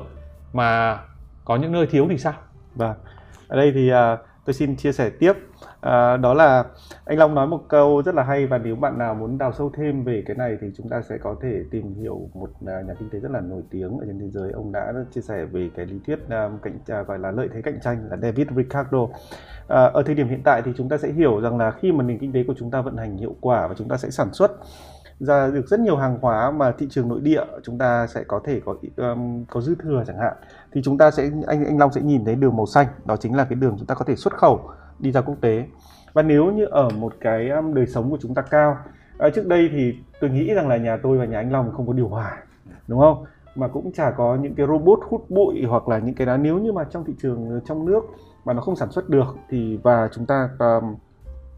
mà 0.53 0.99
có 1.45 1.57
những 1.57 1.73
nơi 1.73 1.87
thiếu 1.87 2.07
thì 2.11 2.19
sao? 2.19 2.33
Vâng. 2.75 2.95
Ở 3.49 3.57
đây 3.57 3.73
thì 3.75 3.91
à, 3.91 4.17
tôi 4.51 4.55
xin 4.55 4.77
chia 4.77 4.93
sẻ 4.93 5.11
tiếp. 5.11 5.33
À, 5.81 6.17
đó 6.17 6.35
là 6.35 6.65
anh 7.05 7.19
Long 7.19 7.35
nói 7.35 7.47
một 7.47 7.69
câu 7.69 8.03
rất 8.03 8.15
là 8.15 8.23
hay 8.23 8.47
và 8.47 8.59
nếu 8.59 8.77
bạn 8.77 8.99
nào 8.99 9.15
muốn 9.15 9.39
đào 9.39 9.53
sâu 9.53 9.73
thêm 9.77 10.05
về 10.05 10.23
cái 10.27 10.37
này 10.37 10.57
thì 10.61 10.67
chúng 10.77 10.89
ta 10.89 11.03
sẽ 11.03 11.19
có 11.19 11.37
thể 11.43 11.63
tìm 11.71 11.95
hiểu 11.95 12.29
một 12.35 12.51
à, 12.67 12.83
nhà 12.87 12.95
kinh 12.99 13.11
tế 13.11 13.19
rất 13.19 13.31
là 13.31 13.41
nổi 13.41 13.63
tiếng 13.71 13.99
ở 13.99 14.07
trên 14.07 14.19
thế 14.19 14.29
giới. 14.31 14.53
Ông 14.53 14.73
đã 14.73 14.93
chia 15.15 15.21
sẻ 15.21 15.45
về 15.45 15.71
cái 15.77 15.87
lý 15.87 16.01
thuyết 16.07 16.19
à, 16.29 16.51
cạnh 16.63 16.79
uh, 17.01 17.07
gọi 17.07 17.19
là 17.19 17.31
lợi 17.31 17.49
thế 17.55 17.63
cạnh 17.63 17.79
tranh 17.83 18.09
là 18.11 18.17
David 18.17 18.47
Ricardo. 18.57 19.09
À, 19.69 19.85
ở 19.85 20.03
thời 20.03 20.15
điểm 20.15 20.29
hiện 20.29 20.43
tại 20.45 20.63
thì 20.65 20.73
chúng 20.77 20.89
ta 20.89 20.99
sẽ 20.99 21.13
hiểu 21.13 21.41
rằng 21.41 21.59
là 21.59 21.71
khi 21.71 21.93
mà 21.93 22.05
nền 22.05 22.19
kinh 22.19 22.33
tế 22.33 22.45
của 22.47 22.55
chúng 22.59 22.71
ta 22.71 22.81
vận 22.81 22.97
hành 22.97 23.17
hiệu 23.17 23.35
quả 23.41 23.67
và 23.67 23.75
chúng 23.75 23.89
ta 23.89 23.97
sẽ 23.97 24.11
sản 24.11 24.29
xuất 24.33 24.51
ra 25.21 25.51
được 25.51 25.67
rất 25.67 25.81
nhiều 25.81 25.97
hàng 25.97 26.19
hóa 26.21 26.51
mà 26.51 26.73
thị 26.79 26.87
trường 26.91 27.09
nội 27.09 27.21
địa 27.21 27.43
chúng 27.63 27.79
ta 27.79 28.07
sẽ 28.07 28.25
có 28.25 28.41
thể 28.45 28.61
có 28.65 28.77
um, 28.97 29.45
có 29.45 29.61
dư 29.61 29.75
thừa 29.75 30.05
chẳng 30.07 30.19
hạn 30.19 30.37
thì 30.73 30.83
chúng 30.85 30.99
ta 30.99 31.11
sẽ 31.11 31.31
anh 31.47 31.65
anh 31.65 31.79
Long 31.79 31.93
sẽ 31.93 32.01
nhìn 32.01 32.25
thấy 32.25 32.35
đường 32.35 32.57
màu 32.57 32.67
xanh 32.67 32.87
đó 33.05 33.17
chính 33.17 33.37
là 33.37 33.45
cái 33.45 33.55
đường 33.55 33.75
chúng 33.79 33.87
ta 33.87 33.95
có 33.95 34.05
thể 34.05 34.17
xuất 34.17 34.35
khẩu 34.35 34.71
đi 34.99 35.13
ra 35.13 35.21
quốc 35.21 35.37
tế. 35.41 35.65
Và 36.13 36.23
nếu 36.23 36.53
như 36.53 36.65
ở 36.65 36.89
một 36.91 37.15
cái 37.21 37.49
um, 37.49 37.75
đời 37.75 37.87
sống 37.87 38.11
của 38.11 38.19
chúng 38.21 38.35
ta 38.35 38.43
cao 38.43 38.77
à, 39.19 39.29
trước 39.35 39.47
đây 39.47 39.69
thì 39.73 39.95
tôi 40.21 40.31
nghĩ 40.31 40.55
rằng 40.55 40.69
là 40.69 40.77
nhà 40.77 40.97
tôi 41.03 41.19
và 41.19 41.25
nhà 41.25 41.39
anh 41.39 41.53
Long 41.53 41.73
không 41.73 41.87
có 41.87 41.93
điều 41.93 42.09
hòa 42.09 42.37
đúng 42.87 43.01
không? 43.01 43.25
Mà 43.55 43.69
cũng 43.69 43.93
chả 43.93 44.11
có 44.11 44.37
những 44.37 44.55
cái 44.55 44.67
robot 44.67 44.99
hút 45.09 45.31
bụi 45.31 45.63
hoặc 45.69 45.89
là 45.89 45.99
những 45.99 46.15
cái 46.15 46.27
đó 46.27 46.37
nếu 46.37 46.59
như 46.59 46.73
mà 46.73 46.85
trong 46.85 47.05
thị 47.05 47.15
trường 47.23 47.51
ờ, 47.51 47.61
trong 47.65 47.87
nước 47.87 48.01
mà 48.45 48.53
nó 48.53 48.61
không 48.61 48.77
sản 48.77 48.91
xuất 48.91 49.09
được 49.09 49.37
thì 49.49 49.79
và 49.83 50.09
chúng 50.13 50.27
ta 50.27 50.49
um, 50.59 50.95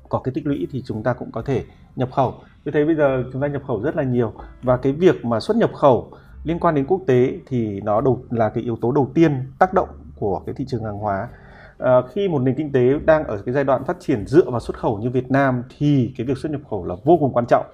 có 0.09 0.19
cái 0.19 0.33
tích 0.35 0.47
lũy 0.47 0.67
thì 0.71 0.83
chúng 0.87 1.03
ta 1.03 1.13
cũng 1.13 1.33
có 1.33 1.43
thể 1.43 1.65
nhập 1.97 2.09
khẩu. 2.13 2.35
Tôi 2.65 2.73
thấy 2.73 2.85
bây 2.85 2.95
giờ 2.95 3.25
chúng 3.33 3.43
ta 3.43 3.49
nhập 3.49 3.63
khẩu 3.67 3.83
rất 3.83 3.97
là 3.97 4.03
nhiều 4.03 4.33
và 4.63 4.77
cái 4.77 4.93
việc 4.93 5.25
mà 5.25 5.41
xuất 5.41 5.57
nhập 5.57 5.71
khẩu 5.75 6.11
liên 6.45 6.59
quan 6.59 6.75
đến 6.75 6.87
quốc 6.87 7.01
tế 7.07 7.39
thì 7.47 7.81
nó 7.81 8.01
đầu 8.01 8.25
là 8.31 8.49
cái 8.49 8.65
yếu 8.65 8.77
tố 8.81 8.93
đầu 8.93 9.11
tiên 9.15 9.53
tác 9.59 9.75
động 9.75 9.89
của 10.19 10.43
cái 10.47 10.55
thị 10.55 10.65
trường 10.69 10.85
hàng 10.85 10.99
hóa. 10.99 11.29
À, 11.79 12.03
khi 12.13 12.29
một 12.29 12.39
nền 12.39 12.55
kinh 12.55 12.73
tế 12.73 12.99
đang 13.05 13.25
ở 13.25 13.43
cái 13.47 13.55
giai 13.55 13.65
đoạn 13.65 13.85
phát 13.85 13.97
triển 14.01 14.27
dựa 14.27 14.51
vào 14.51 14.61
xuất 14.61 14.79
khẩu 14.79 14.99
như 14.99 15.11
Việt 15.11 15.31
Nam 15.31 15.63
thì 15.79 16.15
cái 16.17 16.27
việc 16.27 16.39
xuất 16.39 16.53
nhập 16.53 16.61
khẩu 16.71 16.85
là 16.85 16.95
vô 17.05 17.17
cùng 17.21 17.33
quan 17.33 17.47
trọng. 17.47 17.67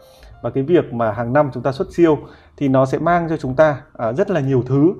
Và 0.42 0.50
cái 0.50 0.62
việc 0.62 0.92
mà 0.92 1.12
hàng 1.12 1.32
năm 1.32 1.50
chúng 1.54 1.62
ta 1.62 1.72
xuất 1.72 1.92
siêu 1.92 2.18
thì 2.56 2.68
nó 2.68 2.86
sẽ 2.86 2.98
mang 2.98 3.28
cho 3.28 3.36
chúng 3.36 3.56
ta 3.56 3.80
à, 3.96 4.12
rất 4.12 4.30
là 4.30 4.40
nhiều 4.40 4.62
thứ. 4.66 4.92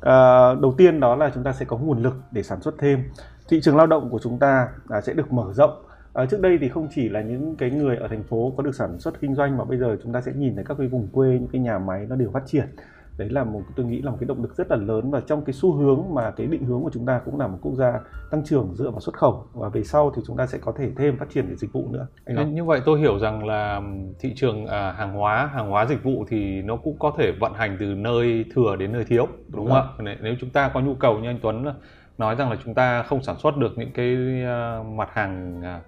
À, 0.00 0.54
đầu 0.54 0.74
tiên 0.78 1.00
đó 1.00 1.16
là 1.16 1.30
chúng 1.34 1.44
ta 1.44 1.52
sẽ 1.52 1.64
có 1.64 1.76
nguồn 1.76 2.02
lực 2.02 2.14
để 2.30 2.42
sản 2.42 2.60
xuất 2.60 2.74
thêm. 2.78 3.04
Thị 3.48 3.60
trường 3.62 3.76
lao 3.76 3.86
động 3.86 4.10
của 4.10 4.18
chúng 4.22 4.38
ta 4.38 4.68
à, 4.88 5.00
sẽ 5.00 5.12
được 5.12 5.32
mở 5.32 5.52
rộng. 5.52 5.84
À, 6.12 6.26
trước 6.26 6.40
đây 6.40 6.58
thì 6.60 6.68
không 6.68 6.88
chỉ 6.94 7.08
là 7.08 7.22
những 7.22 7.56
cái 7.56 7.70
người 7.70 7.96
ở 7.96 8.08
thành 8.08 8.22
phố 8.22 8.52
có 8.56 8.62
được 8.62 8.74
sản 8.74 8.98
xuất 9.00 9.20
kinh 9.20 9.34
doanh 9.34 9.56
mà 9.56 9.64
bây 9.64 9.78
giờ 9.78 9.96
chúng 10.02 10.12
ta 10.12 10.20
sẽ 10.20 10.32
nhìn 10.32 10.54
thấy 10.54 10.64
các 10.64 10.78
cái 10.78 10.88
vùng 10.88 11.08
quê 11.12 11.28
những 11.28 11.48
cái 11.52 11.60
nhà 11.60 11.78
máy 11.78 12.06
nó 12.08 12.16
đều 12.16 12.30
phát 12.30 12.42
triển 12.46 12.66
đấy 13.16 13.28
là 13.30 13.44
một 13.44 13.62
tôi 13.76 13.86
nghĩ 13.86 14.02
là 14.02 14.10
một 14.10 14.16
cái 14.20 14.26
động 14.26 14.42
lực 14.42 14.54
rất 14.54 14.70
là 14.70 14.76
lớn 14.76 15.10
và 15.10 15.20
trong 15.20 15.44
cái 15.44 15.52
xu 15.52 15.72
hướng 15.76 16.14
mà 16.14 16.30
cái 16.30 16.46
định 16.46 16.64
hướng 16.64 16.82
của 16.82 16.90
chúng 16.92 17.06
ta 17.06 17.20
cũng 17.24 17.40
là 17.40 17.46
một 17.46 17.58
quốc 17.62 17.74
gia 17.74 18.00
tăng 18.30 18.44
trưởng 18.44 18.74
dựa 18.74 18.90
vào 18.90 19.00
xuất 19.00 19.14
khẩu 19.14 19.46
và 19.52 19.68
về 19.68 19.84
sau 19.84 20.12
thì 20.16 20.22
chúng 20.26 20.36
ta 20.36 20.46
sẽ 20.46 20.58
có 20.58 20.72
thể 20.78 20.90
thêm 20.96 21.16
phát 21.18 21.30
triển 21.30 21.46
về 21.48 21.56
dịch 21.56 21.72
vụ 21.72 21.88
nữa 21.90 22.06
anh 22.24 22.36
Như, 22.36 22.40
Long. 22.42 22.54
như 22.54 22.64
vậy 22.64 22.80
tôi 22.84 22.98
hiểu 23.00 23.18
rằng 23.18 23.46
là 23.46 23.80
thị 24.20 24.32
trường 24.36 24.66
à, 24.66 24.92
hàng 24.92 25.12
hóa, 25.14 25.46
hàng 25.54 25.70
hóa 25.70 25.86
dịch 25.86 26.02
vụ 26.04 26.24
thì 26.28 26.62
nó 26.62 26.76
cũng 26.76 26.96
có 26.98 27.12
thể 27.18 27.32
vận 27.40 27.52
hành 27.54 27.76
từ 27.80 27.86
nơi 27.86 28.44
thừa 28.54 28.76
đến 28.76 28.92
nơi 28.92 29.04
thiếu, 29.04 29.26
đúng 29.26 29.56
Đúng 29.56 29.66
không 29.66 29.76
ạ? 29.76 29.84
Nếu- 29.98 30.16
Nếu 30.20 30.34
chúng 30.40 30.50
ta 30.50 30.70
có 30.74 30.80
nhu 30.80 30.94
cầu 30.94 31.18
như 31.18 31.28
anh 31.28 31.38
Tuấn 31.42 31.64
nói 32.18 32.34
rằng 32.34 32.50
là 32.50 32.56
chúng 32.64 32.74
ta 32.74 33.02
không 33.02 33.22
sản 33.22 33.36
xuất 33.38 33.56
được 33.56 33.72
những 33.78 33.90
cái 33.94 34.16
à, 34.44 34.82
mặt 34.96 35.08
hàng 35.12 35.60
à, 35.64 35.80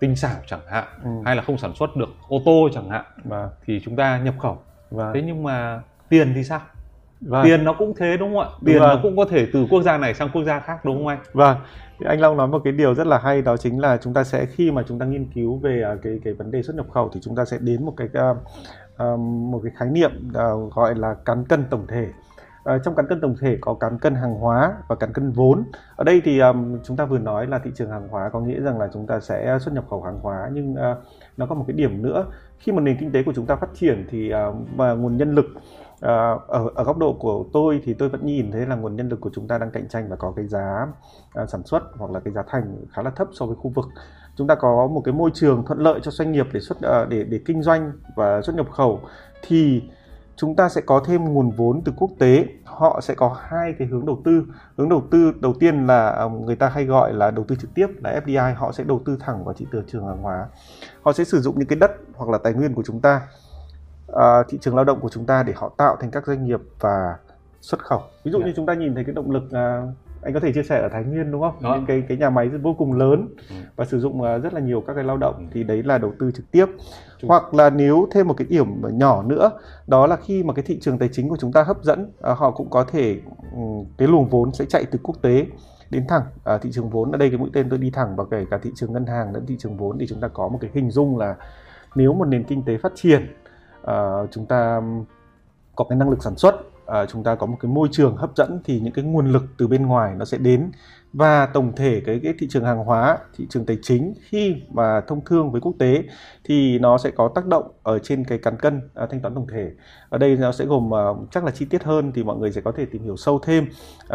tinh 0.00 0.16
xảo 0.16 0.36
chẳng 0.46 0.60
hạn, 0.68 0.84
Ừ. 1.04 1.10
hay 1.24 1.36
là 1.36 1.42
không 1.42 1.58
sản 1.58 1.74
xuất 1.74 1.96
được 1.96 2.08
ô 2.28 2.38
tô 2.44 2.68
chẳng 2.74 2.88
hạn, 2.88 3.04
và 3.24 3.50
thì 3.66 3.80
chúng 3.84 3.96
ta 3.96 4.18
nhập 4.20 4.34
khẩu. 4.38 4.58
và 4.90 5.10
Thế 5.14 5.22
nhưng 5.26 5.42
mà 5.42 5.82
tiền 6.12 6.32
thì 6.34 6.44
sao? 6.44 6.60
và 7.20 7.42
Tiền 7.44 7.64
nó 7.64 7.72
cũng 7.72 7.94
thế 7.96 8.16
đúng 8.16 8.34
không 8.34 8.38
ạ? 8.38 8.48
Tiền 8.64 8.78
rồi. 8.78 8.88
nó 8.88 9.00
cũng 9.02 9.16
có 9.16 9.24
thể 9.30 9.46
từ 9.52 9.66
quốc 9.70 9.82
gia 9.82 9.98
này 9.98 10.14
sang 10.14 10.28
quốc 10.32 10.44
gia 10.44 10.60
khác 10.60 10.84
đúng 10.84 10.96
không 10.96 11.06
anh? 11.06 11.18
Vâng, 11.32 11.56
thì 11.98 12.06
anh 12.08 12.20
Long 12.20 12.36
nói 12.36 12.48
một 12.48 12.60
cái 12.64 12.72
điều 12.72 12.94
rất 12.94 13.06
là 13.06 13.18
hay 13.18 13.42
đó 13.42 13.56
chính 13.56 13.80
là 13.80 13.96
chúng 13.96 14.14
ta 14.14 14.24
sẽ 14.24 14.46
khi 14.46 14.70
mà 14.70 14.82
chúng 14.88 14.98
ta 14.98 15.06
nghiên 15.06 15.26
cứu 15.34 15.58
về 15.58 15.82
à, 15.82 15.94
cái 16.02 16.20
cái 16.24 16.34
vấn 16.34 16.50
đề 16.50 16.62
xuất 16.62 16.76
nhập 16.76 16.86
khẩu 16.90 17.10
thì 17.14 17.20
chúng 17.22 17.36
ta 17.36 17.44
sẽ 17.44 17.58
đến 17.60 17.84
một 17.84 17.94
cái 17.96 18.08
à, 18.14 18.34
à, 18.96 19.06
một 19.50 19.60
cái 19.62 19.72
khái 19.76 19.88
niệm 19.88 20.32
gọi 20.74 20.94
là 20.94 21.14
cán 21.24 21.44
cân 21.44 21.64
tổng 21.70 21.86
thể. 21.88 22.06
À, 22.64 22.78
trong 22.84 22.94
cán 22.94 23.06
cân 23.08 23.20
tổng 23.20 23.36
thể 23.40 23.58
có 23.60 23.74
cán 23.74 23.98
cân 23.98 24.14
hàng 24.14 24.34
hóa 24.34 24.74
và 24.88 24.96
cán 24.96 25.12
cân 25.12 25.30
vốn. 25.30 25.64
Ở 25.96 26.04
đây 26.04 26.22
thì 26.24 26.38
um, 26.38 26.78
chúng 26.84 26.96
ta 26.96 27.04
vừa 27.04 27.18
nói 27.18 27.46
là 27.46 27.58
thị 27.58 27.70
trường 27.74 27.90
hàng 27.90 28.08
hóa 28.08 28.28
có 28.32 28.40
nghĩa 28.40 28.60
rằng 28.60 28.78
là 28.78 28.88
chúng 28.92 29.06
ta 29.06 29.20
sẽ 29.20 29.58
xuất 29.60 29.74
nhập 29.74 29.84
khẩu 29.90 30.02
hàng 30.02 30.18
hóa 30.22 30.50
nhưng 30.52 30.74
nó 31.36 31.46
có 31.46 31.54
một 31.54 31.64
cái 31.68 31.76
điểm 31.76 32.02
nữa 32.02 32.26
khi 32.58 32.72
một 32.72 32.80
nền 32.80 32.96
kinh 33.00 33.12
tế 33.12 33.22
của 33.22 33.32
chúng 33.36 33.46
ta 33.46 33.56
phát 33.56 33.70
triển 33.74 34.06
thì 34.10 34.30
à, 34.30 34.46
và 34.76 34.92
nguồn 34.92 35.16
nhân 35.16 35.34
lực 35.34 35.46
à, 36.02 36.38
ở 36.48 36.70
ở 36.74 36.84
góc 36.84 36.98
độ 36.98 37.12
của 37.12 37.44
tôi 37.52 37.80
thì 37.84 37.94
tôi 37.94 38.08
vẫn 38.08 38.26
nhìn 38.26 38.50
thấy 38.52 38.66
là 38.66 38.76
nguồn 38.76 38.96
nhân 38.96 39.08
lực 39.08 39.20
của 39.20 39.30
chúng 39.34 39.48
ta 39.48 39.58
đang 39.58 39.70
cạnh 39.70 39.88
tranh 39.88 40.08
và 40.08 40.16
có 40.16 40.32
cái 40.36 40.46
giá 40.46 40.86
à, 41.34 41.46
sản 41.46 41.62
xuất 41.64 41.82
hoặc 41.98 42.10
là 42.10 42.20
cái 42.20 42.32
giá 42.32 42.42
thành 42.48 42.76
khá 42.92 43.02
là 43.02 43.10
thấp 43.10 43.28
so 43.32 43.46
với 43.46 43.56
khu 43.56 43.72
vực. 43.74 43.84
Chúng 44.36 44.46
ta 44.46 44.54
có 44.54 44.86
một 44.86 45.02
cái 45.04 45.14
môi 45.14 45.30
trường 45.34 45.64
thuận 45.66 45.78
lợi 45.78 46.00
cho 46.02 46.10
doanh 46.10 46.32
nghiệp 46.32 46.46
để 46.52 46.60
xuất 46.60 46.82
à, 46.82 47.04
để 47.08 47.24
để 47.24 47.40
kinh 47.44 47.62
doanh 47.62 47.92
và 48.16 48.42
xuất 48.42 48.56
nhập 48.56 48.66
khẩu 48.70 49.00
thì 49.42 49.82
chúng 50.36 50.56
ta 50.56 50.68
sẽ 50.68 50.80
có 50.80 51.02
thêm 51.06 51.24
nguồn 51.24 51.50
vốn 51.50 51.82
từ 51.84 51.92
quốc 51.96 52.10
tế. 52.18 52.44
Họ 52.64 53.00
sẽ 53.02 53.14
có 53.14 53.36
hai 53.40 53.74
cái 53.78 53.88
hướng 53.88 54.06
đầu 54.06 54.20
tư. 54.24 54.44
Hướng 54.76 54.88
đầu 54.88 55.02
tư 55.10 55.32
đầu 55.40 55.54
tiên 55.60 55.86
là 55.86 56.28
người 56.44 56.56
ta 56.56 56.68
hay 56.68 56.84
gọi 56.84 57.14
là 57.14 57.30
đầu 57.30 57.44
tư 57.48 57.56
trực 57.60 57.74
tiếp 57.74 57.86
là 58.04 58.20
FDI 58.24 58.54
họ 58.54 58.72
sẽ 58.72 58.84
đầu 58.84 59.00
tư 59.04 59.16
thẳng 59.20 59.44
vào 59.44 59.54
thị 59.54 59.66
trường 59.92 60.06
hàng 60.06 60.22
hóa. 60.22 60.46
Họ 61.02 61.12
sẽ 61.12 61.24
sử 61.24 61.40
dụng 61.40 61.58
những 61.58 61.68
cái 61.68 61.78
đất 61.78 61.90
hoặc 62.14 62.30
là 62.30 62.38
tài 62.38 62.52
nguyên 62.52 62.74
của 62.74 62.82
chúng 62.82 63.00
ta 63.00 63.20
à, 64.12 64.42
thị 64.48 64.58
trường 64.60 64.74
lao 64.76 64.84
động 64.84 65.00
của 65.00 65.08
chúng 65.08 65.26
ta 65.26 65.42
để 65.42 65.52
họ 65.56 65.72
tạo 65.76 65.96
thành 66.00 66.10
các 66.10 66.26
doanh 66.26 66.44
nghiệp 66.44 66.60
và 66.80 67.16
xuất 67.60 67.80
khẩu 67.84 68.00
ví 68.24 68.30
dụ 68.32 68.38
Dạ. 68.40 68.46
như 68.46 68.52
chúng 68.56 68.66
ta 68.66 68.74
nhìn 68.74 68.94
thấy 68.94 69.04
cái 69.04 69.14
động 69.14 69.30
lực 69.30 69.42
à, 69.52 69.82
anh 70.22 70.34
có 70.34 70.40
thể 70.40 70.52
chia 70.52 70.62
sẻ 70.62 70.80
ở 70.82 70.88
Thái 70.92 71.04
Nguyên 71.04 71.30
đúng 71.32 71.40
không 71.40 71.54
Đó. 71.62 71.74
những 71.76 71.86
cái 71.86 72.02
cái 72.08 72.18
nhà 72.18 72.30
máy 72.30 72.48
vô 72.48 72.74
cùng 72.78 72.92
lớn 72.92 73.28
Ừ. 73.50 73.54
và 73.76 73.84
sử 73.84 74.00
dụng 74.00 74.22
à, 74.22 74.38
rất 74.38 74.54
là 74.54 74.60
nhiều 74.60 74.80
các 74.86 74.94
cái 74.94 75.04
lao 75.04 75.16
động 75.16 75.34
Ừ. 75.38 75.44
thì 75.52 75.62
đấy 75.64 75.82
là 75.82 75.98
đầu 75.98 76.12
tư 76.18 76.30
trực 76.34 76.50
tiếp 76.50 76.66
Chúng- 77.18 77.28
hoặc 77.28 77.54
là 77.54 77.70
nếu 77.70 78.08
thêm 78.12 78.28
một 78.28 78.34
cái 78.36 78.46
điểm 78.50 78.66
nhỏ 78.98 79.22
nữa 79.22 79.50
đó 79.86 80.06
là 80.06 80.16
khi 80.16 80.42
mà 80.42 80.54
cái 80.54 80.64
thị 80.68 80.78
trường 80.80 80.98
tài 80.98 81.08
chính 81.12 81.28
của 81.28 81.36
chúng 81.40 81.52
ta 81.52 81.62
hấp 81.62 81.82
dẫn 81.82 82.10
họ 82.22 82.50
cũng 82.50 82.70
có 82.70 82.84
thể 82.84 83.20
ừm, 83.54 83.84
cái 83.98 84.08
luồng 84.08 84.28
vốn 84.28 84.52
sẽ 84.52 84.64
chạy 84.64 84.84
từ 84.90 84.98
quốc 85.02 85.14
tế 85.22 85.46
đến 85.90 86.04
thẳng 86.08 86.22
à, 86.44 86.58
thị 86.58 86.70
trường 86.72 86.90
vốn 86.90 87.12
ở 87.12 87.18
đây 87.18 87.28
cái 87.30 87.38
mũi 87.38 87.50
tên 87.52 87.70
tôi 87.70 87.78
đi 87.78 87.90
thẳng 87.90 88.16
vào 88.16 88.26
kể 88.30 88.44
cả 88.50 88.58
thị 88.62 88.70
trường 88.74 88.92
ngân 88.92 89.06
hàng 89.06 89.32
lẫn 89.34 89.46
thị 89.46 89.56
trường 89.58 89.76
vốn 89.76 89.98
thì 89.98 90.06
chúng 90.06 90.20
ta 90.20 90.28
có 90.28 90.48
một 90.48 90.58
cái 90.60 90.70
hình 90.74 90.90
dung 90.90 91.18
là 91.18 91.36
nếu 91.94 92.12
một 92.14 92.24
nền 92.24 92.44
kinh 92.44 92.62
tế 92.64 92.76
phát 92.78 92.92
triển 92.94 93.26
Ờ, 93.82 94.26
chúng 94.30 94.46
ta 94.46 94.80
có 95.76 95.84
cái 95.84 95.98
năng 95.98 96.10
lực 96.10 96.22
sản 96.22 96.36
xuất 96.36 96.54
uh, 96.92 97.08
chúng 97.08 97.24
ta 97.24 97.34
có 97.34 97.46
một 97.46 97.56
cái 97.60 97.72
môi 97.72 97.88
trường 97.92 98.16
hấp 98.16 98.36
dẫn 98.36 98.60
thì 98.64 98.80
những 98.80 98.92
cái 98.92 99.04
nguồn 99.04 99.32
lực 99.32 99.42
từ 99.58 99.68
bên 99.68 99.86
ngoài 99.86 100.14
nó 100.16 100.24
sẽ 100.24 100.38
đến 100.38 100.70
và 101.12 101.46
tổng 101.46 101.72
thể 101.76 102.02
cái 102.06 102.20
cái 102.22 102.34
thị 102.38 102.46
trường 102.50 102.64
hàng 102.64 102.84
hóa, 102.84 103.18
thị 103.36 103.46
trường 103.50 103.66
tài 103.66 103.78
chính 103.82 104.14
khi 104.20 104.62
mà 104.70 105.00
thông 105.00 105.24
thương 105.24 105.50
với 105.50 105.60
quốc 105.60 105.74
tế 105.78 106.02
thì 106.44 106.78
nó 106.78 106.98
sẽ 106.98 107.10
có 107.10 107.30
tác 107.34 107.46
động 107.46 107.70
ở 107.82 107.98
trên 107.98 108.24
cái 108.24 108.38
cán 108.38 108.56
cân 108.56 108.76
uh, 108.76 109.10
thanh 109.10 109.20
toán 109.20 109.34
tổng 109.34 109.46
thể. 109.52 109.70
Ở 110.08 110.18
đây 110.18 110.36
nó 110.36 110.52
sẽ 110.52 110.64
gồm 110.64 110.90
uh, 110.90 111.30
chắc 111.30 111.44
là 111.44 111.50
chi 111.50 111.64
tiết 111.64 111.84
hơn 111.84 112.12
thì 112.14 112.24
mọi 112.24 112.36
người 112.36 112.52
sẽ 112.52 112.60
có 112.60 112.72
thể 112.72 112.84
tìm 112.84 113.02
hiểu 113.02 113.16
sâu 113.16 113.38
thêm. 113.38 113.66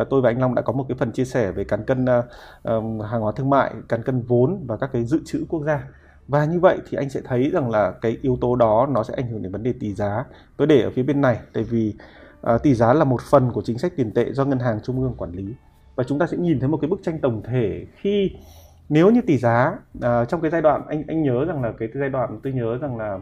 Uh, 0.01 0.08
tôi 0.10 0.21
và 0.21 0.30
anh 0.30 0.39
Long 0.39 0.56
đã 0.56 0.62
có 0.62 0.73
một 0.73 0.86
cái 0.89 0.97
phần 0.99 1.12
chia 1.12 1.25
sẻ 1.25 1.51
về 1.51 1.63
cán 1.63 1.86
cân 1.86 2.06
uh, 2.06 2.25
um, 2.63 2.99
hàng 2.99 3.21
hóa 3.21 3.32
thương 3.36 3.49
mại, 3.49 3.73
cán 3.89 4.03
cân 4.03 4.21
vốn 4.21 4.63
và 4.67 4.77
các 4.77 4.89
cái 4.93 5.06
dự 5.06 5.19
trữ 5.25 5.45
quốc 5.49 5.63
gia 5.63 5.84
và 6.27 6.45
như 6.45 6.59
vậy 6.59 6.77
thì 6.89 6.97
anh 6.97 7.09
sẽ 7.09 7.21
thấy 7.23 7.49
rằng 7.49 7.69
là 7.69 7.91
cái 8.01 8.17
yếu 8.21 8.37
tố 8.41 8.55
đó 8.55 8.87
nó 8.91 9.03
sẽ 9.03 9.13
ảnh 9.17 9.27
hưởng 9.27 9.41
đến 9.41 9.51
vấn 9.51 9.63
đề 9.63 9.73
tỷ 9.79 9.93
giá. 9.93 10.25
Tôi 10.57 10.67
để 10.67 10.81
ở 10.81 10.91
phía 10.95 11.03
bên 11.03 11.21
này 11.21 11.39
tại 11.53 11.63
vì 11.63 11.95
uh, 12.53 12.63
tỷ 12.63 12.73
giá 12.73 12.93
là 12.93 13.03
một 13.03 13.21
phần 13.21 13.51
của 13.51 13.61
chính 13.61 13.77
sách 13.77 13.93
tiền 13.95 14.11
tệ 14.11 14.33
do 14.33 14.45
ngân 14.45 14.59
hàng 14.59 14.79
trung 14.83 15.01
ương 15.01 15.13
quản 15.17 15.31
lý. 15.31 15.53
Và 15.95 16.03
chúng 16.03 16.19
ta 16.19 16.27
sẽ 16.27 16.37
nhìn 16.37 16.59
thấy 16.59 16.69
một 16.69 16.77
cái 16.81 16.89
bức 16.89 16.99
tranh 17.03 17.19
tổng 17.19 17.41
thể 17.43 17.85
khi 17.95 18.31
nếu 18.89 19.11
như 19.11 19.21
tỷ 19.21 19.37
giá 19.37 19.73
uh, 19.97 20.29
trong 20.29 20.41
cái 20.41 20.51
giai 20.51 20.61
đoạn 20.61 20.87
anh 20.87 21.03
anh 21.07 21.23
nhớ 21.23 21.45
rằng 21.45 21.61
là 21.61 21.73
cái 21.79 21.89
giai 21.93 22.09
đoạn 22.09 22.39
tôi 22.43 22.53
nhớ 22.53 22.77
rằng 22.77 22.97
là 22.97 23.19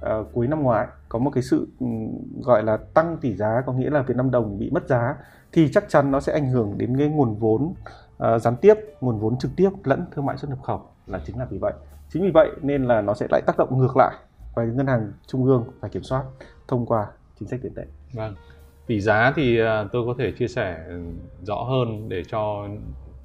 uh, 0.00 0.26
cuối 0.32 0.46
năm 0.46 0.62
ngoái 0.62 0.86
có 1.08 1.18
một 1.18 1.30
cái 1.30 1.42
sự 1.42 1.68
um, 1.80 2.08
gọi 2.42 2.62
là 2.62 2.76
tăng 2.76 3.16
tỷ 3.20 3.34
giá 3.36 3.62
có 3.66 3.72
nghĩa 3.72 3.90
là 3.90 4.02
Việt 4.02 4.16
Nam 4.16 4.30
đồng 4.30 4.58
bị 4.58 4.70
mất 4.70 4.88
giá 4.88 5.16
thì 5.52 5.72
chắc 5.72 5.88
chắn 5.88 6.10
nó 6.10 6.20
sẽ 6.20 6.32
ảnh 6.32 6.50
hưởng 6.50 6.78
đến 6.78 6.98
cái 6.98 7.08
nguồn 7.08 7.34
vốn 7.34 7.62
uh, 7.62 8.42
gián 8.42 8.56
tiếp 8.56 8.74
nguồn 9.00 9.18
vốn 9.18 9.38
trực 9.38 9.50
tiếp 9.56 9.70
lẫn 9.84 10.04
thương 10.14 10.26
mại 10.26 10.36
xuất 10.36 10.48
nhập 10.48 10.62
khẩu. 10.62 10.82
Là 11.06 11.20
chính 11.26 11.38
là 11.38 11.44
vì 11.44 11.58
vậy 11.58 11.72
chính 12.12 12.22
vì 12.22 12.30
vậy 12.30 12.50
nên 12.62 12.84
là 12.84 13.00
nó 13.00 13.14
sẽ 13.14 13.26
lại 13.30 13.42
tác 13.46 13.58
động 13.58 13.78
ngược 13.78 13.96
lại 13.96 14.16
và 14.54 14.64
ngân 14.64 14.86
hàng 14.86 15.12
trung 15.26 15.44
ương 15.44 15.64
phải 15.80 15.90
kiểm 15.90 16.02
soát 16.02 16.22
thông 16.68 16.86
qua 16.86 17.06
chính 17.40 17.48
sách 17.48 17.60
tiền 17.62 17.74
tệ 17.74 17.84
vâng 18.12 18.34
tỷ 18.86 19.00
giá 19.00 19.32
thì 19.36 19.60
à, 19.60 19.84
tôi 19.92 20.06
có 20.06 20.14
thể 20.18 20.32
chia 20.32 20.48
sẻ 20.48 20.84
rõ 21.42 21.54
hơn 21.54 22.08
để 22.08 22.22
cho 22.24 22.68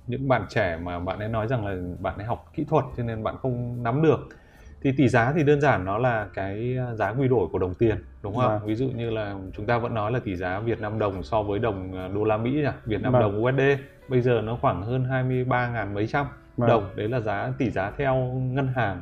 những 0.07 0.27
bạn 0.27 0.45
trẻ 0.49 0.79
mà 0.83 0.99
bạn 0.99 1.19
ấy 1.19 1.29
nói 1.29 1.47
rằng 1.47 1.65
là 1.65 1.75
bạn 1.99 2.17
ấy 2.17 2.25
học 2.25 2.51
kỹ 2.53 2.65
thuật 2.69 2.85
cho 2.97 3.03
nên 3.03 3.23
bạn 3.23 3.35
không 3.41 3.83
nắm 3.83 4.01
được 4.01 4.19
thì 4.81 4.91
tỷ 4.97 5.07
giá 5.07 5.33
thì 5.35 5.43
đơn 5.43 5.61
giản 5.61 5.85
nó 5.85 5.97
là 5.97 6.27
cái 6.33 6.77
giá 6.93 7.09
quy 7.09 7.27
đổi 7.27 7.47
của 7.51 7.59
đồng 7.59 7.73
tiền 7.73 7.97
đúng 8.23 8.35
không? 8.35 8.51
À. 8.51 8.59
Ví 8.65 8.75
dụ 8.75 8.87
như 8.87 9.09
là 9.09 9.35
chúng 9.53 9.65
ta 9.65 9.77
vẫn 9.77 9.93
nói 9.93 10.11
là 10.11 10.19
tỷ 10.19 10.35
giá 10.35 10.59
Việt 10.59 10.81
Nam 10.81 10.99
đồng 10.99 11.23
so 11.23 11.43
với 11.43 11.59
đồng 11.59 11.97
à, 11.97 12.07
đô 12.07 12.23
la 12.23 12.37
Mỹ 12.37 12.51
nhỉ, 12.51 12.69
Việt 12.85 13.01
Nam 13.01 13.15
à. 13.15 13.19
đồng 13.19 13.45
USD 13.45 13.61
bây 14.09 14.21
giờ 14.21 14.41
nó 14.43 14.57
khoảng 14.61 14.83
hơn 14.83 15.05
23 15.05 15.69
ngàn 15.69 15.93
mấy 15.93 16.07
trăm 16.07 16.25
vâng. 16.57 16.69
đồng 16.69 16.95
đấy 16.95 17.09
là 17.09 17.19
giá 17.19 17.53
tỷ 17.57 17.69
giá 17.69 17.91
theo 17.97 18.15
ngân 18.35 18.67
hàng 18.67 19.01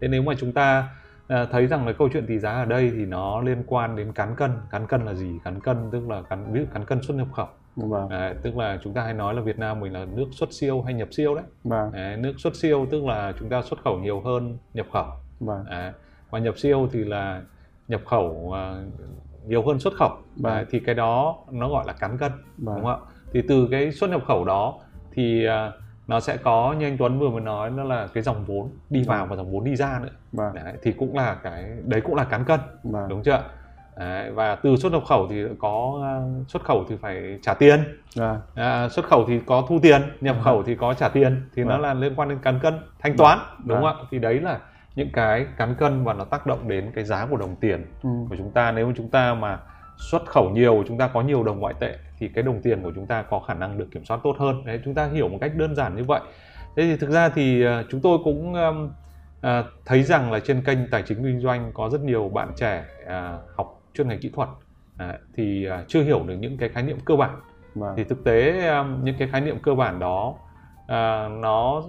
thế 0.00 0.08
nếu 0.08 0.22
mà 0.22 0.32
chúng 0.38 0.52
ta 0.52 0.88
à, 1.28 1.46
thấy 1.52 1.66
rằng 1.66 1.86
là 1.86 1.92
câu 1.92 2.08
chuyện 2.12 2.26
tỷ 2.26 2.38
giá 2.38 2.52
ở 2.52 2.64
đây 2.64 2.90
thì 2.90 3.06
nó 3.06 3.40
liên 3.40 3.62
quan 3.66 3.96
đến 3.96 4.12
cán 4.12 4.36
cân 4.36 4.50
cán 4.70 4.86
cân 4.86 5.04
là 5.04 5.14
gì 5.14 5.38
cán 5.44 5.60
cân 5.60 5.76
tức 5.92 6.08
là 6.08 6.22
cán 6.22 6.52
ví 6.52 6.60
dụ 6.60 6.66
cán 6.74 6.84
cân 6.84 7.02
xuất 7.02 7.14
nhập 7.14 7.28
khẩu 7.32 7.48
Vâng. 7.76 8.08
À, 8.08 8.34
tức 8.42 8.56
là 8.56 8.78
chúng 8.82 8.94
ta 8.94 9.02
hay 9.02 9.14
nói 9.14 9.34
là 9.34 9.42
Việt 9.42 9.58
Nam 9.58 9.80
mình 9.80 9.92
là 9.92 10.04
nước 10.04 10.26
xuất 10.32 10.52
siêu 10.52 10.82
hay 10.82 10.94
nhập 10.94 11.08
siêu 11.10 11.34
đấy. 11.34 11.44
Vâng. 11.64 11.92
À, 11.92 12.16
nước 12.18 12.32
xuất 12.38 12.56
siêu 12.56 12.86
tức 12.90 13.04
là 13.04 13.32
chúng 13.38 13.48
ta 13.48 13.62
xuất 13.62 13.82
khẩu 13.84 13.98
nhiều 13.98 14.20
hơn 14.20 14.58
nhập 14.74 14.86
khẩu. 14.92 15.06
Vâng. 15.40 15.64
À, 15.64 15.92
và 16.30 16.38
nhập 16.38 16.58
siêu 16.58 16.88
thì 16.92 17.04
là 17.04 17.42
nhập 17.88 18.00
khẩu 18.06 18.28
uh, 18.28 19.46
nhiều 19.46 19.66
hơn 19.66 19.78
xuất 19.78 19.94
khẩu. 19.94 20.12
Vâng. 20.36 20.52
À, 20.52 20.64
thì 20.70 20.80
cái 20.80 20.94
đó 20.94 21.38
nó 21.50 21.68
gọi 21.68 21.84
là 21.86 21.92
cán 21.92 22.18
cân, 22.18 22.32
vâng. 22.58 22.74
đúng 22.76 22.84
không 22.84 23.04
ạ? 23.06 23.12
Thì 23.32 23.42
từ 23.48 23.68
cái 23.70 23.92
xuất 23.92 24.10
nhập 24.10 24.22
khẩu 24.26 24.44
đó 24.44 24.80
thì 25.12 25.46
uh, 25.46 25.74
nó 26.10 26.20
sẽ 26.20 26.36
có 26.36 26.74
như 26.78 26.86
anh 26.86 26.96
Tuấn 26.98 27.18
vừa 27.18 27.30
mới 27.30 27.40
nói 27.40 27.70
nó 27.70 27.84
là 27.84 28.08
cái 28.14 28.22
dòng 28.22 28.44
vốn 28.44 28.70
đi 28.90 29.04
vào 29.04 29.26
và 29.26 29.36
dòng 29.36 29.52
vốn 29.52 29.64
đi 29.64 29.76
ra 29.76 30.00
nữa 30.02 30.08
vâng. 30.32 30.54
đấy, 30.54 30.74
thì 30.82 30.92
cũng 30.92 31.16
là 31.16 31.34
cái 31.42 31.64
đấy 31.84 32.00
cũng 32.00 32.14
là 32.14 32.24
cán 32.24 32.44
cân 32.44 32.60
vâng. 32.82 33.08
đúng 33.08 33.22
chưa 33.22 33.42
đấy, 33.96 34.30
và 34.30 34.54
từ 34.54 34.76
xuất 34.76 34.92
nhập 34.92 35.02
khẩu 35.08 35.26
thì 35.28 35.42
có 35.58 36.00
à, 36.02 36.14
xuất 36.48 36.64
khẩu 36.64 36.84
thì 36.88 36.96
phải 36.96 37.38
trả 37.42 37.54
tiền 37.54 37.84
vâng. 38.16 38.40
à, 38.54 38.88
xuất 38.88 39.04
khẩu 39.04 39.24
thì 39.28 39.40
có 39.46 39.64
thu 39.68 39.78
tiền 39.82 40.02
nhập 40.20 40.36
vâng. 40.36 40.44
khẩu 40.44 40.62
thì 40.62 40.74
có 40.74 40.94
trả 40.94 41.08
tiền 41.08 41.42
thì 41.56 41.62
vâng. 41.62 41.68
nó 41.68 41.78
là 41.78 41.94
liên 41.94 42.14
quan 42.16 42.28
đến 42.28 42.38
cán 42.38 42.58
cân 42.62 42.78
thanh 42.98 43.16
toán 43.16 43.38
vâng. 43.38 43.68
đúng 43.68 43.82
không 43.82 44.00
ạ 44.00 44.04
thì 44.10 44.18
đấy 44.18 44.40
là 44.40 44.58
những 44.94 45.10
cái 45.12 45.46
cán 45.56 45.74
cân 45.74 46.04
và 46.04 46.12
nó 46.12 46.24
tác 46.24 46.46
động 46.46 46.68
đến 46.68 46.90
cái 46.94 47.04
giá 47.04 47.26
của 47.30 47.36
đồng 47.36 47.56
tiền 47.56 47.86
ừ. 48.02 48.10
của 48.28 48.36
chúng 48.36 48.50
ta 48.50 48.72
nếu 48.72 48.86
mà 48.86 48.92
chúng 48.96 49.08
ta 49.08 49.34
mà 49.34 49.58
xuất 50.00 50.26
khẩu 50.26 50.50
nhiều 50.50 50.84
chúng 50.88 50.98
ta 50.98 51.08
có 51.08 51.22
nhiều 51.22 51.42
đồng 51.42 51.60
ngoại 51.60 51.74
tệ 51.80 51.96
thì 52.18 52.28
cái 52.28 52.44
đồng 52.44 52.62
tiền 52.62 52.82
của 52.82 52.92
chúng 52.94 53.06
ta 53.06 53.22
có 53.22 53.40
khả 53.40 53.54
năng 53.54 53.78
được 53.78 53.88
kiểm 53.90 54.04
soát 54.04 54.20
tốt 54.22 54.36
hơn. 54.38 54.64
Đấy 54.64 54.80
chúng 54.84 54.94
ta 54.94 55.06
hiểu 55.06 55.28
một 55.28 55.38
cách 55.40 55.52
đơn 55.56 55.74
giản 55.74 55.96
như 55.96 56.04
vậy. 56.04 56.20
Thế 56.76 56.82
thì 56.82 56.96
thực 56.96 57.10
ra 57.10 57.28
thì 57.28 57.66
uh, 57.66 57.70
chúng 57.90 58.00
tôi 58.00 58.18
cũng 58.24 58.52
uh, 58.52 59.66
thấy 59.84 60.02
rằng 60.02 60.32
là 60.32 60.40
trên 60.40 60.64
kênh 60.64 60.90
tài 60.90 61.02
chính 61.02 61.22
kinh 61.22 61.40
doanh 61.40 61.70
có 61.74 61.88
rất 61.88 62.00
nhiều 62.00 62.28
bạn 62.28 62.52
trẻ 62.56 62.84
uh, 63.02 63.10
học 63.56 63.82
chuyên 63.94 64.08
ngành 64.08 64.20
kỹ 64.20 64.30
thuật. 64.34 64.48
Thì 65.36 65.68
uh, 65.68 65.88
chưa 65.88 66.02
hiểu 66.02 66.22
được 66.26 66.34
những 66.34 66.56
cái 66.56 66.68
khái 66.68 66.82
niệm 66.82 66.98
cơ 67.04 67.16
bản. 67.16 67.40
Vâng. 67.74 67.94
thì 67.96 68.04
thực 68.04 68.24
tế 68.24 68.62
những 69.02 69.14
cái 69.18 69.28
khái 69.28 69.40
niệm 69.40 69.58
cơ 69.62 69.74
bản 69.74 69.98
đó 69.98 70.34
uh, 70.84 71.40
nó 71.40 71.82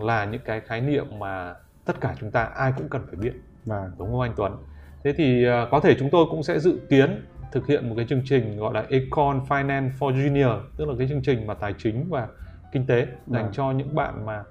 là 0.00 0.24
những 0.24 0.40
cái 0.44 0.60
khái 0.60 0.80
niệm 0.80 1.18
mà 1.18 1.54
tất 1.84 2.00
cả 2.00 2.14
chúng 2.20 2.30
ta 2.30 2.42
ai 2.42 2.72
cũng 2.76 2.88
cần 2.88 3.02
phải 3.06 3.16
biết. 3.16 3.32
Vâng. 3.64 3.90
đúng 3.98 4.10
không 4.10 4.20
anh 4.20 4.32
Tuấn? 4.36 4.56
Thế 5.04 5.12
thì 5.12 5.46
có 5.70 5.80
thể 5.80 5.96
chúng 5.98 6.10
tôi 6.10 6.26
cũng 6.30 6.42
sẽ 6.42 6.58
dự 6.58 6.78
kiến 6.90 7.24
thực 7.52 7.66
hiện 7.66 7.88
một 7.88 7.94
cái 7.96 8.06
chương 8.08 8.22
trình 8.24 8.56
gọi 8.56 8.74
là 8.74 8.84
Econ 8.90 9.40
Finance 9.48 9.90
for 9.98 10.12
Junior 10.14 10.60
tức 10.76 10.88
là 10.88 10.94
cái 10.98 11.08
chương 11.08 11.22
trình 11.22 11.46
mà 11.46 11.54
tài 11.54 11.74
chính 11.78 12.06
và 12.08 12.28
kinh 12.72 12.86
tế 12.86 13.06
dành 13.26 13.44
à. 13.44 13.50
cho 13.52 13.72
những 13.72 13.94
bạn 13.94 14.26
mà 14.26 14.44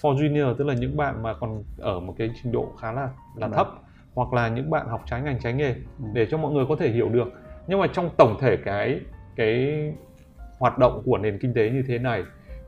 for 0.00 0.16
junior 0.16 0.54
tức 0.54 0.64
là 0.64 0.74
những 0.74 0.96
bạn 0.96 1.22
mà 1.22 1.34
còn 1.34 1.62
ở 1.78 2.00
một 2.00 2.14
cái 2.18 2.30
trình 2.42 2.52
độ 2.52 2.72
khá 2.80 2.92
là 2.92 3.08
là 3.36 3.46
à. 3.46 3.50
thấp 3.54 3.68
hoặc 4.14 4.32
là 4.32 4.48
những 4.48 4.70
bạn 4.70 4.88
học 4.88 5.02
trái 5.06 5.22
ngành 5.22 5.40
trái 5.40 5.52
nghề 5.52 5.68
ừ. 5.68 6.04
để 6.12 6.26
cho 6.30 6.38
mọi 6.38 6.52
người 6.52 6.64
có 6.68 6.76
thể 6.76 6.90
hiểu 6.90 7.08
được 7.08 7.32
nhưng 7.66 7.80
mà 7.80 7.86
trong 7.86 8.10
tổng 8.16 8.36
thể 8.40 8.56
cái 8.64 9.00
cái 9.36 9.82
hoạt 10.58 10.78
động 10.78 11.02
của 11.04 11.18
nền 11.18 11.38
kinh 11.38 11.54
tế 11.54 11.70
như 11.70 11.82
thế 11.86 11.98
này 11.98 12.22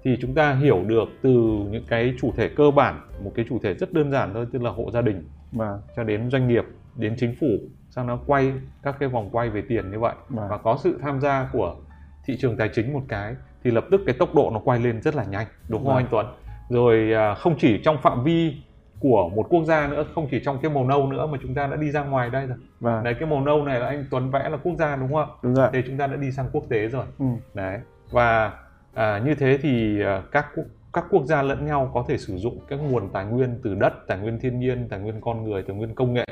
thì 0.04 0.16
chúng 0.20 0.34
ta 0.34 0.54
hiểu 0.54 0.84
được 0.86 1.08
từ 1.22 1.30
những 1.70 1.84
cái 1.88 2.14
chủ 2.20 2.32
thể 2.36 2.48
cơ 2.48 2.70
bản 2.70 3.00
một 3.24 3.32
cái 3.34 3.44
chủ 3.48 3.58
thể 3.62 3.74
rất 3.74 3.92
đơn 3.92 4.10
giản 4.10 4.30
thôi 4.34 4.46
tức 4.52 4.62
là 4.62 4.70
hộ 4.70 4.90
gia 4.90 5.02
đình 5.02 5.28
và 5.52 5.78
cho 5.96 6.04
đến 6.04 6.30
doanh 6.30 6.48
nghiệp 6.48 6.64
đến 6.96 7.14
chính 7.18 7.34
phủ 7.40 7.46
sang 7.90 8.06
nó 8.06 8.18
quay 8.26 8.52
các 8.82 8.96
cái 8.98 9.08
vòng 9.08 9.28
quay 9.32 9.50
về 9.50 9.62
tiền 9.68 9.90
như 9.90 9.98
vậy 9.98 10.14
à. 10.36 10.46
và 10.50 10.58
có 10.58 10.78
sự 10.82 10.98
tham 11.02 11.20
gia 11.20 11.48
của 11.52 11.76
thị 12.24 12.36
trường 12.40 12.56
tài 12.56 12.70
chính 12.74 12.92
một 12.92 13.02
cái 13.08 13.34
thì 13.64 13.70
lập 13.70 13.84
tức 13.90 14.00
cái 14.06 14.14
tốc 14.18 14.34
độ 14.34 14.50
nó 14.54 14.60
quay 14.64 14.78
lên 14.78 15.02
rất 15.02 15.14
là 15.14 15.24
nhanh 15.24 15.46
đúng 15.68 15.84
không 15.84 15.94
à. 15.94 15.98
anh 15.98 16.06
Tuấn 16.10 16.26
rồi 16.68 17.12
à, 17.12 17.34
không 17.34 17.54
chỉ 17.58 17.80
trong 17.84 17.96
phạm 18.02 18.24
vi 18.24 18.56
của 19.00 19.28
một 19.28 19.46
quốc 19.48 19.64
gia 19.64 19.88
nữa 19.88 20.04
không 20.14 20.28
chỉ 20.30 20.40
trong 20.44 20.58
cái 20.62 20.70
màu 20.70 20.84
nâu 20.84 21.06
nữa 21.06 21.26
mà 21.26 21.38
chúng 21.42 21.54
ta 21.54 21.66
đã 21.66 21.76
đi 21.76 21.90
ra 21.90 22.04
ngoài 22.04 22.30
đây 22.30 22.46
rồi 22.46 22.58
à. 22.92 23.00
đấy 23.04 23.14
cái 23.20 23.28
màu 23.28 23.40
nâu 23.40 23.64
này 23.64 23.80
là 23.80 23.86
anh 23.86 24.04
Tuấn 24.10 24.30
vẽ 24.30 24.48
là 24.48 24.56
quốc 24.62 24.74
gia 24.78 24.96
đúng 24.96 25.12
không 25.12 25.30
ạ 25.30 25.36
đúng 25.42 25.54
rồi 25.54 25.68
thì 25.72 25.82
chúng 25.86 25.98
ta 25.98 26.06
đã 26.06 26.16
đi 26.16 26.32
sang 26.32 26.46
quốc 26.52 26.64
tế 26.68 26.88
rồi 26.88 27.06
ừ. 27.18 27.26
đấy 27.54 27.78
và 28.10 28.52
à, 28.94 29.18
như 29.24 29.34
thế 29.34 29.58
thì 29.62 30.02
à, 30.02 30.22
các 30.32 30.46
các 30.92 31.04
quốc 31.10 31.24
gia 31.24 31.42
lẫn 31.42 31.66
nhau 31.66 31.90
có 31.94 32.04
thể 32.08 32.18
sử 32.18 32.36
dụng 32.36 32.58
các 32.68 32.76
nguồn 32.76 33.08
tài 33.12 33.24
nguyên 33.24 33.60
từ 33.62 33.74
đất 33.74 33.92
tài 34.06 34.18
nguyên 34.18 34.38
thiên 34.40 34.60
nhiên 34.60 34.88
tài 34.88 35.00
nguyên 35.00 35.20
con 35.20 35.44
người 35.44 35.62
tài 35.62 35.76
nguyên 35.76 35.94
công 35.94 36.14
nghệ 36.14 36.26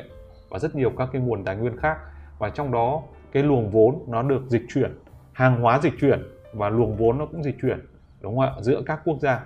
và 0.52 0.58
rất 0.58 0.74
nhiều 0.74 0.92
các 0.98 1.08
cái 1.12 1.22
nguồn 1.22 1.44
tài 1.44 1.56
nguyên 1.56 1.76
khác. 1.76 1.96
Và 2.38 2.50
trong 2.50 2.72
đó 2.72 3.02
cái 3.32 3.42
luồng 3.42 3.70
vốn 3.70 4.04
nó 4.08 4.22
được 4.22 4.42
dịch 4.48 4.62
chuyển 4.74 4.92
hàng 5.32 5.60
hóa 5.60 5.78
dịch 5.82 5.92
chuyển 6.00 6.22
và 6.52 6.68
luồng 6.68 6.96
vốn 6.96 7.18
nó 7.18 7.26
cũng 7.26 7.42
dịch 7.42 7.56
chuyển 7.62 7.78
đúng 8.20 8.36
không 8.36 8.44
ạ? 8.44 8.52
Giữa 8.60 8.82
các 8.86 9.00
quốc 9.04 9.18
gia. 9.20 9.40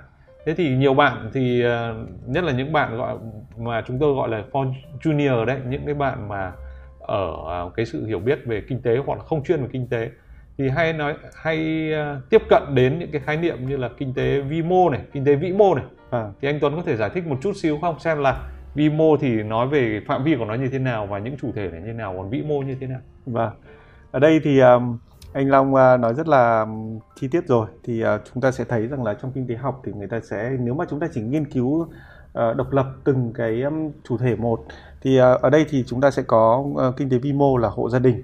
Thế 0.46 0.54
thì 0.54 0.76
nhiều 0.76 0.94
bạn 0.94 1.30
thì 1.34 1.62
ờ, 1.62 1.94
nhất 2.26 2.44
là 2.44 2.52
những 2.52 2.72
bạn 2.72 2.96
gọi 2.96 3.16
mà 3.56 3.82
chúng 3.86 3.98
tôi 3.98 4.14
gọi 4.14 4.28
là 4.28 4.44
for 4.52 4.72
junior 5.02 5.44
đấy 5.44 5.58
những 5.68 5.82
cái 5.86 5.94
bạn 5.94 6.28
mà 6.28 6.52
ở 7.00 7.32
ờ, 7.46 7.70
cái 7.76 7.86
sự 7.86 8.06
hiểu 8.06 8.18
biết 8.18 8.38
về 8.46 8.62
kinh 8.68 8.82
tế 8.82 8.96
hoặc 9.06 9.18
là 9.18 9.24
không 9.24 9.44
chuyên 9.44 9.62
về 9.62 9.68
kinh 9.72 9.88
tế 9.88 10.10
thì 10.58 10.68
hay 10.68 10.92
nói 10.92 11.14
hay 11.34 11.90
ờ, 11.92 12.20
tiếp 12.30 12.42
cận 12.50 12.62
đến 12.74 12.98
những 12.98 13.10
cái 13.12 13.20
khái 13.20 13.36
niệm 13.36 13.68
như 13.68 13.76
là 13.76 13.90
kinh 13.98 14.14
tế 14.14 14.40
vi 14.40 14.62
mô 14.62 14.90
này 14.90 15.00
kinh 15.12 15.24
tế 15.24 15.34
vĩ 15.34 15.52
mô 15.52 15.74
này. 15.74 15.84
À. 16.10 16.30
thì 16.40 16.48
anh 16.48 16.58
Tuấn 16.60 16.76
có 16.76 16.82
thể 16.82 16.96
giải 16.96 17.10
thích 17.14 17.26
một 17.26 17.36
chút 17.42 17.52
xíu 17.56 17.78
không? 17.80 17.98
Xem 17.98 18.18
là 18.18 18.48
vi 18.76 18.90
mô 18.90 19.16
thì 19.16 19.42
nói 19.42 19.68
về 19.68 20.00
phạm 20.06 20.24
vi 20.24 20.36
của 20.38 20.44
nó 20.44 20.54
như 20.54 20.68
thế 20.68 20.78
nào 20.78 21.06
và 21.06 21.18
những 21.18 21.36
chủ 21.36 21.52
thể 21.54 21.70
là 21.70 21.78
như 21.78 21.86
thế 21.86 21.92
nào 21.92 22.14
còn 22.16 22.30
vĩ 22.30 22.42
mô 22.42 22.58
như 22.58 22.76
thế 22.80 22.86
nào? 22.86 23.00
Vâng. 23.26 23.52
Ở 24.10 24.18
đây 24.18 24.40
thì 24.44 24.60
um, 24.60 24.98
anh 25.32 25.50
Long 25.50 25.74
uh, 25.74 26.00
nói 26.00 26.14
rất 26.14 26.28
là 26.28 26.60
à, 26.60 26.66
chi 27.20 27.28
tiết 27.28 27.46
rồi. 27.48 27.66
Thì 27.84 28.04
uh, 28.04 28.08
chúng 28.32 28.42
ta 28.42 28.50
sẽ 28.50 28.64
thấy 28.64 28.86
rằng 28.86 29.04
là 29.04 29.14
trong 29.14 29.32
kinh 29.32 29.46
tế 29.46 29.54
học 29.54 29.82
thì 29.84 29.92
người 29.92 30.08
ta 30.08 30.20
sẽ 30.20 30.56
nếu 30.60 30.74
mà 30.74 30.84
chúng 30.90 31.00
ta 31.00 31.06
chỉ 31.14 31.20
nghiên 31.20 31.44
cứu 31.44 31.80
uh, 31.80 31.88
độc 32.56 32.72
lập 32.72 32.86
từng 33.04 33.32
cái 33.34 33.62
um, 33.62 33.90
chủ 34.08 34.18
thể 34.18 34.36
một 34.36 34.64
thì 35.02 35.20
uh, 35.20 35.40
ở 35.40 35.50
đây 35.50 35.66
thì 35.70 35.84
chúng 35.86 36.00
ta 36.00 36.10
sẽ 36.10 36.22
có 36.22 36.56
uh, 36.56 36.96
kinh 36.96 37.10
tế 37.10 37.18
vi 37.18 37.32
mô 37.32 37.56
là 37.56 37.68
hộ 37.68 37.90
gia 37.90 37.98
đình. 37.98 38.22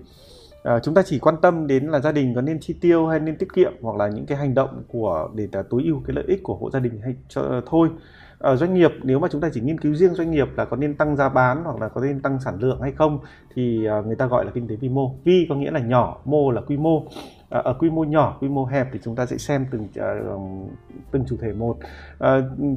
À, 0.63 0.81
chúng 0.83 0.95
ta 0.95 1.03
chỉ 1.03 1.19
quan 1.19 1.37
tâm 1.43 1.67
đến 1.67 1.87
là 1.87 2.01
gia 2.01 2.13
đình 2.13 2.35
có 2.35 2.41
nên 2.41 2.61
chi 2.61 2.75
tiêu 2.81 3.07
hay 3.07 3.21
nên 3.21 3.37
tiết 3.37 3.53
kiệm 3.55 3.73
hoặc 3.81 3.97
là 3.97 4.09
những 4.09 4.27
cái 4.27 4.39
hành 4.39 4.55
động 4.55 4.83
của 4.89 5.29
để 5.35 5.49
tối 5.71 5.83
ưu 5.85 6.03
cái 6.07 6.15
lợi 6.17 6.25
ích 6.29 6.41
của 6.43 6.55
hộ 6.55 6.71
gia 6.71 6.81
đình 6.81 7.01
hay 7.03 7.15
cho, 7.29 7.43
ờ, 7.43 7.63
thôi 7.67 7.89
uh, 8.53 8.59
doanh 8.59 8.75
nghiệp 8.75 8.91
nếu 9.03 9.19
mà 9.19 9.29
chúng 9.31 9.41
ta 9.41 9.49
chỉ 9.53 9.61
nghiên 9.61 9.81
cứu 9.81 9.95
riêng 9.95 10.15
doanh 10.15 10.31
nghiệp 10.31 10.49
là 10.57 10.65
có 10.65 10.77
nên 10.77 10.95
tăng 10.95 11.17
giá 11.17 11.29
bán 11.29 11.65
hoặc 11.65 11.81
là 11.81 11.89
có 11.89 12.01
nên 12.01 12.21
tăng 12.21 12.41
sản 12.41 12.59
lượng 12.61 12.81
hay 12.81 12.93
không 12.93 13.19
thì 13.55 13.89
uh, 13.99 14.07
người 14.07 14.17
ta 14.17 14.27
gọi 14.27 14.45
là 14.45 14.51
kinh 14.55 14.69
tế 14.69 14.77
vi 14.77 14.89
mô. 14.89 15.15
Vi 15.25 15.47
có 15.49 15.55
nghĩa 15.55 15.71
là 15.71 15.81
nhỏ 15.81 16.21
mô 16.25 16.51
là 16.51 16.61
quy 16.61 16.77
mô. 16.77 17.07
Ở 17.49 17.75
quy 17.79 17.91
mô 17.91 18.05
nhỏ 18.05 18.37
quy 18.41 18.49
mô 18.49 18.65
hẹp 18.65 18.89
thì 18.93 18.99
chúng 19.03 19.17
ta 19.17 19.27
sẽ 19.27 19.37
xem 19.37 19.67
từng 19.71 19.83
uh, 19.83 20.71
từng 21.11 21.25
chủ 21.29 21.37
thể 21.41 21.53
một. 21.53 21.77
Uh, 22.19 22.27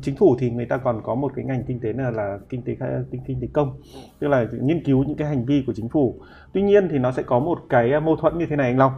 chính 0.01 0.15
phủ 0.15 0.36
thì 0.39 0.49
người 0.49 0.65
ta 0.65 0.78
còn 0.78 1.01
có 1.04 1.15
một 1.15 1.32
cái 1.36 1.45
ngành 1.45 1.63
kinh 1.67 1.80
tế 1.80 1.93
là 1.93 2.12
là 2.12 2.38
kinh 2.49 2.62
tế 2.62 2.75
kinh, 3.12 3.21
kinh 3.28 3.41
tế 3.41 3.47
công 3.54 3.73
tức 4.19 4.28
là 4.28 4.45
nghiên 4.62 4.84
cứu 4.84 5.04
những 5.04 5.17
cái 5.17 5.28
hành 5.28 5.45
vi 5.45 5.63
của 5.67 5.73
chính 5.75 5.89
phủ. 5.89 6.15
Tuy 6.54 6.62
nhiên 6.62 6.88
thì 6.91 6.97
nó 6.97 7.12
sẽ 7.12 7.23
có 7.23 7.39
một 7.39 7.60
cái 7.69 7.99
mâu 7.99 8.15
thuẫn 8.15 8.38
như 8.38 8.45
thế 8.49 8.56
này 8.56 8.67
anh 8.67 8.78
long. 8.78 8.91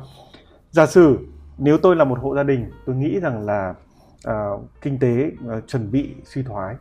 Giả 0.71 0.86
sử 0.86 1.17
nếu 1.58 1.77
tôi 1.77 1.95
là 1.95 2.03
một 2.03 2.19
hộ 2.19 2.36
gia 2.36 2.43
đình 2.43 2.65
tôi 2.86 2.95
nghĩ 2.95 3.19
rằng 3.19 3.45
là 3.45 3.73
uh, 4.30 4.62
kinh 4.82 4.99
tế 4.99 5.32
uh, 5.58 5.67
chuẩn 5.67 5.91
bị 5.91 6.15
suy 6.25 6.43
thoái. 6.43 6.75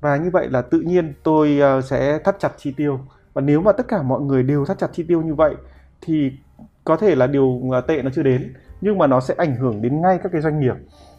Và 0.00 0.16
như 0.16 0.30
vậy 0.30 0.48
là 0.50 0.62
tự 0.62 0.80
nhiên 0.80 1.12
tôi 1.22 1.60
uh, 1.78 1.84
sẽ 1.84 2.18
thắt 2.18 2.36
chặt 2.38 2.52
chi 2.56 2.74
tiêu. 2.76 3.00
Và 3.32 3.42
nếu 3.42 3.60
mà 3.60 3.72
tất 3.72 3.88
cả 3.88 4.02
mọi 4.02 4.20
người 4.20 4.42
đều 4.42 4.64
thắt 4.64 4.78
chặt 4.78 4.90
chi 4.92 5.04
tiêu 5.08 5.22
như 5.22 5.34
vậy 5.34 5.54
thì 6.00 6.32
có 6.84 6.96
thể 6.96 7.14
là 7.14 7.26
điều 7.26 7.62
tệ 7.86 8.02
nó 8.02 8.10
chưa 8.14 8.22
đến 8.22 8.54
nhưng 8.80 8.98
mà 8.98 9.06
nó 9.06 9.20
sẽ 9.20 9.34
ảnh 9.38 9.56
hưởng 9.56 9.82
đến 9.82 10.00
ngay 10.00 10.18
các 10.22 10.32
cái 10.32 10.40
doanh 10.40 10.60
nghiệp. 10.60 10.74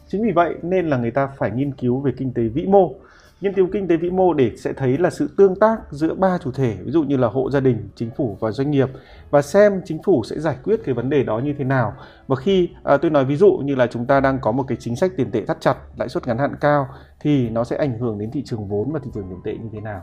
Chính 0.08 0.22
vì 0.22 0.32
vậy 0.32 0.54
nên 0.62 0.86
là 0.86 0.96
người 0.96 1.10
ta 1.10 1.26
phải 1.26 1.50
nghiên 1.50 1.74
cứu 1.74 2.00
về 2.00 2.12
kinh 2.18 2.32
tế 2.34 2.42
vĩ 2.42 2.66
mô 2.66 2.94
nghiên 3.40 3.54
cứu 3.54 3.68
kinh 3.72 3.88
tế 3.88 3.96
vĩ 3.96 4.10
mô 4.10 4.34
để 4.34 4.52
sẽ 4.56 4.72
thấy 4.72 4.98
là 4.98 5.10
sự 5.10 5.30
tương 5.36 5.56
tác 5.56 5.76
giữa 5.90 6.14
ba 6.14 6.38
chủ 6.38 6.52
thể 6.52 6.76
ví 6.84 6.90
dụ 6.90 7.02
như 7.02 7.16
là 7.16 7.28
hộ 7.28 7.50
gia 7.50 7.60
đình 7.60 7.88
chính 7.94 8.10
phủ 8.16 8.36
và 8.40 8.50
doanh 8.50 8.70
nghiệp 8.70 8.88
và 9.30 9.42
xem 9.42 9.80
chính 9.84 10.02
phủ 10.02 10.22
sẽ 10.24 10.38
giải 10.38 10.56
quyết 10.64 10.80
cái 10.84 10.94
vấn 10.94 11.10
đề 11.10 11.22
đó 11.22 11.38
như 11.38 11.54
thế 11.58 11.64
nào 11.64 11.92
và 12.26 12.36
khi 12.36 12.68
à, 12.84 12.96
tôi 12.96 13.10
nói 13.10 13.24
ví 13.24 13.36
dụ 13.36 13.52
như 13.64 13.74
là 13.74 13.86
chúng 13.86 14.06
ta 14.06 14.20
đang 14.20 14.38
có 14.40 14.52
một 14.52 14.64
cái 14.68 14.76
chính 14.80 14.96
sách 14.96 15.12
tiền 15.16 15.30
tệ 15.30 15.44
thắt 15.44 15.60
chặt 15.60 15.76
lãi 15.96 16.08
suất 16.08 16.26
ngắn 16.26 16.38
hạn 16.38 16.56
cao 16.60 16.88
thì 17.20 17.48
nó 17.48 17.64
sẽ 17.64 17.76
ảnh 17.76 17.98
hưởng 17.98 18.18
đến 18.18 18.30
thị 18.30 18.42
trường 18.44 18.68
vốn 18.68 18.92
và 18.92 19.00
thị 19.04 19.10
trường 19.14 19.28
tiền 19.28 19.40
tệ 19.44 19.52
như 19.52 19.68
thế 19.72 19.80
nào 19.80 20.02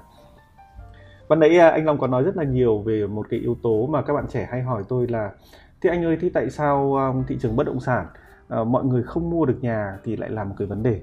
Ban 1.29 1.39
nãy 1.39 1.57
à, 1.57 1.69
anh 1.69 1.85
Long 1.85 1.97
có 1.97 2.07
nói 2.07 2.23
rất 2.23 2.37
là 2.37 2.43
nhiều 2.43 2.79
về 2.79 3.07
một 3.07 3.27
cái 3.29 3.39
yếu 3.39 3.57
tố 3.63 3.87
mà 3.87 4.01
các 4.01 4.13
bạn 4.13 4.25
trẻ 4.29 4.47
hay 4.51 4.61
hỏi 4.61 4.83
tôi 4.89 5.07
là 5.07 5.31
Thế 5.83 5.89
anh 5.89 6.05
ơi, 6.05 6.17
thế 6.21 6.29
tại 6.33 6.49
sao 6.49 6.95
à, 6.95 7.13
thị 7.27 7.37
trường 7.41 7.55
bất 7.55 7.63
động 7.63 7.79
sản 7.79 8.05
à, 8.47 8.63
mọi 8.63 8.83
người 8.83 9.03
không 9.03 9.29
mua 9.29 9.45
được 9.45 9.57
nhà 9.61 9.97
thì 10.03 10.15
lại 10.15 10.29
là 10.29 10.43
một 10.43 10.55
cái 10.57 10.67
vấn 10.67 10.83
đề? 10.83 11.01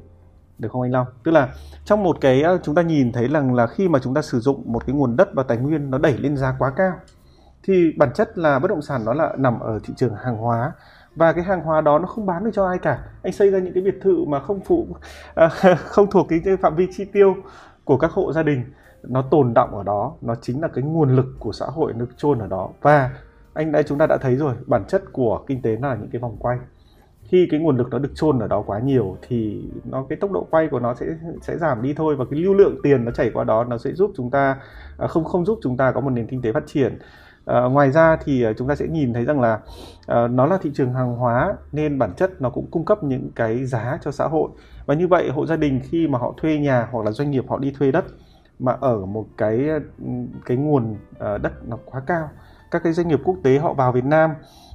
Được 0.61 0.73
không 0.73 0.83
anh 0.83 0.93
Long? 0.93 1.07
Tức 1.25 1.31
là 1.31 1.49
trong 1.85 2.03
một 2.03 2.17
cái 2.21 2.43
ờ, 2.43 2.59
chúng 2.63 2.75
ta 2.75 2.83
nhìn 2.83 3.13
thấy 3.13 3.29
rằng 3.29 3.55
là 3.55 3.67
khi 3.67 3.89
mà 3.89 3.99
chúng 3.99 4.15
ta 4.15 4.23
sử 4.23 4.41
dụng 4.41 4.63
một 4.73 4.87
cái 4.87 4.97
nguồn 4.97 5.17
đất 5.17 5.29
và 5.35 5.43
tài 5.43 5.57
nguyên 5.57 5.91
nó 5.91 5.99
đẩy 5.99 6.19
lên 6.19 6.37
giá 6.37 6.57
quá 6.59 6.73
cao, 6.77 6.93
thì 7.63 7.93
bản 7.97 8.13
chất 8.15 8.39
là 8.39 8.59
bất 8.59 8.69
động 8.69 8.83
sản 8.83 9.05
nó 9.05 9.13
là 9.13 9.33
nằm 9.39 9.61
ở 9.61 9.79
thị 9.85 9.95
trường 9.97 10.15
hàng 10.15 10.37
hóa. 10.37 10.73
Và 11.17 11.33
cái 11.33 11.45
hàng 11.45 11.61
hóa 11.61 11.81
đó 11.81 11.99
nó 11.99 12.07
không 12.07 12.27
bán 12.27 12.45
được 12.45 12.51
cho 12.55 12.67
ai 12.67 12.79
cả. 12.79 12.99
Anh 13.23 13.33
xây 13.33 13.51
ra 13.51 13.59
những 13.59 13.75
cái 13.75 13.83
biệt 13.83 13.99
thự 14.03 14.25
mà 14.25 14.41
không 14.41 14.61
phụ 14.61 14.87
ờ, 15.35 15.49
không 15.77 16.11
thuộc 16.11 16.27
cái 16.29 16.41
phạm 16.63 16.77
vi 16.77 16.89
chi 16.93 17.05
tiêu 17.05 17.35
của 17.85 17.97
các 17.97 18.11
hộ 18.11 18.33
gia 18.33 18.43
đình, 18.43 18.65
nó 19.03 19.23
tồn 19.31 19.55
động 19.55 19.75
ở 19.77 19.83
đó. 19.83 20.13
Nó 20.21 20.35
chính 20.35 20.61
là 20.63 20.69
cái 20.69 20.85
nguồn 20.85 21.17
lực 21.17 21.27
của 21.39 21.53
xã 21.53 21.67
hội 21.67 21.93
nó 21.93 22.05
chôn 22.17 22.39
ở 22.39 22.47
đó. 22.47 22.69
Và 22.83 23.11
anh 23.55 23.73
đây 23.73 23.83
chúng 23.83 23.99
ta 23.99 24.07
đã 24.07 24.17
thấy 24.21 24.37
rồi, 24.37 24.55
bản 24.67 24.85
chất 24.85 25.03
của 25.13 25.45
kinh 25.47 25.63
tế 25.63 25.77
là 25.83 25.95
những 25.95 26.11
cái 26.13 26.21
vòng 26.21 26.37
quay 26.39 26.59
khi 27.31 27.49
cái 27.51 27.61
nguồn 27.61 27.77
lực 27.77 27.89
nó 27.91 27.99
được 27.99 28.13
chôn 28.15 28.39
ở 28.39 28.49
đó 28.49 28.63
quá 28.67 28.79
nhiều 28.79 29.17
thì 29.29 29.65
nó 29.85 30.05
cái 30.09 30.19
tốc 30.19 30.33
độ 30.33 30.47
quay 30.51 30.69
của 30.69 30.81
nó 30.81 30.95
sẽ 30.95 31.07
sẽ 31.43 31.59
giảm 31.59 31.83
đi 31.83 31.95
thôi 31.95 32.17
và 32.17 32.25
cái 32.31 32.41
lưu 32.41 32.55
lượng 32.55 32.77
tiền 32.83 33.05
nó 33.05 33.11
chảy 33.11 33.31
qua 33.35 33.45
đó 33.45 33.65
nó 33.65 33.79
sẽ 33.79 33.93
giúp 33.93 34.13
chúng 34.17 34.31
ta 34.31 34.57
à, 34.99 35.07
không 35.07 35.25
không 35.25 35.45
giúp 35.45 35.59
chúng 35.63 35.77
ta 35.77 35.93
có 35.93 36.01
một 36.01 36.11
nền 36.11 36.27
kinh 36.27 36.43
tế 36.43 36.53
phát 36.53 36.67
triển. 36.67 36.99
À, 37.45 37.61
ngoài 37.61 37.91
ra 37.91 38.17
thì 38.25 38.43
à, 38.43 38.53
chúng 38.59 38.69
ta 38.69 38.75
sẽ 38.75 38.87
nhìn 38.87 39.13
thấy 39.13 39.25
rằng 39.25 39.41
là 39.41 39.61
à, 40.07 40.29
nó 40.29 40.47
là 40.47 40.59
thị 40.63 40.71
trường 40.75 40.95
hàng 40.95 41.17
hóa 41.17 41.55
nên 41.73 41.99
bản 41.99 42.13
chất 42.17 42.41
nó 42.41 42.51
cũng 42.51 42.67
cung 42.71 42.85
cấp 42.85 43.03
những 43.03 43.31
cái 43.35 43.65
giá 43.65 43.99
cho 44.03 44.11
xã 44.11 44.25
hội. 44.27 44.51
Và 44.87 44.95
như 44.95 45.09
vậy 45.09 45.31
hộ 45.31 45.47
gia 45.47 45.57
đình 45.57 45.81
khi 45.85 46.09
mà 46.09 46.19
họ 46.19 46.35
thuê 46.37 46.59
nhà 46.59 46.89
hoặc 46.93 47.05
là 47.05 47.11
doanh 47.11 47.31
nghiệp 47.31 47.45
họ 47.49 47.59
đi 47.59 47.73
thuê 47.79 47.93
đất 47.93 48.05
mà 48.59 48.77
ở 48.81 49.07
một 49.07 49.27
cái 49.37 49.69
ừ, 49.99 50.07
cái 50.47 50.57
nguồn 50.57 50.97
à, 51.19 51.39
đất 51.39 51.53
nó 51.69 51.79
quá 51.85 52.03
cao 52.07 52.29
các 52.71 52.83
cái 52.83 52.93
doanh 52.93 53.09
nghiệp 53.09 53.21
quốc 53.25 53.37
tế 53.43 53.59
họ 53.59 53.75
vào 53.75 53.93
Việt 53.93 54.05
Nam 54.05 54.31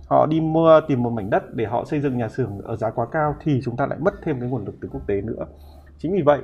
họ 0.05 0.25
đi 0.25 0.41
mua, 0.41 0.81
tìm 0.87 1.03
một 1.03 1.09
mảnh 1.09 1.29
đất 1.29 1.53
để 1.53 1.65
họ 1.65 1.85
xây 1.85 2.01
dựng 2.01 2.17
nhà 2.17 2.29
xưởng 2.29 2.61
ở 2.63 2.75
giá 2.75 2.89
quá 2.89 3.05
cao 3.11 3.35
thì 3.43 3.61
chúng 3.63 3.77
ta 3.77 3.85
lại 3.85 3.99
mất 3.99 4.13
thêm 4.23 4.39
cái 4.39 4.49
nguồn 4.49 4.65
lực 4.65 4.75
từ 4.81 4.89
quốc 4.91 5.07
tế 5.07 5.21
nữa. 5.21 5.45
Chính 5.97 6.13
vì 6.13 6.21
vậy, 6.21 6.41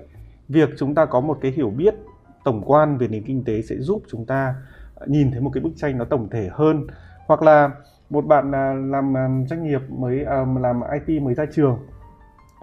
việc 0.49 0.69
chúng 0.77 0.95
ta 0.95 1.05
có 1.05 1.19
một 1.19 1.37
cái 1.41 1.51
hiểu 1.51 1.69
biết 1.69 1.95
tổng 2.43 2.61
quan 2.65 2.97
về 2.97 3.07
nền 3.07 3.23
kinh 3.23 3.43
tế 3.43 3.61
sẽ 3.61 3.75
giúp 3.79 4.03
chúng 4.11 4.25
ta 4.25 4.55
ờ, 4.95 5.05
nhìn 5.09 5.31
thấy 5.31 5.41
một 5.41 5.51
cái 5.53 5.63
bức 5.63 5.71
tranh 5.75 5.97
nó 5.97 6.05
tổng 6.05 6.29
thể 6.29 6.49
hơn. 6.51 6.87
Hoặc 7.27 7.41
là 7.41 7.71
một 8.09 8.25
bạn 8.25 8.55
à, 8.55 8.73
làm 8.73 9.17
à, 9.17 9.27
doanh 9.49 9.63
nghiệp 9.63 9.81
mới 9.89 10.23
à, 10.23 10.45
làm 10.59 10.81
IT 11.05 11.21
mới 11.21 11.33
ra 11.33 11.45
trường, 11.53 11.79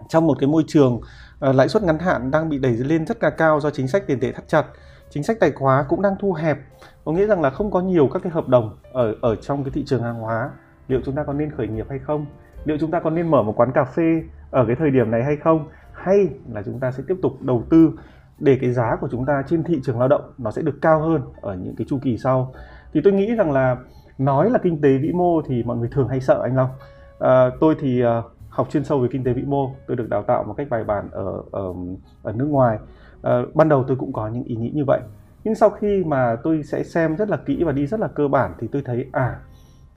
trong 0.09 0.27
một 0.27 0.37
cái 0.41 0.49
môi 0.49 0.65
trường 0.67 1.01
ờ, 1.39 1.53
lãi 1.53 1.69
suất 1.69 1.83
ngắn 1.83 1.99
hạn 1.99 2.31
đang 2.31 2.49
bị 2.49 2.59
đẩy 2.59 2.73
lên 2.73 3.07
rất 3.07 3.23
là 3.23 3.31
cao 3.31 3.61
do 3.61 3.71
chính 3.71 3.89
sách 3.89 4.07
tiền 4.07 4.21
tệ 4.21 4.33
thắt 4.33 4.49
chặt, 4.49 4.67
chính 5.11 5.23
sách 5.23 5.37
tài 5.41 5.53
khóa 5.53 5.85
cũng 5.89 6.03
đang 6.03 6.15
thu 6.21 6.33
hẹp. 6.33 6.59
Có 7.05 7.13
nghĩa 7.13 7.27
rằng 7.27 7.41
là 7.43 7.51
không 7.51 7.71
có 7.71 7.81
nhiều 7.81 8.09
các 8.13 8.23
cái 8.23 8.33
hợp 8.33 8.49
đồng 8.49 8.79
ở 8.93 9.15
ở 9.21 9.37
trong 9.37 9.65
cái 9.65 9.71
thị 9.75 9.85
trường 9.87 10.03
hàng 10.03 10.21
hóa 10.21 10.51
liệu 10.89 11.01
chúng 11.05 11.15
ta 11.15 11.25
có 11.25 11.33
nên 11.33 11.51
khởi 11.51 11.69
nghiệp 11.69 11.87
hay 11.91 11.99
không? 11.99 12.27
Liệu 12.65 12.79
chúng 12.81 12.91
ta 12.91 13.01
có 13.01 13.11
nên 13.11 13.31
mở 13.31 13.43
một 13.43 13.61
quán 13.61 13.73
cà 13.73 13.85
phê 13.85 14.23
ở 14.51 14.65
cái 14.67 14.77
thời 14.77 14.91
điểm 14.91 15.11
này 15.11 15.25
hay 15.25 15.37
không? 15.37 15.69
Hay 15.93 16.29
là 16.53 16.63
chúng 16.63 16.81
ta 16.81 16.91
sẽ 16.91 17.03
tiếp 17.09 17.17
tục 17.23 17.33
đầu 17.41 17.63
tư 17.71 17.91
để 18.39 18.59
cái 18.61 18.73
giá 18.73 18.97
của 19.01 19.09
chúng 19.11 19.27
ta 19.27 19.43
trên 19.47 19.63
thị 19.63 19.81
trường 19.83 19.99
lao 19.99 20.09
động 20.09 20.33
nó 20.39 20.51
sẽ 20.51 20.63
được 20.63 20.79
cao 20.83 21.01
hơn 21.01 21.23
ở 21.41 21.55
những 21.55 21.77
cái 21.77 21.87
chu 21.91 21.99
kỳ 22.03 22.19
sau? 22.19 22.53
Thì 22.93 23.01
tôi 23.05 23.13
nghĩ 23.13 23.35
rằng 23.35 23.53
là 23.53 23.77
nói 24.19 24.51
là 24.51 24.59
kinh 24.63 24.81
tế 24.81 24.99
vĩ 24.99 25.13
mô 25.13 25.43
thì 25.43 25.63
mọi 25.63 25.77
người 25.77 25.89
thường 25.93 26.09
hay 26.09 26.21
sợ 26.21 26.41
anh 26.43 26.57
Long. 26.57 26.71
À, 27.19 27.51
tôi 27.61 27.75
thì 27.81 28.05
uh, 28.05 28.25
học 28.49 28.69
chuyên 28.71 28.85
sâu 28.85 29.01
về 29.01 29.09
kinh 29.11 29.25
tế 29.25 29.33
vĩ 29.33 29.43
mô 29.43 29.71
tôi 29.87 29.97
được 29.97 30.09
đào 30.09 30.23
tạo 30.23 30.45
một 30.45 30.55
cách 30.57 30.67
bài 30.71 30.85
bản 30.85 31.09
ở 31.13 31.43
ở, 31.53 31.75
ở 32.23 32.33
nước 32.33 32.47
ngoài. 32.47 32.79
À, 33.23 33.43
ban 33.55 33.69
đầu 33.69 33.85
tôi 33.89 33.97
cũng 33.97 34.13
có 34.13 34.29
những 34.29 34.45
ý 34.45 34.57
nghĩ 34.57 34.71
như 34.75 34.85
vậy. 34.85 35.01
Nhưng 35.45 35.55
sau 35.55 35.71
khi 35.71 36.05
mà 36.05 36.37
tôi 36.43 36.63
sẽ 36.63 36.83
xem 36.83 37.17
rất 37.17 37.29
là 37.29 37.37
kỹ 37.37 37.65
và 37.65 37.73
đi 37.73 37.87
rất 37.87 38.01
là 38.01 38.09
cơ 38.09 38.29
bản 38.29 38.55
thì 38.59 38.69
tôi 38.73 38.83
thấy 38.85 39.07
à 39.13 39.41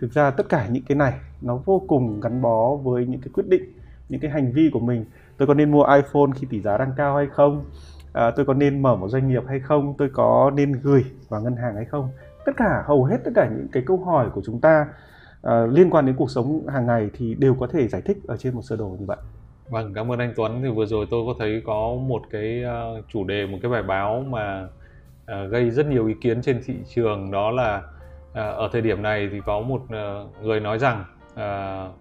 thực 0.02 0.12
ra 0.12 0.32
tất 0.32 0.50
cả 0.50 0.68
những 0.72 0.84
cái 0.84 0.96
này 0.96 1.14
nó 1.42 1.56
vô 1.66 1.82
cùng 1.88 2.20
gắn 2.22 2.42
bó 2.42 2.76
với 2.76 3.06
những 3.06 3.22
cái 3.22 3.30
quyết 3.34 3.48
định 3.48 3.64
những 4.10 4.22
cái 4.22 4.32
hành 4.32 4.52
vi 4.52 4.70
của 4.74 4.80
mình. 4.80 5.06
Tôi 5.38 5.48
có 5.48 5.54
nên 5.54 5.72
mua 5.72 5.84
iphone 5.84 6.32
khi 6.36 6.48
tỷ 6.50 6.62
giá 6.62 6.78
đang 6.78 6.92
cao 6.98 7.16
hay 7.16 7.28
không? 7.28 7.66
À, 8.14 8.32
tôi 8.32 8.46
có 8.46 8.54
nên 8.54 8.82
mở 8.82 8.96
một 8.96 9.08
doanh 9.08 9.28
nghiệp 9.28 9.44
hay 9.48 9.60
không? 9.60 9.94
Tôi 9.98 10.10
có 10.14 10.52
nên 10.56 10.72
gửi 10.72 11.06
vào 11.30 11.42
ngân 11.42 11.56
hàng 11.56 11.76
hay 11.76 11.86
không? 11.86 12.10
Tất 12.46 12.52
cả 12.58 12.84
hầu 12.86 13.04
hết 13.04 13.18
tất 13.24 13.32
cả 13.36 13.50
những 13.56 13.68
cái 13.72 13.84
câu 13.86 13.98
hỏi 13.98 14.30
của 14.34 14.42
chúng 14.46 14.62
ta 14.62 14.88
à, 15.42 15.66
liên 15.66 15.90
quan 15.90 16.06
đến 16.06 16.16
cuộc 16.16 16.32
sống 16.32 16.68
hàng 16.68 16.88
ngày 16.88 17.10
thì 17.18 17.36
đều 17.36 17.56
có 17.56 17.68
thể 17.68 17.88
giải 17.88 18.02
thích 18.02 18.18
ở 18.28 18.38
trên 18.38 18.56
một 18.56 18.62
sơ 18.62 18.76
đồ 18.76 18.98
như 19.00 19.06
vậy. 19.06 19.18
Vâng 19.70 19.94
cảm 19.94 20.12
ơn 20.12 20.20
anh 20.20 20.34
Tuấn. 20.36 20.62
Thì 20.64 20.70
vừa 20.70 20.86
rồi 20.86 21.06
tôi 21.12 21.24
có 21.28 21.34
thấy 21.40 21.62
có 21.66 21.96
một 22.08 22.22
cái 22.32 22.64
uh, 22.98 23.06
chủ 23.08 23.24
đề 23.24 23.46
một 23.46 23.58
cái 23.62 23.72
bài 23.72 23.84
báo 23.84 24.24
mà 24.30 24.64
uh, 24.64 25.52
gây 25.52 25.72
rất 25.72 25.86
nhiều 25.86 26.08
ý 26.08 26.14
kiến 26.22 26.42
trên 26.42 26.62
thị 26.66 26.74
trường 26.96 27.32
đó 27.32 27.52
là 27.52 27.82
uh, 28.32 28.36
ở 28.36 28.70
thời 28.72 28.82
điểm 28.82 29.02
này 29.02 29.30
thì 29.32 29.42
có 29.46 29.60
một 29.60 29.82
uh, 29.84 30.44
người 30.44 30.60
nói 30.60 30.80
rằng 30.80 31.06
uh, 31.34 31.96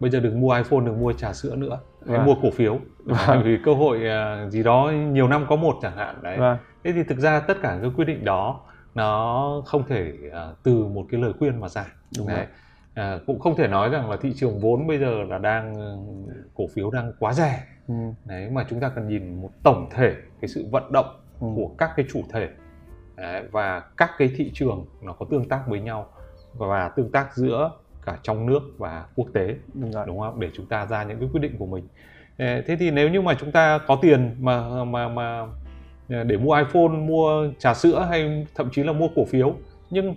bây 0.00 0.10
giờ 0.10 0.20
đừng 0.20 0.40
mua 0.40 0.54
iPhone 0.54 0.80
đừng 0.86 1.00
mua 1.00 1.12
trà 1.12 1.32
sữa 1.32 1.56
nữa 1.56 1.78
hãy 2.08 2.18
vâng. 2.18 2.26
mua 2.26 2.34
cổ 2.42 2.50
phiếu 2.50 2.78
vâng. 3.04 3.42
vì 3.44 3.58
cơ 3.64 3.74
hội 3.74 4.00
uh, 4.46 4.52
gì 4.52 4.62
đó 4.62 4.92
nhiều 5.12 5.28
năm 5.28 5.46
có 5.48 5.56
một 5.56 5.78
chẳng 5.82 5.96
hạn 5.96 6.16
đấy 6.22 6.38
vâng. 6.38 6.58
thế 6.84 6.92
thì 6.92 7.02
thực 7.02 7.18
ra 7.18 7.40
tất 7.40 7.56
cả 7.62 7.78
các 7.82 7.92
quyết 7.96 8.04
định 8.04 8.24
đó 8.24 8.60
nó 8.94 9.62
không 9.66 9.86
thể 9.88 10.12
uh, 10.28 10.56
từ 10.62 10.84
một 10.84 11.06
cái 11.10 11.20
lời 11.20 11.32
khuyên 11.38 11.60
mà 11.60 11.68
ra 11.68 11.84
Đúng 12.18 12.28
đấy 12.28 12.46
À, 12.96 13.18
cũng 13.26 13.40
không 13.40 13.56
thể 13.56 13.68
nói 13.68 13.88
rằng 13.88 14.10
là 14.10 14.16
thị 14.16 14.32
trường 14.36 14.60
vốn 14.60 14.86
bây 14.86 14.98
giờ 14.98 15.22
là 15.22 15.38
đang 15.38 15.74
cổ 16.54 16.64
phiếu 16.74 16.90
đang 16.90 17.12
quá 17.18 17.32
rẻ 17.32 17.64
ừ. 17.88 17.94
đấy 18.24 18.50
mà 18.50 18.66
chúng 18.70 18.80
ta 18.80 18.88
cần 18.88 19.08
nhìn 19.08 19.42
một 19.42 19.50
tổng 19.62 19.88
thể 19.90 20.14
cái 20.40 20.48
sự 20.48 20.66
vận 20.70 20.92
động 20.92 21.06
ừ. 21.40 21.46
của 21.56 21.70
các 21.78 21.90
cái 21.96 22.06
chủ 22.12 22.22
thể 22.32 22.48
đấy, 23.16 23.42
và 23.50 23.80
các 23.96 24.10
cái 24.18 24.30
thị 24.36 24.50
trường 24.54 24.86
nó 25.02 25.12
có 25.12 25.26
tương 25.30 25.48
tác 25.48 25.62
với 25.68 25.80
nhau 25.80 26.08
và 26.54 26.88
tương 26.88 27.12
tác 27.12 27.36
giữa 27.36 27.70
cả 28.06 28.18
trong 28.22 28.46
nước 28.46 28.60
và 28.78 29.06
quốc 29.14 29.26
tế 29.32 29.54
đúng, 29.74 29.92
rồi. 29.92 30.06
đúng 30.06 30.20
không 30.20 30.40
để 30.40 30.50
chúng 30.54 30.66
ta 30.66 30.86
ra 30.86 31.04
những 31.04 31.20
cái 31.20 31.28
quyết 31.32 31.40
định 31.40 31.56
của 31.58 31.66
mình. 31.66 31.88
Thế 32.38 32.76
thì 32.78 32.90
nếu 32.90 33.08
như 33.08 33.20
mà 33.20 33.34
chúng 33.34 33.52
ta 33.52 33.78
có 33.86 33.98
tiền 34.02 34.36
mà 34.40 34.84
mà 34.84 35.08
mà 35.08 35.46
để 36.08 36.36
mua 36.36 36.54
iPhone 36.54 36.88
mua 36.88 37.48
trà 37.58 37.74
sữa 37.74 38.06
hay 38.10 38.46
thậm 38.54 38.68
chí 38.72 38.82
là 38.82 38.92
mua 38.92 39.08
cổ 39.16 39.24
phiếu 39.24 39.54
nhưng 39.90 40.14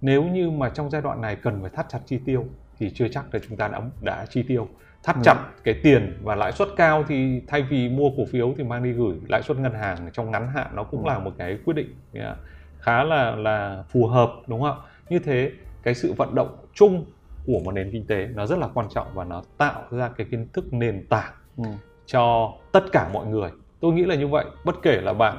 nếu 0.00 0.24
như 0.24 0.50
mà 0.50 0.68
trong 0.68 0.90
giai 0.90 1.02
đoạn 1.02 1.20
này 1.20 1.36
cần 1.36 1.58
phải 1.60 1.70
thắt 1.70 1.86
chặt 1.88 1.98
chi 2.06 2.18
tiêu 2.24 2.46
thì 2.78 2.90
chưa 2.94 3.08
chắc 3.08 3.34
là 3.34 3.40
chúng 3.48 3.56
ta 3.56 3.68
đã 3.68 3.80
đã 4.02 4.26
chi 4.30 4.42
tiêu 4.42 4.68
thắt 5.02 5.16
ừ. 5.16 5.22
chặt 5.24 5.36
cái 5.64 5.74
tiền 5.82 6.18
và 6.22 6.34
lãi 6.34 6.52
suất 6.52 6.68
cao 6.76 7.04
thì 7.08 7.42
thay 7.46 7.62
vì 7.62 7.88
mua 7.88 8.10
cổ 8.16 8.24
phiếu 8.30 8.54
thì 8.58 8.64
mang 8.64 8.82
đi 8.82 8.92
gửi 8.92 9.14
lãi 9.28 9.42
suất 9.42 9.58
ngân 9.58 9.74
hàng 9.74 10.10
trong 10.12 10.30
ngắn 10.30 10.48
hạn 10.48 10.66
nó 10.74 10.84
cũng 10.84 11.04
ừ. 11.04 11.08
là 11.08 11.18
một 11.18 11.32
cái 11.38 11.58
quyết 11.64 11.74
định 11.74 11.94
khá 12.78 13.04
là 13.04 13.36
là 13.36 13.84
phù 13.88 14.06
hợp 14.06 14.30
đúng 14.46 14.60
không 14.60 14.82
ạ 14.82 14.88
như 15.08 15.18
thế 15.18 15.52
cái 15.82 15.94
sự 15.94 16.12
vận 16.12 16.34
động 16.34 16.56
chung 16.74 17.04
của 17.46 17.60
một 17.64 17.72
nền 17.72 17.90
kinh 17.92 18.06
tế 18.06 18.28
nó 18.34 18.46
rất 18.46 18.58
là 18.58 18.68
quan 18.74 18.86
trọng 18.94 19.06
và 19.14 19.24
nó 19.24 19.42
tạo 19.58 19.82
ra 19.90 20.08
cái 20.08 20.26
kiến 20.30 20.48
thức 20.52 20.72
nền 20.72 21.06
tảng 21.06 21.32
ừ. 21.56 21.64
cho 22.06 22.52
tất 22.72 22.84
cả 22.92 23.08
mọi 23.12 23.26
người 23.26 23.50
tôi 23.80 23.92
nghĩ 23.92 24.04
là 24.04 24.14
như 24.14 24.28
vậy 24.28 24.44
bất 24.64 24.74
kể 24.82 25.00
là 25.00 25.12
bạn 25.12 25.36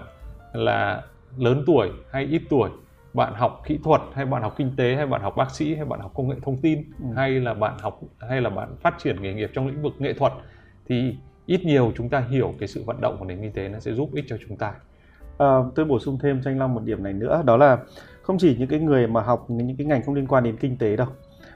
là 0.54 1.02
lớn 1.38 1.64
tuổi 1.68 1.92
hay 2.12 2.24
ít 2.26 2.42
tuổi 2.50 2.70
bạn 3.14 3.34
học 3.36 3.62
kỹ 3.66 3.80
thuật 3.84 4.02
hay 4.14 4.26
bạn 4.26 4.42
học 4.42 4.54
kinh 4.58 4.72
tế 4.78 4.96
hay 4.96 5.06
bạn 5.06 5.22
học 5.22 5.34
bác 5.38 5.52
sĩ 5.52 5.76
hay 5.76 5.86
bạn 5.86 6.00
học 6.00 6.12
công 6.16 6.30
nghệ 6.30 6.36
thông 6.42 6.58
tin 6.58 6.84
ừ. 7.00 7.06
hay 7.16 7.32
là 7.32 7.54
bạn 7.54 7.78
học 7.80 8.00
hay 8.30 8.42
là 8.42 8.50
bạn 8.50 8.76
phát 8.82 8.96
triển 9.04 9.22
nghề 9.22 9.34
nghiệp 9.34 9.52
trong 9.54 9.68
lĩnh 9.68 9.82
vực 9.82 9.94
nghệ 10.00 10.14
thuật 10.14 10.34
thì 10.86 11.16
ít 11.46 11.66
nhiều 11.66 11.92
chúng 11.96 12.10
ta 12.10 12.20
hiểu 12.20 12.54
cái 12.60 12.68
sự 12.68 12.84
vận 12.86 13.02
động 13.02 13.16
của 13.20 13.26
nền 13.26 13.42
kinh 13.42 13.54
tế 13.54 13.70
nó 13.70 13.80
sẽ 13.80 13.94
giúp 13.94 14.10
ích 14.14 14.26
cho 14.28 14.38
chúng 14.48 14.58
ta. 14.58 14.74
À, 15.38 15.48
tôi 15.76 15.86
bổ 15.86 16.00
sung 16.00 16.18
thêm 16.22 16.42
cho 16.44 16.52
anh 16.52 16.60
Long 16.60 16.74
một 16.74 16.84
điểm 16.84 17.04
này 17.04 17.14
nữa 17.14 17.42
đó 17.46 17.58
là 17.58 17.78
không 18.22 18.38
chỉ 18.38 18.56
những 18.60 18.68
cái 18.68 18.80
người 18.80 19.08
mà 19.08 19.22
học 19.22 19.46
những 19.50 19.78
cái 19.78 19.88
ngành 19.88 20.04
không 20.04 20.16
liên 20.16 20.28
quan 20.28 20.44
đến 20.44 20.58
kinh 20.58 20.78
tế 20.78 20.96
đâu. 20.96 21.08